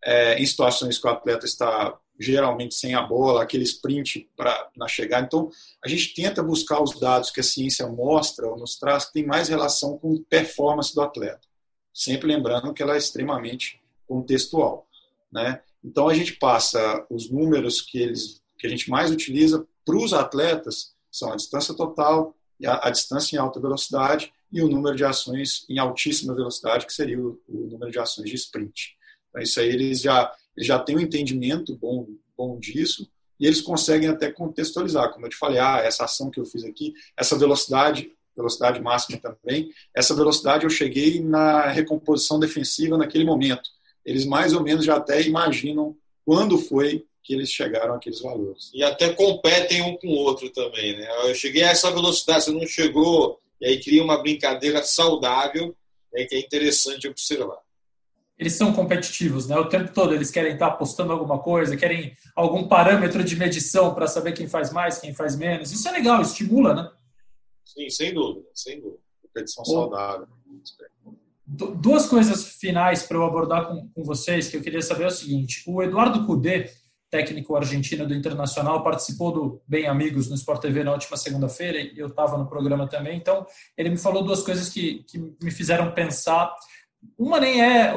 é, 0.05 0.41
em 0.41 0.47
situações 0.47 0.97
que 0.97 1.07
o 1.07 1.11
atleta 1.11 1.45
está 1.45 1.99
geralmente 2.18 2.74
sem 2.74 2.94
a 2.94 3.02
bola, 3.02 3.42
aquele 3.42 3.64
sprint 3.64 4.28
para 4.36 4.70
na 4.76 4.88
chegada. 4.88 5.26
Então, 5.26 5.50
a 5.84 5.88
gente 5.88 6.14
tenta 6.14 6.42
buscar 6.42 6.82
os 6.82 6.98
dados 6.98 7.30
que 7.30 7.40
a 7.40 7.44
ciência 7.44 7.86
mostra 7.86 8.48
ou 8.48 8.58
nos 8.58 8.76
traz 8.76 9.04
que 9.04 9.12
tem 9.12 9.26
mais 9.26 9.48
relação 9.48 9.98
com 9.98 10.22
performance 10.24 10.94
do 10.94 11.00
atleta. 11.00 11.46
Sempre 11.94 12.28
lembrando 12.28 12.72
que 12.74 12.82
ela 12.82 12.94
é 12.94 12.98
extremamente 12.98 13.80
contextual, 14.06 14.88
né? 15.30 15.60
Então 15.84 16.08
a 16.08 16.14
gente 16.14 16.32
passa 16.34 17.06
os 17.08 17.30
números 17.30 17.80
que 17.80 17.98
eles 17.98 18.42
que 18.58 18.66
a 18.66 18.70
gente 18.70 18.90
mais 18.90 19.10
utiliza 19.10 19.64
para 19.84 19.96
os 19.96 20.12
atletas 20.12 20.92
são 21.10 21.32
a 21.32 21.36
distância 21.36 21.72
total, 21.74 22.34
a, 22.66 22.88
a, 22.88 22.90
distância 22.90 23.36
em 23.36 23.38
alta 23.38 23.60
velocidade 23.60 24.32
e 24.52 24.60
o 24.60 24.68
número 24.68 24.96
de 24.96 25.04
ações 25.04 25.64
em 25.68 25.78
altíssima 25.78 26.34
velocidade, 26.34 26.84
que 26.84 26.92
seria 26.92 27.20
o, 27.20 27.40
o 27.48 27.68
número 27.70 27.90
de 27.90 27.98
ações 27.98 28.28
de 28.28 28.34
sprint. 28.34 28.96
Então, 29.28 29.40
isso 29.40 29.60
aí 29.60 29.68
eles 29.68 30.00
já 30.00 30.32
já 30.59 30.78
têm 30.78 30.96
um 30.96 31.00
entendimento 31.00 31.76
bom, 31.76 32.06
bom 32.36 32.59
disso 32.59 33.09
e 33.40 33.46
eles 33.46 33.61
conseguem 33.61 34.09
até 34.09 34.30
contextualizar, 34.30 35.12
como 35.12 35.26
eu 35.26 35.30
te 35.30 35.36
falei, 35.36 35.59
ah, 35.59 35.78
essa 35.78 36.04
ação 36.04 36.30
que 36.30 36.40
eu 36.40 36.44
fiz 36.44 36.64
aqui, 36.64 36.92
essa 37.16 37.38
velocidade, 37.38 38.11
velocidade 38.36 38.80
máxima 38.80 39.18
também, 39.18 39.70
essa 39.94 40.14
velocidade 40.14 40.64
eu 40.64 40.70
cheguei 40.70 41.20
na 41.20 41.68
recomposição 41.68 42.38
defensiva 42.38 42.98
naquele 42.98 43.24
momento. 43.24 43.70
Eles 44.04 44.24
mais 44.24 44.52
ou 44.52 44.62
menos 44.62 44.84
já 44.84 44.96
até 44.96 45.22
imaginam 45.22 45.96
quando 46.24 46.59
foi 46.59 47.04
que 47.22 47.34
eles 47.34 47.50
chegaram 47.50 47.94
àqueles 47.94 48.20
valores. 48.20 48.70
E 48.72 48.82
até 48.82 49.12
competem 49.12 49.82
um 49.82 49.96
com 49.98 50.09
o 50.09 50.16
outro 50.16 50.50
também, 50.50 50.96
né? 50.96 51.06
Eu 51.28 51.34
cheguei 51.34 51.62
a 51.62 51.70
essa 51.70 51.90
velocidade, 51.90 52.44
você 52.44 52.50
não 52.50 52.66
chegou, 52.66 53.38
e 53.61 53.66
aí 53.66 53.80
cria 53.80 54.02
uma 54.02 54.20
brincadeira 54.20 54.82
saudável, 54.82 55.76
é 56.14 56.24
que 56.24 56.34
é 56.34 56.38
interessante 56.38 57.06
observar. 57.06 57.59
Eles 58.39 58.53
são 58.53 58.72
competitivos, 58.72 59.49
né? 59.49 59.57
O 59.57 59.68
tempo 59.68 59.93
todo 59.93 60.14
eles 60.14 60.30
querem 60.30 60.53
estar 60.53 60.68
apostando 60.68 61.12
alguma 61.12 61.41
coisa, 61.41 61.76
querem 61.76 62.16
algum 62.36 62.68
parâmetro 62.68 63.24
de 63.24 63.34
medição 63.34 63.93
para 63.95 64.07
saber 64.07 64.32
quem 64.32 64.47
faz 64.47 64.72
mais, 64.72 64.99
quem 64.99 65.12
faz 65.12 65.34
menos. 65.34 65.72
Isso 65.72 65.89
é 65.89 65.91
legal, 65.91 66.22
estimula, 66.22 66.74
né? 66.74 66.91
Sim, 67.64 67.91
sem 67.91 68.14
dúvida, 68.14 68.47
sem 68.55 68.80
dúvida. 68.80 69.01
Competição 69.22 69.64
saudável. 69.64 70.28
Duas 71.45 72.07
coisas 72.07 72.47
finais 72.47 73.03
para 73.03 73.16
eu 73.16 73.24
abordar 73.24 73.68
com, 73.68 73.89
com 73.89 74.05
vocês 74.05 74.49
que 74.49 74.57
eu 74.57 74.62
queria 74.62 74.82
saber 74.82 75.05
é 75.05 75.09
o 75.09 75.11
seguinte: 75.11 75.64
o 75.66 75.82
Eduardo 75.82 76.24
Cudê, 76.24 76.70
técnico 77.11 77.57
argentino 77.57 78.07
do 78.07 78.14
Internacional, 78.14 78.84
participou 78.84 79.32
do 79.32 79.62
Bem 79.66 79.86
Amigos 79.86 80.28
no 80.28 80.36
Sport 80.36 80.61
TV 80.61 80.84
na 80.84 80.93
última 80.93 81.16
segunda-feira 81.16 81.80
e 81.80 81.99
eu 81.99 82.09
estava 82.09 82.39
no 82.39 82.47
programa 82.47 82.86
também. 82.86 83.16
Então, 83.16 83.47
ele 83.76 83.89
me 83.89 83.97
falou 83.97 84.22
duas 84.22 84.43
coisas 84.43 84.68
que, 84.68 85.03
que 85.05 85.18
me 85.18 85.51
fizeram 85.51 85.93
pensar 85.93 86.55
uma 87.18 87.40
nem 87.40 87.61
é 87.61 87.94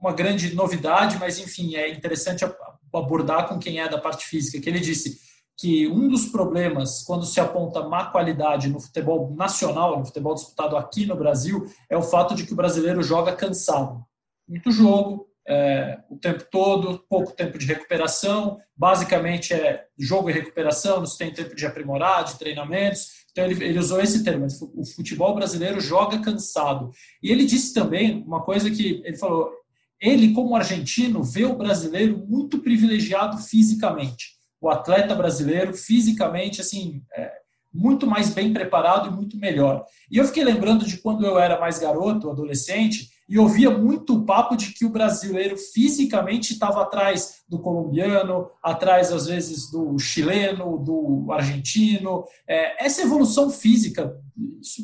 uma 0.00 0.12
grande 0.12 0.54
novidade, 0.54 1.18
mas 1.18 1.38
enfim, 1.38 1.76
é 1.76 1.90
interessante 1.90 2.44
abordar 2.92 3.48
com 3.48 3.58
quem 3.58 3.80
é 3.80 3.88
da 3.88 3.98
parte 3.98 4.24
física, 4.26 4.60
que 4.60 4.68
ele 4.68 4.80
disse 4.80 5.18
que 5.56 5.88
um 5.88 6.08
dos 6.08 6.26
problemas 6.26 7.02
quando 7.02 7.24
se 7.24 7.40
aponta 7.40 7.88
má 7.88 8.06
qualidade 8.06 8.68
no 8.68 8.78
futebol 8.78 9.34
nacional, 9.34 9.98
no 9.98 10.04
futebol 10.04 10.34
disputado 10.34 10.76
aqui 10.76 11.06
no 11.06 11.16
Brasil, 11.16 11.66
é 11.88 11.96
o 11.96 12.02
fato 12.02 12.34
de 12.34 12.44
que 12.44 12.52
o 12.52 12.56
brasileiro 12.56 13.02
joga 13.02 13.34
cansado. 13.34 14.04
Muito 14.46 14.70
jogo, 14.70 15.26
é, 15.48 15.98
o 16.10 16.16
tempo 16.18 16.44
todo, 16.50 17.04
pouco 17.08 17.32
tempo 17.32 17.56
de 17.56 17.66
recuperação, 17.66 18.58
basicamente 18.76 19.54
é 19.54 19.86
jogo 19.98 20.28
e 20.28 20.32
recuperação, 20.32 20.98
não 20.98 21.06
se 21.06 21.16
tem 21.16 21.32
tempo 21.32 21.54
de 21.54 21.64
aprimorar, 21.64 22.24
de 22.24 22.38
treinamentos, 22.38 23.25
então, 23.36 23.44
ele, 23.44 23.62
ele 23.62 23.78
usou 23.78 24.00
esse 24.00 24.24
termo, 24.24 24.46
o 24.74 24.86
futebol 24.86 25.34
brasileiro 25.34 25.78
joga 25.78 26.18
cansado. 26.20 26.90
E 27.22 27.30
ele 27.30 27.44
disse 27.44 27.74
também 27.74 28.24
uma 28.26 28.42
coisa 28.42 28.70
que 28.70 29.02
ele 29.04 29.16
falou: 29.18 29.52
ele, 30.00 30.32
como 30.32 30.56
argentino, 30.56 31.22
vê 31.22 31.44
o 31.44 31.54
brasileiro 31.54 32.24
muito 32.26 32.60
privilegiado 32.60 33.36
fisicamente. 33.36 34.36
O 34.58 34.70
atleta 34.70 35.14
brasileiro, 35.14 35.74
fisicamente, 35.74 36.62
assim, 36.62 37.02
é, 37.14 37.30
muito 37.70 38.06
mais 38.06 38.30
bem 38.30 38.54
preparado 38.54 39.08
e 39.08 39.14
muito 39.14 39.36
melhor. 39.36 39.84
E 40.10 40.16
eu 40.16 40.24
fiquei 40.24 40.42
lembrando 40.42 40.86
de 40.86 40.96
quando 40.96 41.26
eu 41.26 41.38
era 41.38 41.60
mais 41.60 41.78
garoto, 41.78 42.30
adolescente, 42.30 43.10
e 43.28 43.38
ouvia 43.38 43.70
muito 43.70 44.14
o 44.14 44.24
papo 44.24 44.56
de 44.56 44.72
que 44.72 44.84
o 44.84 44.90
brasileiro 44.90 45.56
fisicamente 45.56 46.52
estava 46.52 46.82
atrás 46.82 47.42
do 47.48 47.58
colombiano, 47.58 48.50
atrás 48.62 49.12
às 49.12 49.26
vezes 49.26 49.70
do 49.70 49.98
chileno, 49.98 50.78
do 50.78 51.32
argentino. 51.32 52.24
É, 52.46 52.84
essa 52.84 53.02
evolução 53.02 53.50
física, 53.50 54.16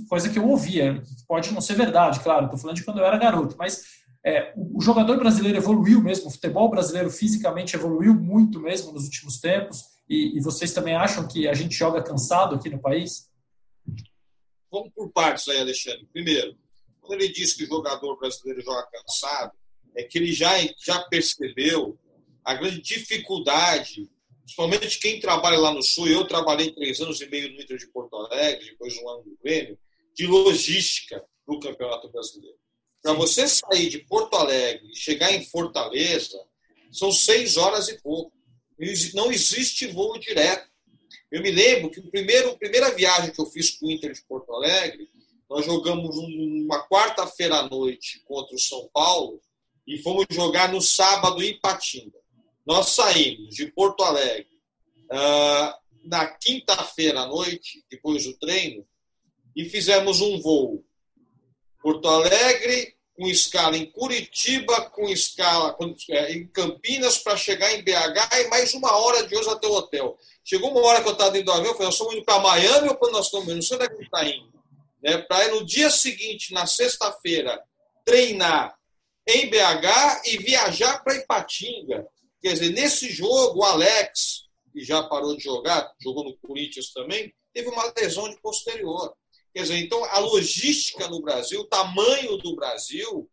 coisa 0.08 0.28
que 0.28 0.38
eu 0.38 0.48
ouvia, 0.48 1.02
pode 1.28 1.52
não 1.52 1.60
ser 1.60 1.74
verdade, 1.74 2.20
claro, 2.20 2.46
estou 2.46 2.58
falando 2.58 2.76
de 2.76 2.84
quando 2.84 2.98
eu 2.98 3.06
era 3.06 3.16
garoto, 3.16 3.56
mas 3.58 3.82
é, 4.24 4.52
o, 4.56 4.78
o 4.78 4.80
jogador 4.80 5.18
brasileiro 5.18 5.58
evoluiu 5.58 6.02
mesmo, 6.02 6.28
o 6.28 6.30
futebol 6.30 6.68
brasileiro 6.68 7.10
fisicamente 7.10 7.76
evoluiu 7.76 8.14
muito 8.14 8.60
mesmo 8.60 8.92
nos 8.92 9.04
últimos 9.04 9.38
tempos, 9.38 9.84
e, 10.08 10.36
e 10.36 10.40
vocês 10.40 10.72
também 10.72 10.94
acham 10.94 11.26
que 11.26 11.48
a 11.48 11.54
gente 11.54 11.74
joga 11.74 12.02
cansado 12.02 12.56
aqui 12.56 12.68
no 12.68 12.80
país? 12.80 13.30
Vamos 14.70 14.90
por 14.94 15.10
partes 15.12 15.46
aí, 15.48 15.60
Alexandre. 15.60 16.08
Primeiro, 16.12 16.56
quando 17.02 17.20
ele 17.20 17.32
diz 17.32 17.52
que 17.52 17.64
o 17.64 17.68
jogador 17.68 18.16
brasileiro 18.18 18.62
joga 18.62 18.88
cansado, 18.90 19.52
é 19.94 20.04
que 20.04 20.18
ele 20.18 20.32
já, 20.32 20.52
já 20.82 21.00
percebeu 21.00 21.98
a 22.44 22.54
grande 22.54 22.80
dificuldade, 22.80 24.08
principalmente 24.40 24.98
quem 24.98 25.20
trabalha 25.20 25.58
lá 25.58 25.74
no 25.74 25.82
Sul, 25.82 26.08
eu 26.08 26.26
trabalhei 26.26 26.72
três 26.72 27.00
anos 27.00 27.20
e 27.20 27.26
meio 27.26 27.52
no 27.52 27.60
Inter 27.60 27.76
de 27.76 27.86
Porto 27.88 28.16
Alegre, 28.16 28.70
depois 28.70 28.96
um 28.96 29.08
ano 29.08 29.24
no 29.26 29.38
Grêmio, 29.42 29.78
de 30.14 30.26
logística 30.26 31.22
do 31.46 31.58
Campeonato 31.58 32.10
Brasileiro. 32.10 32.56
Para 33.02 33.12
você 33.14 33.46
sair 33.48 33.88
de 33.88 33.98
Porto 33.98 34.34
Alegre 34.34 34.90
e 34.90 34.96
chegar 34.96 35.32
em 35.32 35.44
Fortaleza, 35.44 36.38
são 36.90 37.10
seis 37.10 37.56
horas 37.56 37.88
e 37.88 38.00
pouco. 38.00 38.32
Não 39.14 39.30
existe 39.32 39.86
voo 39.88 40.18
direto. 40.18 40.70
Eu 41.30 41.42
me 41.42 41.50
lembro 41.50 41.90
que 41.90 42.00
a 42.00 42.56
primeira 42.58 42.94
viagem 42.94 43.32
que 43.32 43.40
eu 43.40 43.46
fiz 43.46 43.70
com 43.70 43.86
o 43.86 43.90
Inter 43.90 44.12
de 44.12 44.22
Porto 44.22 44.52
Alegre 44.52 45.08
nós 45.52 45.66
jogamos 45.66 46.16
uma 46.16 46.88
quarta-feira 46.88 47.56
à 47.56 47.68
noite 47.68 48.22
contra 48.24 48.56
o 48.56 48.58
São 48.58 48.88
Paulo 48.90 49.38
e 49.86 49.98
fomos 49.98 50.24
jogar 50.30 50.72
no 50.72 50.80
sábado 50.80 51.42
em 51.42 51.60
Patinga. 51.60 52.18
Nós 52.64 52.90
saímos 52.90 53.54
de 53.54 53.66
Porto 53.66 54.02
Alegre 54.02 54.58
uh, 55.10 55.74
na 56.04 56.26
quinta-feira 56.26 57.20
à 57.20 57.26
noite, 57.26 57.84
depois 57.90 58.24
do 58.24 58.32
treino, 58.38 58.86
e 59.54 59.66
fizemos 59.66 60.22
um 60.22 60.40
voo. 60.40 60.82
Porto 61.82 62.08
Alegre, 62.08 62.96
com 63.14 63.28
escala 63.28 63.76
em 63.76 63.84
Curitiba, 63.84 64.88
com 64.88 65.06
escala 65.10 65.76
é, 66.08 66.32
em 66.32 66.46
Campinas 66.46 67.18
para 67.18 67.36
chegar 67.36 67.74
em 67.74 67.82
BH 67.82 68.40
e 68.40 68.48
mais 68.48 68.72
uma 68.72 68.90
hora 68.96 69.26
de 69.26 69.36
hoje 69.36 69.50
até 69.50 69.66
o 69.66 69.74
hotel. 69.74 70.16
Chegou 70.42 70.70
uma 70.70 70.80
hora 70.80 71.02
que 71.02 71.08
eu 71.08 71.12
estava 71.12 71.30
dentro 71.30 71.46
do 71.46 71.52
avião, 71.52 71.66
eu 71.66 71.74
falei, 71.74 71.86
nós 71.88 71.94
estamos 71.94 72.14
indo 72.14 72.24
para 72.24 72.40
Miami 72.40 72.88
ou 72.88 72.94
para 72.94 73.12
nós 73.12 73.26
estamos 73.26 73.48
indo? 73.48 73.56
Não 73.56 73.62
sei 73.62 73.76
onde 73.76 73.84
é 73.84 73.88
que 73.90 74.02
está 74.02 74.26
indo 74.26 74.51
né, 75.02 75.18
para 75.18 75.48
no 75.48 75.64
dia 75.64 75.90
seguinte, 75.90 76.52
na 76.52 76.66
sexta-feira, 76.66 77.62
treinar 78.04 78.76
em 79.26 79.48
BH 79.48 80.22
e 80.26 80.38
viajar 80.38 81.02
para 81.02 81.16
Ipatinga. 81.16 82.06
Quer 82.40 82.54
dizer, 82.54 82.70
nesse 82.70 83.10
jogo, 83.10 83.60
o 83.60 83.64
Alex, 83.64 84.44
que 84.72 84.84
já 84.84 85.02
parou 85.02 85.36
de 85.36 85.42
jogar, 85.42 85.92
jogou 86.00 86.24
no 86.24 86.36
Corinthians 86.38 86.92
também, 86.92 87.32
teve 87.52 87.68
uma 87.68 87.92
lesão 87.96 88.28
de 88.28 88.40
posterior. 88.40 89.14
Quer 89.54 89.62
dizer, 89.62 89.76
então, 89.76 90.02
a 90.06 90.18
logística 90.18 91.08
no 91.08 91.20
Brasil, 91.20 91.60
o 91.60 91.66
tamanho 91.66 92.36
do 92.38 92.56
Brasil, 92.56 93.30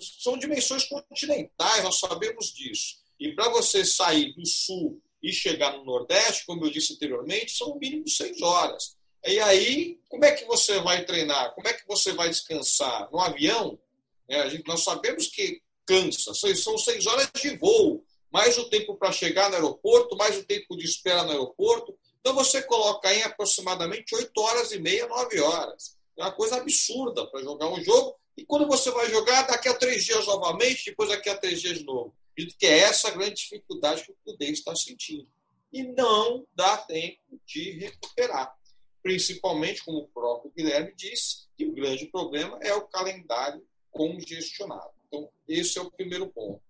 são 0.00 0.38
dimensões 0.38 0.84
continentais, 0.84 1.84
nós 1.84 2.00
sabemos 2.00 2.52
disso. 2.52 2.96
E 3.20 3.32
para 3.32 3.48
você 3.48 3.84
sair 3.84 4.32
do 4.34 4.46
Sul 4.46 5.00
e 5.22 5.32
chegar 5.32 5.76
no 5.76 5.84
Nordeste, 5.84 6.46
como 6.46 6.64
eu 6.64 6.70
disse 6.70 6.94
anteriormente, 6.94 7.56
são 7.56 7.70
no 7.70 7.78
mínimo 7.78 8.08
seis 8.08 8.40
horas. 8.40 8.96
E 9.28 9.38
aí, 9.40 10.00
como 10.08 10.24
é 10.24 10.32
que 10.32 10.46
você 10.46 10.80
vai 10.80 11.04
treinar? 11.04 11.54
Como 11.54 11.68
é 11.68 11.74
que 11.74 11.86
você 11.86 12.12
vai 12.14 12.30
descansar? 12.30 13.10
No 13.12 13.20
avião, 13.20 13.78
né, 14.26 14.40
a 14.40 14.48
gente, 14.48 14.66
nós 14.66 14.82
sabemos 14.82 15.26
que 15.26 15.60
cansa, 15.84 16.32
são 16.32 16.78
seis 16.78 17.06
horas 17.06 17.30
de 17.38 17.54
voo, 17.58 18.02
mais 18.32 18.56
o 18.56 18.70
tempo 18.70 18.96
para 18.96 19.12
chegar 19.12 19.50
no 19.50 19.56
aeroporto, 19.56 20.16
mais 20.16 20.38
o 20.38 20.44
tempo 20.44 20.74
de 20.78 20.86
espera 20.86 21.24
no 21.24 21.32
aeroporto. 21.32 21.94
Então 22.20 22.34
você 22.34 22.62
coloca 22.62 23.12
em 23.12 23.22
aproximadamente 23.22 24.14
oito 24.14 24.40
horas 24.40 24.72
e 24.72 24.78
meia, 24.78 25.06
nove 25.06 25.38
horas. 25.40 25.98
É 26.16 26.22
uma 26.22 26.32
coisa 26.32 26.56
absurda 26.56 27.26
para 27.26 27.42
jogar 27.42 27.68
um 27.68 27.84
jogo. 27.84 28.16
E 28.34 28.46
quando 28.46 28.66
você 28.66 28.90
vai 28.90 29.10
jogar, 29.10 29.42
daqui 29.42 29.68
a 29.68 29.74
três 29.74 30.06
dias 30.06 30.24
novamente, 30.26 30.86
depois 30.86 31.10
daqui 31.10 31.28
a 31.28 31.36
três 31.36 31.60
dias 31.60 31.78
de 31.78 31.84
novo. 31.84 32.14
Que 32.58 32.66
é 32.66 32.78
essa 32.78 33.08
a 33.08 33.10
grande 33.10 33.34
dificuldade 33.34 34.04
que 34.04 34.12
o 34.12 34.16
Prudente 34.24 34.52
está 34.52 34.74
sentindo. 34.74 35.28
E 35.70 35.82
não 35.82 36.46
dá 36.54 36.78
tempo 36.78 37.38
de 37.46 37.72
recuperar 37.72 38.57
principalmente, 39.02 39.84
como 39.84 39.98
o 39.98 40.08
próprio 40.08 40.52
Guilherme 40.56 40.94
disse, 40.94 41.48
que 41.56 41.66
o 41.66 41.72
grande 41.72 42.06
problema 42.06 42.58
é 42.62 42.74
o 42.74 42.86
calendário 42.86 43.66
congestionado. 43.90 44.90
Então, 45.06 45.28
esse 45.48 45.78
é 45.78 45.82
o 45.82 45.90
primeiro 45.90 46.28
ponto. 46.28 46.62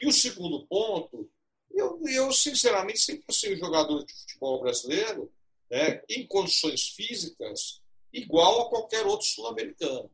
E 0.00 0.06
o 0.06 0.12
segundo 0.12 0.66
ponto, 0.66 1.28
eu, 1.70 2.00
eu 2.06 2.32
sinceramente 2.32 3.00
sempre 3.00 3.24
fui 3.34 3.54
um 3.54 3.58
jogador 3.58 4.04
de 4.04 4.12
futebol 4.12 4.60
brasileiro 4.60 5.32
né, 5.70 6.02
em 6.08 6.26
condições 6.26 6.88
físicas 6.88 7.80
igual 8.12 8.62
a 8.62 8.70
qualquer 8.70 9.06
outro 9.06 9.26
sul-americano. 9.26 10.10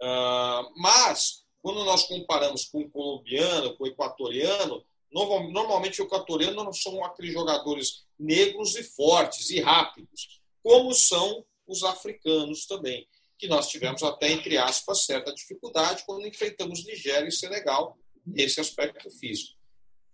Uh, 0.00 0.72
mas, 0.76 1.44
quando 1.60 1.84
nós 1.84 2.04
comparamos 2.04 2.64
com 2.64 2.80
o 2.80 2.90
colombiano, 2.90 3.76
com 3.76 3.84
o 3.84 3.86
equatoriano, 3.86 4.84
Normalmente, 5.12 6.00
o 6.00 6.06
equatoriano 6.06 6.64
não 6.64 6.72
são 6.72 7.04
aqueles 7.04 7.34
jogadores 7.34 8.04
negros 8.22 8.76
e 8.76 8.82
fortes 8.82 9.50
e 9.50 9.60
rápidos, 9.60 10.40
como 10.62 10.92
são 10.94 11.44
os 11.66 11.82
africanos 11.82 12.66
também, 12.66 13.06
que 13.38 13.48
nós 13.48 13.68
tivemos 13.68 14.02
até, 14.02 14.30
entre 14.30 14.56
aspas, 14.56 15.04
certa 15.04 15.34
dificuldade 15.34 16.04
quando 16.06 16.26
enfrentamos 16.26 16.84
Nigéria 16.84 17.28
e 17.28 17.32
Senegal 17.32 17.98
nesse 18.24 18.60
aspecto 18.60 19.10
físico. 19.10 19.58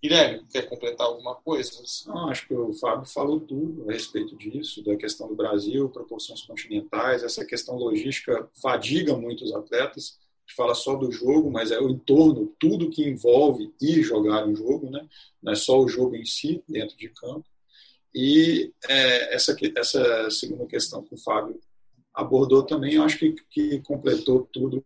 Guilherme, 0.03 0.47
quer 0.51 0.63
completar 0.69 1.09
alguma 1.09 1.35
coisa? 1.35 1.83
Não, 2.07 2.31
acho 2.31 2.47
que 2.47 2.55
o 2.55 2.73
Fábio 2.73 3.05
falou 3.05 3.41
tudo 3.41 3.91
a 3.91 3.93
respeito 3.93 4.37
disso, 4.37 4.83
da 4.85 4.97
questão 4.97 5.27
do 5.27 5.35
Brasil, 5.35 5.89
proporções 5.89 6.43
continentais, 6.43 7.25
essa 7.25 7.45
questão 7.45 7.75
logística 7.77 8.49
fadiga 8.55 9.17
muito 9.17 9.45
os 9.45 9.53
atletas 9.53 10.17
gente 10.49 10.55
fala 10.57 10.75
só 10.75 10.97
do 10.97 11.13
jogo, 11.13 11.51
mas 11.51 11.71
é 11.71 11.79
o 11.79 11.91
entorno, 11.91 12.55
tudo 12.59 12.91
que 12.91 13.07
envolve 13.07 13.73
ir 13.81 14.03
jogar 14.03 14.47
um 14.47 14.57
jogo, 14.57 14.91
né? 14.91 15.07
não 15.43 15.53
é 15.53 15.57
só 15.57 15.79
o 15.79 15.89
jogo 15.89 16.17
em 16.17 16.25
si, 16.25 16.63
dentro 16.67 16.97
de 16.97 17.11
campo. 17.11 17.45
E 18.15 18.73
é, 18.89 19.35
essa, 19.35 19.57
essa 19.77 20.31
segunda 20.31 20.67
questão 20.67 21.03
que 21.03 21.15
o 21.15 21.19
Fábio 21.19 21.61
abordou 22.15 22.63
também, 22.63 22.95
eu 22.95 23.03
acho 23.03 23.19
que, 23.19 23.35
que 23.51 23.81
completou 23.81 24.49
tudo 24.53 24.85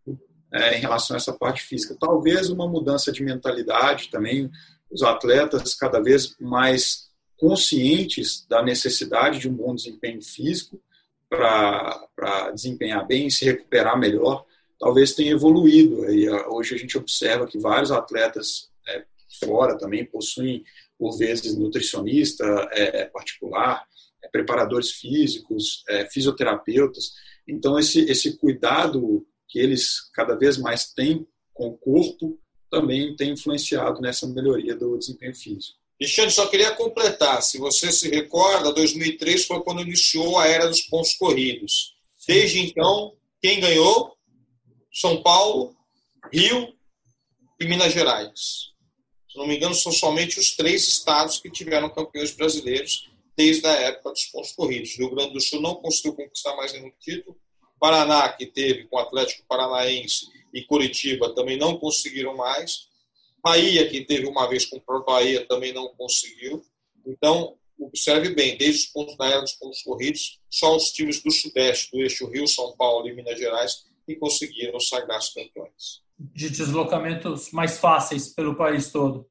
é, 0.52 0.76
em 0.76 0.80
relação 0.80 1.14
a 1.14 1.18
essa 1.18 1.32
parte 1.32 1.62
física. 1.62 1.96
Talvez 1.98 2.50
uma 2.50 2.68
mudança 2.68 3.10
de 3.10 3.22
mentalidade 3.22 4.10
também, 4.10 4.50
os 4.90 5.02
atletas 5.02 5.74
cada 5.74 6.00
vez 6.00 6.36
mais 6.38 7.10
conscientes 7.38 8.46
da 8.48 8.62
necessidade 8.62 9.38
de 9.38 9.48
um 9.48 9.54
bom 9.54 9.74
desempenho 9.74 10.22
físico 10.22 10.80
para 11.28 12.50
desempenhar 12.54 13.06
bem, 13.06 13.30
se 13.30 13.44
recuperar 13.44 13.98
melhor 13.98 14.44
talvez 14.82 15.14
tenha 15.14 15.30
evoluído. 15.30 16.12
E 16.12 16.28
hoje 16.28 16.74
a 16.74 16.78
gente 16.78 16.98
observa 16.98 17.46
que 17.46 17.56
vários 17.56 17.92
atletas 17.92 18.68
fora 19.38 19.78
também 19.78 20.04
possuem, 20.04 20.64
por 20.98 21.16
vezes, 21.16 21.56
nutricionista 21.56 22.44
é, 22.72 23.04
particular, 23.06 23.84
é, 24.22 24.28
preparadores 24.28 24.90
físicos, 24.92 25.82
é, 25.88 26.06
fisioterapeutas. 26.06 27.12
Então, 27.46 27.78
esse, 27.78 28.00
esse 28.10 28.36
cuidado 28.36 29.26
que 29.48 29.58
eles 29.58 30.10
cada 30.12 30.34
vez 30.34 30.56
mais 30.56 30.92
têm 30.92 31.26
com 31.52 31.68
o 31.68 31.76
corpo 31.76 32.38
também 32.70 33.14
tem 33.14 33.32
influenciado 33.32 34.00
nessa 34.00 34.26
melhoria 34.26 34.74
do 34.74 34.96
desempenho 34.96 35.34
físico. 35.34 35.78
Alexandre, 36.00 36.30
só 36.32 36.46
queria 36.46 36.74
completar. 36.74 37.42
Se 37.42 37.58
você 37.58 37.92
se 37.92 38.08
recorda, 38.08 38.72
2003 38.72 39.44
foi 39.44 39.62
quando 39.62 39.82
iniciou 39.82 40.38
a 40.38 40.48
era 40.48 40.66
dos 40.66 40.80
pontos 40.82 41.14
corridos. 41.14 41.94
Desde 42.26 42.60
então, 42.60 43.14
quem 43.40 43.60
ganhou? 43.60 44.16
São 44.92 45.22
Paulo, 45.22 45.76
Rio 46.32 46.74
e 47.60 47.64
Minas 47.66 47.92
Gerais. 47.92 48.72
Se 49.32 49.38
não 49.38 49.46
me 49.46 49.56
engano, 49.56 49.74
são 49.74 49.90
somente 49.90 50.38
os 50.38 50.54
três 50.54 50.86
estados 50.86 51.38
que 51.38 51.50
tiveram 51.50 51.88
campeões 51.88 52.32
brasileiros 52.32 53.08
desde 53.34 53.66
a 53.66 53.72
época 53.72 54.10
dos 54.10 54.26
pontos 54.26 54.52
corridos. 54.52 54.94
Rio 54.98 55.08
Grande 55.08 55.32
do 55.32 55.40
Sul 55.40 55.62
não 55.62 55.76
conseguiu 55.76 56.12
conquistar 56.12 56.54
mais 56.54 56.74
nenhum 56.74 56.92
título. 57.00 57.34
Paraná, 57.80 58.28
que 58.28 58.44
teve 58.44 58.84
com 58.84 58.96
o 58.96 58.98
Atlético 58.98 59.42
Paranaense 59.48 60.26
e 60.52 60.62
Curitiba, 60.64 61.34
também 61.34 61.56
não 61.56 61.78
conseguiram 61.78 62.36
mais. 62.36 62.88
Bahia, 63.42 63.88
que 63.88 64.04
teve 64.04 64.26
uma 64.26 64.46
vez 64.46 64.66
com 64.66 64.76
o 64.76 65.02
Bahia, 65.02 65.46
também 65.46 65.72
não 65.72 65.88
conseguiu. 65.94 66.62
Então, 67.06 67.56
observe 67.80 68.34
bem, 68.34 68.58
desde 68.58 68.82
os 68.82 68.86
pontos 68.88 69.16
da 69.16 69.26
era 69.28 69.40
dos 69.40 69.54
pontos 69.54 69.82
corridos, 69.82 70.38
só 70.50 70.76
os 70.76 70.92
times 70.92 71.22
do 71.22 71.30
Sudeste, 71.30 71.90
do 71.90 72.02
eixo 72.02 72.26
Rio, 72.26 72.46
São 72.46 72.76
Paulo 72.76 73.08
e 73.08 73.14
Minas 73.14 73.38
Gerais, 73.38 73.86
que 74.04 74.14
conseguiram 74.14 74.78
sagrar-se 74.78 75.32
campeões. 75.32 76.01
De 76.18 76.50
deslocamentos 76.50 77.50
mais 77.50 77.78
fáceis 77.78 78.28
pelo 78.28 78.56
país 78.56 78.90
todo. 78.90 79.26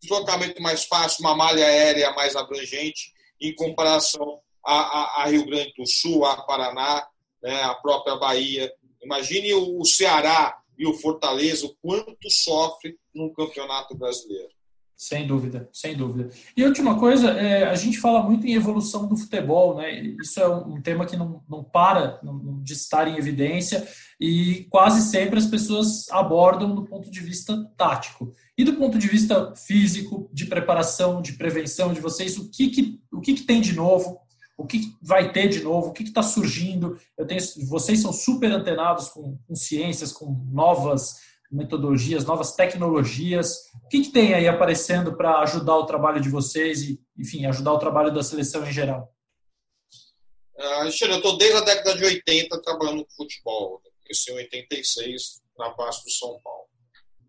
Deslocamento 0.00 0.62
mais 0.62 0.84
fácil, 0.84 1.24
uma 1.24 1.36
malha 1.36 1.64
aérea 1.64 2.12
mais 2.12 2.36
abrangente, 2.36 3.12
em 3.40 3.54
comparação 3.54 4.40
a, 4.64 4.74
a, 4.74 5.22
a 5.22 5.26
Rio 5.26 5.46
Grande 5.46 5.72
do 5.76 5.86
Sul, 5.86 6.24
a 6.24 6.42
Paraná, 6.42 7.06
né, 7.42 7.62
a 7.62 7.74
própria 7.74 8.16
Bahia. 8.16 8.72
Imagine 9.02 9.54
o 9.54 9.84
Ceará 9.84 10.58
e 10.78 10.86
o 10.86 10.94
Fortaleza, 10.94 11.66
o 11.66 11.74
quanto 11.82 12.30
sofre 12.30 12.96
num 13.14 13.32
campeonato 13.32 13.96
brasileiro. 13.96 14.48
Sem 14.96 15.26
dúvida, 15.26 15.66
sem 15.72 15.96
dúvida. 15.96 16.28
E 16.54 16.62
última 16.62 16.98
coisa, 16.98 17.30
é, 17.30 17.64
a 17.64 17.74
gente 17.74 17.98
fala 17.98 18.22
muito 18.22 18.46
em 18.46 18.52
evolução 18.52 19.08
do 19.08 19.16
futebol, 19.16 19.76
né? 19.76 19.98
Isso 20.20 20.38
é 20.38 20.46
um, 20.46 20.80
tema 20.82 21.06
que 21.06 21.16
não, 21.16 21.42
não 21.48 21.64
para 21.64 22.20
de 22.62 22.74
estar 22.74 23.08
em 23.08 23.16
evidência 23.16 23.88
e 24.20 24.66
quase 24.68 25.10
sempre 25.10 25.38
as 25.38 25.46
pessoas 25.46 26.06
abordam 26.10 26.74
do 26.74 26.84
ponto 26.84 27.10
de 27.10 27.20
vista 27.20 27.56
tático. 27.76 28.34
E 28.56 28.62
do 28.62 28.74
ponto 28.74 28.98
de 28.98 29.08
vista 29.08 29.54
físico, 29.56 30.28
de 30.30 30.44
preparação, 30.44 31.22
de 31.22 31.32
prevenção 31.32 31.94
de 31.94 32.00
vocês, 32.00 32.36
o 32.36 32.50
que, 32.50 32.68
que, 32.68 33.00
o 33.10 33.20
que, 33.20 33.32
que 33.32 33.44
tem 33.44 33.62
de 33.62 33.72
novo? 33.72 34.20
O 34.58 34.66
que 34.66 34.94
vai 35.00 35.32
ter 35.32 35.48
de 35.48 35.62
novo? 35.62 35.88
O 35.88 35.92
que 35.94 36.02
está 36.02 36.22
surgindo? 36.22 36.98
Eu 37.16 37.26
tenho, 37.26 37.40
vocês 37.66 38.00
são 38.00 38.12
super 38.12 38.52
antenados 38.52 39.08
com, 39.08 39.38
com 39.48 39.54
ciências, 39.54 40.12
com 40.12 40.46
novas 40.52 41.14
metodologias, 41.50 42.26
novas 42.26 42.52
tecnologias. 42.52 43.70
O 43.82 43.88
que, 43.88 44.02
que 44.02 44.12
tem 44.12 44.34
aí 44.34 44.46
aparecendo 44.46 45.16
para 45.16 45.38
ajudar 45.40 45.76
o 45.76 45.86
trabalho 45.86 46.20
de 46.20 46.28
vocês 46.28 46.82
e, 46.82 47.00
enfim, 47.18 47.46
ajudar 47.46 47.72
o 47.72 47.78
trabalho 47.78 48.12
da 48.12 48.22
seleção 48.22 48.66
em 48.68 48.72
geral? 48.72 49.10
Uh, 50.58 50.84
eu 50.84 50.88
estou 50.88 51.38
desde 51.38 51.56
a 51.56 51.62
década 51.62 51.96
de 51.96 52.04
80 52.04 52.60
trabalhando 52.60 53.06
com 53.06 53.14
futebol. 53.16 53.80
Cresci 54.10 54.32
em 54.32 54.34
86 54.34 55.40
na 55.56 55.68
base 55.70 56.02
do 56.02 56.10
São 56.10 56.40
Paulo. 56.42 56.66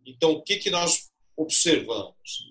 Então, 0.03 0.31
o 0.31 0.41
que, 0.41 0.57
que 0.57 0.71
nós 0.71 1.11
observamos? 1.37 2.49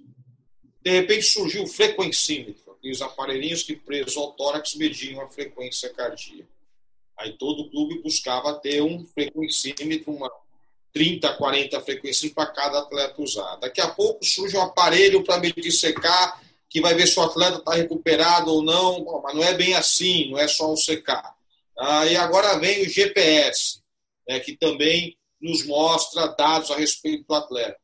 De 0.80 0.90
repente 0.90 1.24
surgiu 1.24 1.64
o 1.64 1.66
frequencímetro, 1.66 2.78
os 2.82 3.02
aparelhinhos 3.02 3.64
que 3.64 3.74
presos 3.74 4.16
ao 4.16 4.32
tórax 4.32 4.76
mediam 4.76 5.20
a 5.20 5.28
frequência 5.28 5.92
cardíaca. 5.92 6.48
Aí 7.18 7.36
todo 7.36 7.68
clube 7.70 8.00
buscava 8.00 8.54
ter 8.54 8.80
um 8.80 9.04
frequencímetro, 9.04 10.12
uma 10.12 10.30
30, 10.92 11.34
40 11.34 11.80
frequências 11.80 12.32
para 12.32 12.46
cada 12.46 12.78
atleta 12.78 13.20
usar. 13.20 13.56
Daqui 13.56 13.80
a 13.80 13.88
pouco 13.88 14.24
surge 14.24 14.56
um 14.56 14.62
aparelho 14.62 15.22
para 15.22 15.38
medir 15.38 15.72
secar, 15.72 16.40
que 16.68 16.80
vai 16.80 16.94
ver 16.94 17.06
se 17.06 17.18
o 17.18 17.22
atleta 17.22 17.58
está 17.58 17.74
recuperado 17.74 18.50
ou 18.50 18.62
não, 18.62 19.04
Bom, 19.04 19.20
mas 19.22 19.34
não 19.34 19.42
é 19.42 19.54
bem 19.54 19.74
assim, 19.74 20.30
não 20.30 20.38
é 20.38 20.48
só 20.48 20.72
um 20.72 20.76
secar. 20.76 21.36
Ah, 21.76 22.06
e 22.06 22.16
agora 22.16 22.58
vem 22.58 22.82
o 22.82 22.88
GPS, 22.88 23.79
né, 24.30 24.38
que 24.38 24.56
também 24.56 25.16
nos 25.42 25.66
mostra 25.66 26.28
dados 26.28 26.70
a 26.70 26.76
respeito 26.76 27.24
do 27.26 27.34
atleta. 27.34 27.80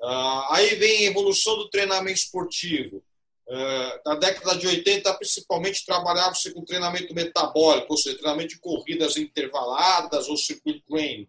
Ah, 0.00 0.54
aí 0.54 0.76
vem 0.76 0.98
a 0.98 1.10
evolução 1.10 1.56
do 1.56 1.68
treinamento 1.68 2.20
esportivo. 2.20 3.02
Ah, 3.50 4.00
na 4.06 4.14
década 4.14 4.56
de 4.56 4.68
80, 4.68 5.12
principalmente, 5.14 5.84
trabalhava-se 5.84 6.54
com 6.54 6.64
treinamento 6.64 7.12
metabólico, 7.12 7.88
ou 7.90 7.96
seja, 7.96 8.18
treinamento 8.18 8.54
de 8.54 8.60
corridas 8.60 9.16
intervaladas 9.16 10.28
ou 10.28 10.36
circuit 10.36 10.80
training 10.88 11.26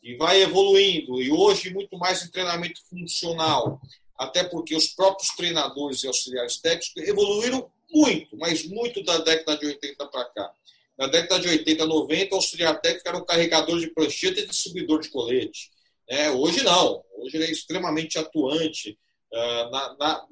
e 0.00 0.14
vai 0.16 0.40
evoluindo. 0.42 1.20
E 1.20 1.32
hoje, 1.32 1.74
muito 1.74 1.98
mais 1.98 2.22
em 2.22 2.30
treinamento 2.30 2.80
funcional, 2.88 3.80
até 4.16 4.44
porque 4.44 4.76
os 4.76 4.86
próprios 4.86 5.30
treinadores 5.30 6.04
e 6.04 6.06
auxiliares 6.06 6.58
técnicos 6.58 7.02
evoluíram 7.02 7.68
muito, 7.90 8.36
mas 8.36 8.64
muito 8.64 9.02
da 9.02 9.18
década 9.18 9.58
de 9.58 9.66
80 9.66 10.06
para 10.06 10.24
cá. 10.26 10.52
Na 10.98 11.06
década 11.06 11.40
de 11.40 11.48
80, 11.48 11.86
90, 11.86 12.32
o 12.32 12.36
auxiliar 12.36 12.80
técnico 12.80 13.08
era 13.08 13.18
um 13.18 13.24
carregador 13.24 13.78
de 13.80 13.88
prancheta 13.88 14.40
e 14.40 14.46
distribuidor 14.46 15.00
de 15.00 15.10
colete. 15.10 15.70
É, 16.08 16.30
hoje 16.30 16.62
não. 16.62 17.02
Hoje 17.18 17.36
ele 17.36 17.44
é 17.44 17.50
extremamente 17.50 18.18
atuante 18.18 18.98
uh, 19.32 19.70
na, 19.70 19.96
na, 19.98 20.26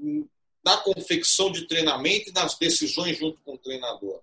na, 0.65 0.77
confecção 0.79 1.51
de 1.51 1.67
treinamento 1.67 2.31
e 2.31 2.33
nas 2.33 2.57
decisões 2.57 3.19
junto 3.19 3.41
com 3.43 3.55
o 3.55 3.59
treinador. 3.59 4.21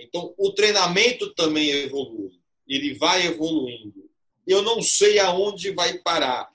Então, 0.00 0.34
o 0.36 0.52
treinamento 0.52 1.32
também 1.34 1.70
evolui. 1.70 2.32
Ele 2.66 2.94
vai 2.94 3.26
evoluindo 3.26 4.12
eu 4.46 4.62
não 4.62 4.82
sei 4.82 5.18
aonde 5.18 5.70
vai 5.70 5.98
parar, 5.98 6.50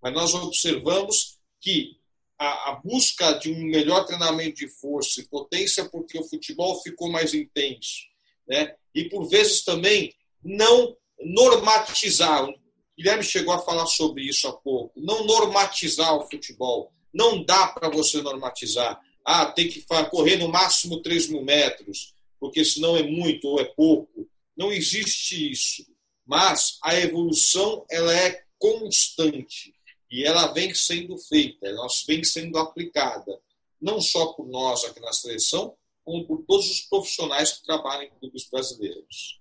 mas 0.00 0.12
nós 0.12 0.34
observamos 0.34 1.38
que 1.60 1.96
a, 2.38 2.70
a, 2.70 2.72
busca 2.76 3.32
de 3.32 3.50
um 3.50 3.64
melhor 3.64 4.04
treinamento 4.04 4.56
de 4.56 4.68
força 4.68 5.20
e 5.20 5.28
potência, 5.28 5.84
porque 5.88 6.18
o 6.18 6.24
futebol 6.24 6.80
ficou 6.82 7.10
mais 7.10 7.34
intenso, 7.34 8.04
né? 8.48 8.74
E 8.94 9.08
por 9.08 9.28
vezes 9.28 9.64
também 9.64 10.14
não 10.42 10.96
normatizar. 11.20 12.44
O 12.44 12.54
Guilherme 12.96 13.22
chegou 13.22 13.52
a 13.52 13.58
falar 13.58 13.86
sobre 13.86 14.22
isso 14.22 14.48
há 14.48 14.52
pouco. 14.52 14.92
Não 14.96 15.24
normatizar 15.24 16.14
o 16.14 16.28
futebol. 16.28 16.92
Não 17.12 17.44
dá 17.44 17.68
para 17.68 17.88
você 17.88 18.22
normatizar. 18.22 19.00
Ah, 19.24 19.46
tem 19.46 19.68
que 19.68 19.84
correr 20.10 20.36
no 20.36 20.48
máximo 20.48 21.02
3 21.02 21.28
mil 21.28 21.42
metros, 21.42 22.14
porque 22.38 22.64
senão 22.64 22.96
é 22.96 23.02
muito 23.02 23.48
ou 23.48 23.60
é 23.60 23.64
pouco. 23.64 24.28
Não 24.56 24.72
existe 24.72 25.50
isso 25.50 25.84
mas 26.26 26.78
a 26.82 26.98
evolução 26.98 27.86
ela 27.88 28.12
é 28.12 28.42
constante 28.58 29.72
e 30.10 30.24
ela 30.24 30.52
vem 30.52 30.74
sendo 30.74 31.16
feita, 31.16 31.66
ela 31.66 31.86
vem 32.06 32.24
sendo 32.24 32.58
aplicada, 32.58 33.40
não 33.80 34.00
só 34.00 34.32
por 34.32 34.46
nós 34.48 34.84
aqui 34.84 35.00
na 35.00 35.12
seleção, 35.12 35.76
como 36.06 36.24
por 36.24 36.44
todos 36.46 36.70
os 36.70 36.82
profissionais 36.82 37.54
que 37.54 37.64
trabalham 37.64 38.04
em 38.04 38.18
clubes 38.20 38.48
brasileiros. 38.48 39.40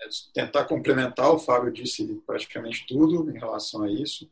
É, 0.00 0.08
tentar 0.32 0.64
complementar, 0.64 1.30
o 1.30 1.38
Fábio 1.38 1.70
disse 1.70 2.02
praticamente 2.26 2.86
tudo 2.88 3.30
em 3.30 3.38
relação 3.38 3.82
a 3.82 3.92
isso. 3.92 4.28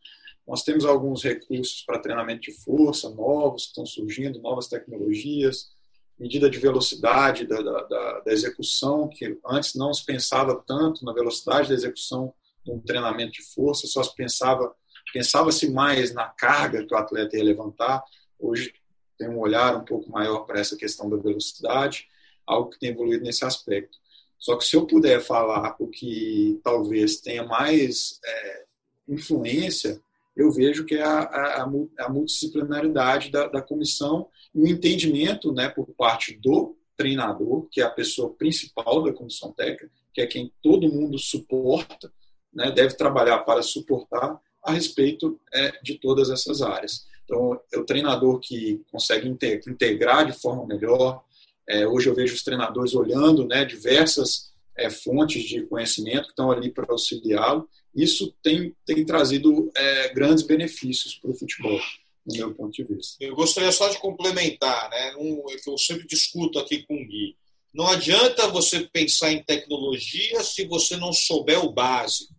Nós 0.48 0.62
temos 0.62 0.86
alguns 0.86 1.22
recursos 1.22 1.82
para 1.82 1.98
treinamento 1.98 2.42
de 2.42 2.52
força 2.52 3.10
novos 3.10 3.64
que 3.64 3.68
estão 3.68 3.84
surgindo, 3.84 4.40
novas 4.40 4.68
tecnologias, 4.68 5.70
medida 6.18 6.48
de 6.48 6.58
velocidade 6.58 7.46
da, 7.46 7.60
da, 7.60 8.20
da, 8.20 8.32
execução, 8.32 9.06
que 9.06 9.38
antes 9.44 9.74
não 9.74 9.92
se 9.92 10.02
pensava 10.02 10.56
tanto 10.66 11.04
na 11.04 11.12
velocidade 11.12 11.68
da 11.68 11.74
execução 11.74 12.32
de 12.64 12.70
um 12.70 12.80
treinamento 12.80 13.32
de 13.32 13.42
força, 13.42 13.86
só 13.86 14.02
se 14.02 14.14
pensava 14.14 14.74
pensava-se 15.12 15.70
mais 15.70 16.12
na 16.12 16.26
carga 16.26 16.84
que 16.84 16.92
o 16.92 16.96
atleta 16.96 17.36
ia 17.36 17.44
levantar. 17.44 18.02
Hoje 18.38 18.72
tem 19.16 19.28
um 19.28 19.38
olhar 19.38 19.76
um 19.76 19.84
pouco 19.84 20.10
maior 20.10 20.40
para 20.40 20.60
essa 20.60 20.76
questão 20.76 21.08
da 21.08 21.16
velocidade, 21.16 22.08
algo 22.46 22.70
que 22.70 22.78
tem 22.78 22.90
evoluído 22.90 23.24
nesse 23.24 23.44
aspecto. 23.44 23.98
Só 24.38 24.56
que 24.56 24.64
se 24.64 24.76
eu 24.76 24.86
puder 24.86 25.20
falar 25.20 25.76
o 25.78 25.88
que 25.88 26.60
talvez 26.62 27.20
tenha 27.20 27.44
mais 27.44 28.20
é, 28.24 28.64
influência, 29.08 30.00
eu 30.36 30.50
vejo 30.50 30.84
que 30.84 30.94
é 30.94 31.02
a, 31.02 31.20
a, 31.20 31.62
a 31.98 32.08
multidisciplinaridade 32.08 33.30
da, 33.30 33.48
da 33.48 33.62
comissão 33.62 34.28
o 34.54 34.66
entendimento 34.66 35.52
né, 35.52 35.68
por 35.68 35.86
parte 35.88 36.34
do 36.38 36.76
treinador, 36.96 37.68
que 37.70 37.80
é 37.80 37.84
a 37.84 37.90
pessoa 37.90 38.32
principal 38.32 39.02
da 39.02 39.12
comissão 39.12 39.52
técnica, 39.52 39.90
que 40.14 40.20
é 40.20 40.26
quem 40.26 40.50
todo 40.62 40.90
mundo 40.90 41.18
suporta, 41.18 42.10
né, 42.52 42.70
deve 42.70 42.94
trabalhar 42.94 43.38
para 43.40 43.62
suportar 43.62 44.40
a 44.62 44.72
respeito 44.72 45.38
é, 45.52 45.72
de 45.82 45.98
todas 45.98 46.30
essas 46.30 46.62
áreas. 46.62 47.06
Então, 47.26 47.60
é 47.72 47.78
o 47.78 47.84
treinador 47.84 48.38
que 48.38 48.80
consegue 48.90 49.28
integrar 49.28 50.24
de 50.24 50.32
forma 50.32 50.64
melhor. 50.64 51.24
É, 51.68 51.86
hoje 51.86 52.08
eu 52.08 52.14
vejo 52.14 52.34
os 52.34 52.44
treinadores 52.44 52.94
olhando 52.94 53.44
né, 53.44 53.64
diversas 53.64 54.52
é, 54.76 54.88
fontes 54.88 55.42
de 55.42 55.62
conhecimento 55.66 56.24
que 56.24 56.30
estão 56.30 56.52
ali 56.52 56.70
para 56.70 56.86
auxiliá-lo. 56.88 57.68
Isso 57.94 58.32
tem, 58.42 58.74
tem 58.86 59.04
trazido 59.04 59.70
é, 59.74 60.14
grandes 60.14 60.44
benefícios 60.44 61.16
para 61.16 61.30
o 61.30 61.34
futebol, 61.34 61.80
no 62.24 62.36
meu 62.36 62.54
ponto 62.54 62.72
de 62.72 62.84
vista. 62.84 63.16
Eu 63.20 63.34
gostaria 63.34 63.72
só 63.72 63.88
de 63.88 63.98
complementar, 63.98 64.88
né, 64.90 65.16
um, 65.18 65.42
que 65.46 65.68
eu 65.68 65.76
sempre 65.76 66.06
discuto 66.06 66.60
aqui 66.60 66.84
com 66.86 66.94
o 66.94 67.06
Gui. 67.06 67.36
Não 67.74 67.88
adianta 67.88 68.48
você 68.48 68.80
pensar 68.80 69.32
em 69.32 69.42
tecnologia 69.42 70.42
se 70.44 70.64
você 70.64 70.96
não 70.96 71.12
souber 71.12 71.62
o 71.62 71.72
básico. 71.72 72.32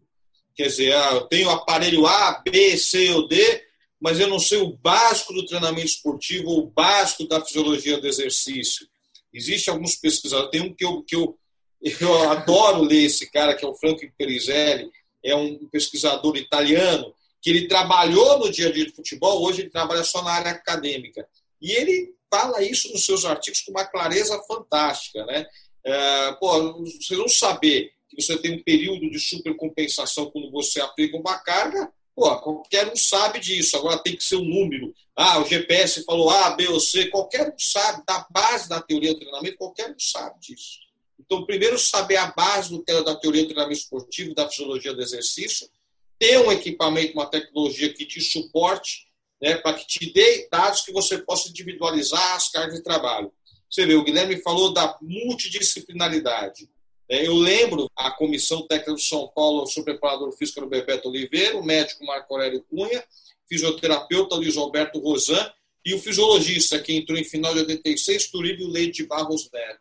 Quer 0.56 0.68
dizer, 0.68 0.96
ah, 0.96 1.12
eu 1.14 1.22
tenho 1.28 1.50
aparelho 1.50 2.08
A, 2.08 2.42
B, 2.44 2.76
C 2.78 3.12
ou 3.12 3.28
D, 3.28 3.67
mas 4.00 4.20
eu 4.20 4.28
não 4.28 4.40
sei 4.40 4.60
o 4.60 4.74
básico 4.74 5.34
do 5.34 5.46
treinamento 5.46 5.88
esportivo 5.88 6.50
ou 6.50 6.60
o 6.60 6.68
básico 6.68 7.28
da 7.28 7.44
fisiologia 7.44 8.00
do 8.00 8.08
exercício. 8.08 8.88
Existem 9.34 9.74
alguns 9.74 9.96
pesquisadores, 9.96 10.52
tem 10.52 10.62
um 10.62 10.74
que 10.74 10.86
eu, 10.86 11.04
que 11.04 11.16
eu, 11.16 11.38
eu 11.82 12.30
adoro 12.30 12.84
ler 12.84 13.06
esse 13.06 13.30
cara, 13.30 13.56
que 13.56 13.66
é 13.66 13.68
o 13.68 13.76
Franco 13.76 14.06
Imperizelli, 14.06 14.90
é 15.24 15.36
um 15.36 15.68
pesquisador 15.68 16.38
italiano, 16.38 17.14
que 17.42 17.50
ele 17.50 17.68
trabalhou 17.68 18.40
no 18.40 18.52
dia 18.52 18.68
a 18.68 18.72
dia 18.72 18.86
de 18.86 18.96
futebol, 18.96 19.44
hoje 19.44 19.62
ele 19.62 19.70
trabalha 19.70 20.04
só 20.04 20.22
na 20.22 20.32
área 20.32 20.52
acadêmica. 20.52 21.28
E 21.62 21.72
ele 21.72 22.14
fala 22.30 22.62
isso 22.62 22.92
nos 22.92 23.06
seus 23.06 23.26
artigos 23.26 23.62
com 23.62 23.72
uma 23.72 23.86
clareza 23.86 24.40
fantástica. 24.48 25.26
Né? 25.26 25.46
É, 25.84 26.32
pô, 26.34 26.84
vocês 26.84 27.18
vão 27.18 27.28
saber 27.28 27.94
que 28.10 28.22
você 28.22 28.38
tem 28.38 28.56
um 28.56 28.64
período 28.64 29.10
de 29.10 29.20
supercompensação 29.20 30.30
quando 30.32 30.52
você 30.52 30.82
aplica 30.82 31.18
uma 31.18 31.38
carga, 31.38 31.92
pô, 32.18 32.36
qualquer 32.40 32.92
um 32.92 32.96
sabe 32.96 33.40
disso. 33.40 33.78
Agora 33.78 34.00
tem 34.00 34.16
que 34.16 34.24
ser 34.24 34.38
um 34.38 34.44
número. 34.44 34.92
Ah, 35.16 35.40
o 35.40 35.46
GPS 35.46 36.04
falou 36.04 36.32
A, 36.32 36.50
B 36.56 36.68
ou 36.68 36.80
C, 36.80 37.06
qualquer 37.08 37.48
um 37.48 37.60
sabe, 37.60 38.04
da 38.08 38.26
base 38.32 38.68
da 38.68 38.82
teoria 38.82 39.14
do 39.14 39.20
treinamento, 39.20 39.58
qualquer 39.58 39.92
um 39.92 40.00
sabe 40.00 40.40
disso. 40.40 40.80
Então, 41.20 41.46
primeiro, 41.46 41.78
saber 41.78 42.18
a 42.18 42.32
base 42.32 42.72
do, 42.72 42.84
da 43.04 43.16
teoria 43.16 43.44
do 43.44 43.50
treinamento 43.50 43.80
esportivo, 43.80 44.34
da 44.34 44.50
fisiologia 44.50 44.96
do 44.96 45.02
exercício, 45.02 45.70
ter 46.18 46.40
um 46.40 46.52
equipamento, 46.52 47.14
uma 47.14 47.30
tecnologia 47.30 47.94
que 47.94 48.04
te 48.04 48.20
suporte, 48.20 49.08
né, 49.40 49.56
para 49.58 49.76
que 49.76 49.86
te 49.86 50.12
dê 50.12 50.48
dados 50.52 50.82
que 50.82 50.92
você 50.92 51.20
possa 51.20 51.50
individualizar 51.50 52.36
as 52.36 52.50
cargas 52.50 52.78
de 52.78 52.84
trabalho. 52.84 53.32
Você 53.70 53.86
vê, 53.86 53.94
o 53.94 54.04
Guilherme 54.04 54.42
falou 54.42 54.74
da 54.74 54.98
multidisciplinaridade. 55.02 56.68
É, 57.10 57.26
eu 57.26 57.36
lembro 57.36 57.90
a 57.96 58.12
comissão 58.12 58.68
técnica 58.68 58.92
do 58.92 59.00
São 59.00 59.30
Paulo, 59.30 59.64
o 59.64 59.68
seu 59.68 59.84
preparador 59.84 60.32
físico 60.34 60.60
era 60.60 60.68
o 60.68 60.70
Bebeto 60.70 61.08
Oliveira, 61.08 61.58
o 61.58 61.64
médico 61.64 62.06
Marco 62.06 62.34
Aurélio 62.34 62.66
Cunha, 62.70 63.02
fisioterapeuta 63.48 64.36
Luiz 64.36 64.58
Alberto 64.58 65.00
Rosan 65.00 65.50
e 65.86 65.94
o 65.94 66.00
fisiologista 66.00 66.78
que 66.80 66.94
entrou 66.94 67.18
em 67.18 67.24
final 67.24 67.54
de 67.54 67.62
86, 67.62 68.28
Turíbio 68.28 68.68
Leite 68.68 69.04
Barros 69.04 69.50
Neto. 69.54 69.80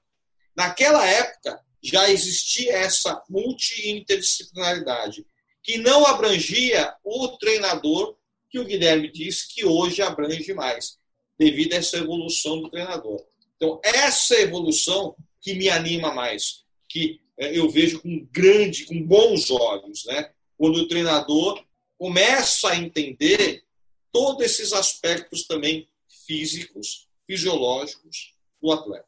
Naquela 0.57 1.05
época 1.05 1.61
já 1.83 2.09
existia 2.09 2.73
essa 2.75 3.21
multi-interdisciplinaridade, 3.29 5.27
que 5.65 5.79
não 5.79 6.07
abrangia 6.07 6.95
o 7.03 7.29
treinador, 7.39 8.17
que 8.49 8.61
o 8.61 8.65
Guilherme 8.65 9.11
disse 9.11 9.53
que 9.53 9.65
hoje 9.65 10.01
abrange 10.01 10.55
mais, 10.55 10.97
devido 11.37 11.73
a 11.73 11.79
essa 11.79 11.97
evolução 11.97 12.61
do 12.61 12.71
treinador. 12.71 13.21
Então, 13.57 13.81
essa 13.83 14.37
evolução 14.37 15.17
que 15.41 15.55
me 15.55 15.69
anima 15.69 16.13
mais 16.13 16.66
que 16.97 17.21
é, 17.39 17.59
eu 17.59 17.69
vejo 17.69 18.01
com 18.01 18.27
grande, 18.33 18.87
com 18.87 19.03
bons 19.03 19.51
olhos, 19.51 20.07
né? 20.07 20.31
Quando 20.57 20.77
o 20.77 20.89
treinador 20.89 21.63
começa 21.99 22.71
a 22.71 22.77
entender 22.77 23.65
todos 24.11 24.43
esses 24.43 24.73
aspectos 24.73 25.47
também 25.47 25.87
físicos, 26.27 27.07
fisiológicos 27.27 28.35
do 28.63 28.73
atleta. 28.73 29.05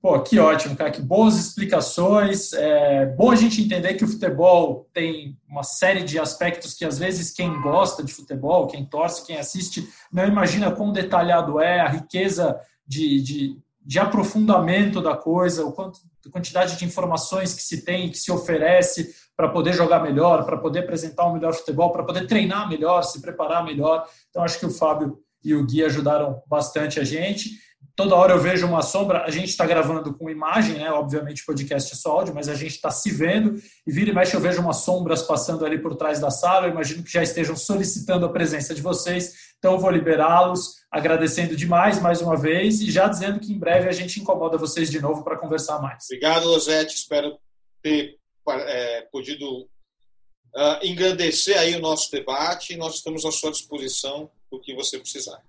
Pô, 0.00 0.18
que 0.22 0.38
ótimo, 0.38 0.74
cara, 0.74 0.90
que 0.90 1.02
boas 1.02 1.36
explicações. 1.36 2.52
É 2.54 3.06
bom 3.06 3.30
a 3.30 3.36
gente 3.36 3.62
entender 3.62 3.94
que 3.94 4.04
o 4.04 4.08
futebol 4.08 4.88
tem 4.94 5.36
uma 5.46 5.62
série 5.62 6.02
de 6.02 6.18
aspectos 6.18 6.72
que 6.72 6.84
às 6.84 6.98
vezes 6.98 7.30
quem 7.30 7.60
gosta 7.60 8.02
de 8.02 8.12
futebol, 8.12 8.66
quem 8.66 8.86
torce, 8.86 9.26
quem 9.26 9.36
assiste, 9.36 9.86
não 10.10 10.26
imagina 10.26 10.74
quão 10.74 10.92
detalhado 10.92 11.60
é, 11.60 11.80
a 11.80 11.88
riqueza 11.88 12.58
de, 12.86 13.20
de, 13.20 13.58
de 13.88 13.98
aprofundamento 13.98 15.00
da 15.00 15.16
coisa, 15.16 15.64
o 15.64 15.72
quanto 15.72 16.00
a 16.26 16.30
quantidade 16.30 16.76
de 16.76 16.84
informações 16.84 17.54
que 17.54 17.62
se 17.62 17.86
tem, 17.86 18.10
que 18.10 18.18
se 18.18 18.30
oferece 18.30 19.14
para 19.34 19.48
poder 19.48 19.72
jogar 19.72 20.02
melhor, 20.02 20.44
para 20.44 20.58
poder 20.58 20.80
apresentar 20.80 21.26
um 21.26 21.32
melhor 21.32 21.54
futebol, 21.54 21.90
para 21.90 22.04
poder 22.04 22.26
treinar 22.26 22.68
melhor, 22.68 23.00
se 23.00 23.18
preparar 23.22 23.64
melhor. 23.64 24.06
Então, 24.28 24.42
acho 24.42 24.60
que 24.60 24.66
o 24.66 24.70
Fábio 24.70 25.18
e 25.42 25.54
o 25.54 25.64
Gui 25.64 25.82
ajudaram 25.82 26.42
bastante 26.46 27.00
a 27.00 27.04
gente. 27.04 27.48
Toda 27.96 28.14
hora 28.14 28.34
eu 28.34 28.40
vejo 28.40 28.66
uma 28.66 28.82
sombra, 28.82 29.24
a 29.24 29.30
gente 29.30 29.48
está 29.48 29.64
gravando 29.64 30.12
com 30.14 30.28
imagem, 30.28 30.76
né? 30.76 30.90
Obviamente 30.92 31.46
podcast 31.46 31.92
é 31.92 31.96
só 31.96 32.12
áudio, 32.12 32.34
mas 32.34 32.48
a 32.48 32.54
gente 32.54 32.72
está 32.72 32.90
se 32.90 33.10
vendo 33.10 33.54
e 33.86 33.90
vira 33.90 34.10
e 34.10 34.14
mexe 34.14 34.36
eu 34.36 34.40
vejo 34.40 34.60
umas 34.60 34.78
sombras 34.78 35.22
passando 35.22 35.64
ali 35.64 35.78
por 35.78 35.96
trás 35.96 36.20
da 36.20 36.30
sala. 36.30 36.66
Eu 36.66 36.72
imagino 36.72 37.02
que 37.02 37.10
já 37.10 37.22
estejam 37.22 37.56
solicitando 37.56 38.26
a 38.26 38.28
presença 38.28 38.74
de 38.74 38.82
vocês, 38.82 39.47
então 39.58 39.74
eu 39.74 39.78
vou 39.78 39.90
liberá-los 39.90 40.78
agradecendo 40.90 41.56
demais 41.56 42.00
mais 42.00 42.20
uma 42.22 42.36
vez 42.36 42.80
e 42.80 42.90
já 42.90 43.08
dizendo 43.08 43.40
que 43.40 43.52
em 43.52 43.58
breve 43.58 43.88
a 43.88 43.92
gente 43.92 44.20
incomoda 44.20 44.56
vocês 44.56 44.90
de 44.90 45.00
novo 45.00 45.24
para 45.24 45.36
conversar 45.36 45.80
mais. 45.80 46.04
Obrigado, 46.04 46.46
Losete. 46.46 46.94
Espero 46.94 47.38
ter 47.82 48.16
é, 48.48 49.02
podido 49.12 49.62
uh, 49.62 50.78
engrandecer 50.82 51.58
aí 51.58 51.74
o 51.74 51.80
nosso 51.80 52.10
debate 52.10 52.72
e 52.72 52.76
nós 52.76 52.94
estamos 52.94 53.24
à 53.24 53.32
sua 53.32 53.50
disposição 53.50 54.30
o 54.50 54.58
que 54.58 54.74
você 54.74 54.98
precisar. 54.98 55.42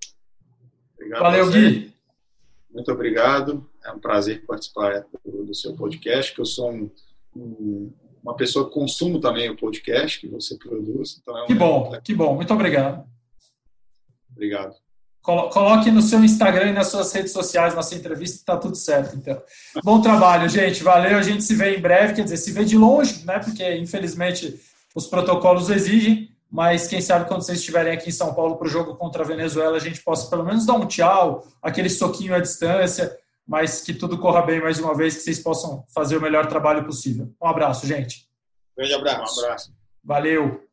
Obrigado, 0.96 1.22
Valeu, 1.22 1.50
Gui. 1.50 1.94
Muito 2.72 2.92
obrigado. 2.92 3.70
É 3.84 3.92
um 3.92 4.00
prazer 4.00 4.46
participar 4.46 5.06
do, 5.24 5.46
do 5.46 5.56
seu 5.56 5.76
podcast, 5.76 6.34
que 6.34 6.42
eu 6.42 6.46
sou 6.46 6.72
um, 6.72 6.92
um, 7.36 7.94
uma 8.22 8.36
pessoa 8.36 8.68
que 8.68 8.74
consumo 8.74 9.20
também 9.20 9.50
o 9.50 9.56
podcast 9.56 10.20
que 10.20 10.28
você 10.28 10.58
produz. 10.58 11.20
Então 11.22 11.38
é 11.38 11.44
um 11.44 11.48
que 11.48 11.56
bom, 11.56 12.00
que 12.04 12.14
bom. 12.14 12.36
Muito 12.36 12.54
obrigado. 12.54 13.08
Obrigado. 14.40 14.74
Coloque 15.22 15.92
no 15.92 16.02
seu 16.02 16.24
Instagram 16.24 16.70
e 16.70 16.74
nas 16.74 16.88
suas 16.88 17.12
redes 17.12 17.34
sociais 17.34 17.76
nossa 17.76 17.94
entrevista, 17.94 18.38
está 18.38 18.56
tudo 18.56 18.76
certo. 18.76 19.18
Então, 19.18 19.40
bom 19.84 20.00
trabalho, 20.00 20.48
gente. 20.48 20.82
Valeu. 20.82 21.18
A 21.18 21.22
gente 21.22 21.44
se 21.44 21.54
vê 21.56 21.76
em 21.76 21.82
breve. 21.82 22.14
Quer 22.14 22.24
dizer, 22.24 22.38
se 22.38 22.54
vê 22.54 22.64
de 22.64 22.78
longe, 22.78 23.26
né? 23.26 23.38
Porque 23.38 23.76
infelizmente 23.76 24.58
os 24.96 25.08
protocolos 25.08 25.70
exigem. 25.70 26.34
Mas 26.50 26.88
quem 26.88 27.02
sabe 27.02 27.28
quando 27.28 27.44
vocês 27.44 27.60
estiverem 27.60 27.94
aqui 27.94 28.10
em 28.10 28.14
São 28.14 28.34
Paulo 28.34 28.56
para 28.56 28.66
o 28.66 28.70
jogo 28.70 28.96
contra 28.96 29.22
a 29.22 29.28
Venezuela, 29.28 29.76
a 29.76 29.82
gente 29.82 30.02
possa 30.02 30.30
pelo 30.30 30.46
menos 30.46 30.66
dar 30.66 30.74
um 30.76 30.88
tchau, 30.88 31.46
aquele 31.62 31.90
soquinho 31.90 32.34
à 32.34 32.40
distância. 32.40 33.16
Mas 33.46 33.82
que 33.82 33.94
tudo 33.94 34.18
corra 34.18 34.42
bem 34.42 34.62
mais 34.62 34.80
uma 34.80 34.96
vez, 34.96 35.16
que 35.16 35.22
vocês 35.22 35.40
possam 35.40 35.84
fazer 35.94 36.16
o 36.16 36.22
melhor 36.22 36.48
trabalho 36.48 36.86
possível. 36.86 37.30
Um 37.42 37.48
abraço, 37.48 37.86
gente. 37.86 38.26
Grande 38.76 38.94
abraço. 38.94 39.42
Um 39.42 39.44
abraço. 39.44 39.74
Valeu. 40.04 40.69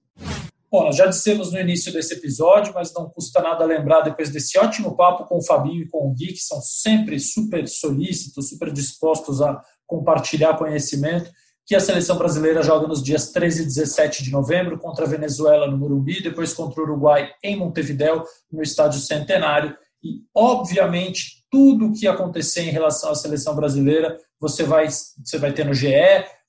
Bom, 0.70 0.84
nós 0.84 0.96
já 0.96 1.06
dissemos 1.06 1.52
no 1.52 1.60
início 1.60 1.92
desse 1.92 2.14
episódio, 2.14 2.74
mas 2.74 2.92
não 2.92 3.08
custa 3.08 3.40
nada 3.40 3.64
lembrar 3.64 4.00
depois 4.00 4.30
desse 4.30 4.58
ótimo 4.58 4.96
papo 4.96 5.24
com 5.24 5.38
o 5.38 5.42
Fabinho 5.42 5.82
e 5.82 5.88
com 5.88 6.08
o 6.08 6.12
Gui, 6.12 6.32
que 6.32 6.40
são 6.40 6.60
sempre 6.60 7.20
super 7.20 7.68
solícitos, 7.68 8.48
super 8.48 8.72
dispostos 8.72 9.40
a 9.40 9.62
compartilhar 9.86 10.58
conhecimento, 10.58 11.30
que 11.64 11.74
a 11.74 11.80
seleção 11.80 12.18
brasileira 12.18 12.62
joga 12.62 12.88
nos 12.88 13.02
dias 13.02 13.30
13 13.30 13.62
e 13.62 13.66
17 13.66 14.24
de 14.24 14.30
novembro 14.30 14.78
contra 14.78 15.04
a 15.04 15.08
Venezuela 15.08 15.68
no 15.68 15.78
Morumbi, 15.78 16.22
depois 16.22 16.52
contra 16.52 16.80
o 16.80 16.84
Uruguai 16.84 17.30
em 17.42 17.56
Montevidéu, 17.56 18.24
no 18.50 18.62
Estádio 18.62 19.00
Centenário. 19.00 19.76
E, 20.02 20.20
obviamente, 20.34 21.44
tudo 21.50 21.86
o 21.86 21.92
que 21.92 22.06
acontecer 22.06 22.62
em 22.62 22.70
relação 22.70 23.10
à 23.10 23.14
seleção 23.14 23.54
brasileira, 23.54 24.16
você 24.40 24.62
vai, 24.62 24.88
você 24.88 25.38
vai 25.38 25.52
ter 25.52 25.64
no 25.64 25.74
GE, 25.74 25.88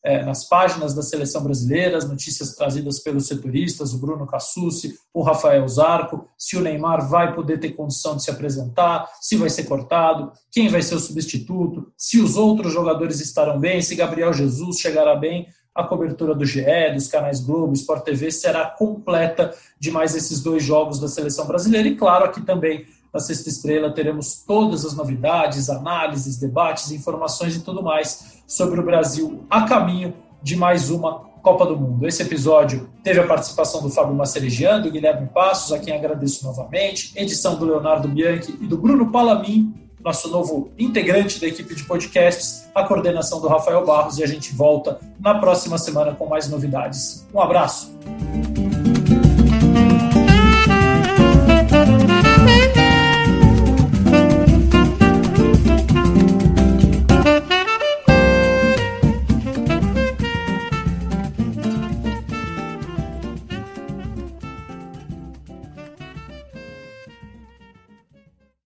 é, 0.07 0.23
nas 0.23 0.47
páginas 0.47 0.93
da 0.93 1.01
seleção 1.01 1.43
brasileira, 1.43 1.97
as 1.97 2.07
notícias 2.07 2.55
trazidas 2.55 2.97
pelos 2.97 3.27
setoristas, 3.27 3.93
o 3.93 3.97
Bruno 3.99 4.25
Cassucci, 4.25 4.95
o 5.13 5.21
Rafael 5.21 5.67
Zarco, 5.67 6.29
se 6.37 6.55
o 6.55 6.61
Neymar 6.61 7.09
vai 7.09 7.35
poder 7.35 7.59
ter 7.59 7.71
condição 7.71 8.15
de 8.15 8.23
se 8.23 8.31
apresentar, 8.31 9.05
se 9.19 9.35
vai 9.35 9.49
ser 9.49 9.65
cortado, 9.65 10.31
quem 10.49 10.69
vai 10.69 10.81
ser 10.81 10.95
o 10.95 10.99
substituto, 10.99 11.91
se 11.97 12.21
os 12.21 12.37
outros 12.37 12.71
jogadores 12.71 13.19
estarão 13.19 13.59
bem, 13.59 13.81
se 13.81 13.95
Gabriel 13.95 14.31
Jesus 14.31 14.79
chegará 14.79 15.13
bem. 15.13 15.45
A 15.75 15.83
cobertura 15.83 16.33
do 16.33 16.45
GE, 16.45 16.63
dos 16.93 17.07
canais 17.07 17.41
Globo, 17.41 17.73
Sport 17.73 18.03
TV 18.03 18.31
será 18.31 18.65
completa 18.65 19.53
de 19.77 19.91
mais 19.91 20.15
esses 20.15 20.41
dois 20.41 20.63
jogos 20.63 20.99
da 20.99 21.07
seleção 21.07 21.45
brasileira. 21.45 21.87
E 21.87 21.95
claro, 21.95 22.25
aqui 22.25 22.41
também 22.41 22.87
na 23.17 23.19
Sexta 23.19 23.49
Estrela 23.49 23.89
teremos 23.89 24.43
todas 24.45 24.85
as 24.85 24.93
novidades, 24.93 25.71
análises, 25.71 26.37
debates, 26.37 26.91
informações 26.91 27.55
e 27.55 27.61
tudo 27.61 27.81
mais 27.81 28.43
sobre 28.45 28.79
o 28.79 28.83
Brasil 28.83 29.43
a 29.49 29.63
caminho 29.63 30.13
de 30.41 30.55
mais 30.55 30.91
uma 30.91 31.25
Copa 31.41 31.65
do 31.65 31.75
Mundo. 31.75 32.07
Esse 32.07 32.21
episódio 32.21 32.87
teve 33.03 33.19
a 33.19 33.25
participação 33.25 33.81
do 33.81 33.89
Fábio 33.89 34.13
Macerigian, 34.13 34.81
do 34.81 34.91
Guilherme 34.91 35.27
Passos, 35.33 35.71
a 35.71 35.79
quem 35.79 35.95
agradeço 35.95 36.45
novamente, 36.45 37.11
edição 37.15 37.55
do 37.55 37.65
Leonardo 37.65 38.07
Bianchi 38.07 38.55
e 38.61 38.67
do 38.67 38.77
Bruno 38.77 39.11
Palamin, 39.11 39.73
nosso 39.99 40.29
novo 40.29 40.69
integrante 40.77 41.41
da 41.41 41.47
equipe 41.47 41.73
de 41.73 41.85
podcasts, 41.85 42.69
a 42.75 42.83
coordenação 42.83 43.41
do 43.41 43.47
Rafael 43.47 43.83
Barros, 43.83 44.19
e 44.19 44.23
a 44.23 44.27
gente 44.27 44.53
volta 44.53 44.99
na 45.19 45.39
próxima 45.39 45.79
semana 45.79 46.13
com 46.13 46.27
mais 46.27 46.47
novidades. 46.47 47.25
Um 47.33 47.41
abraço! 47.41 47.97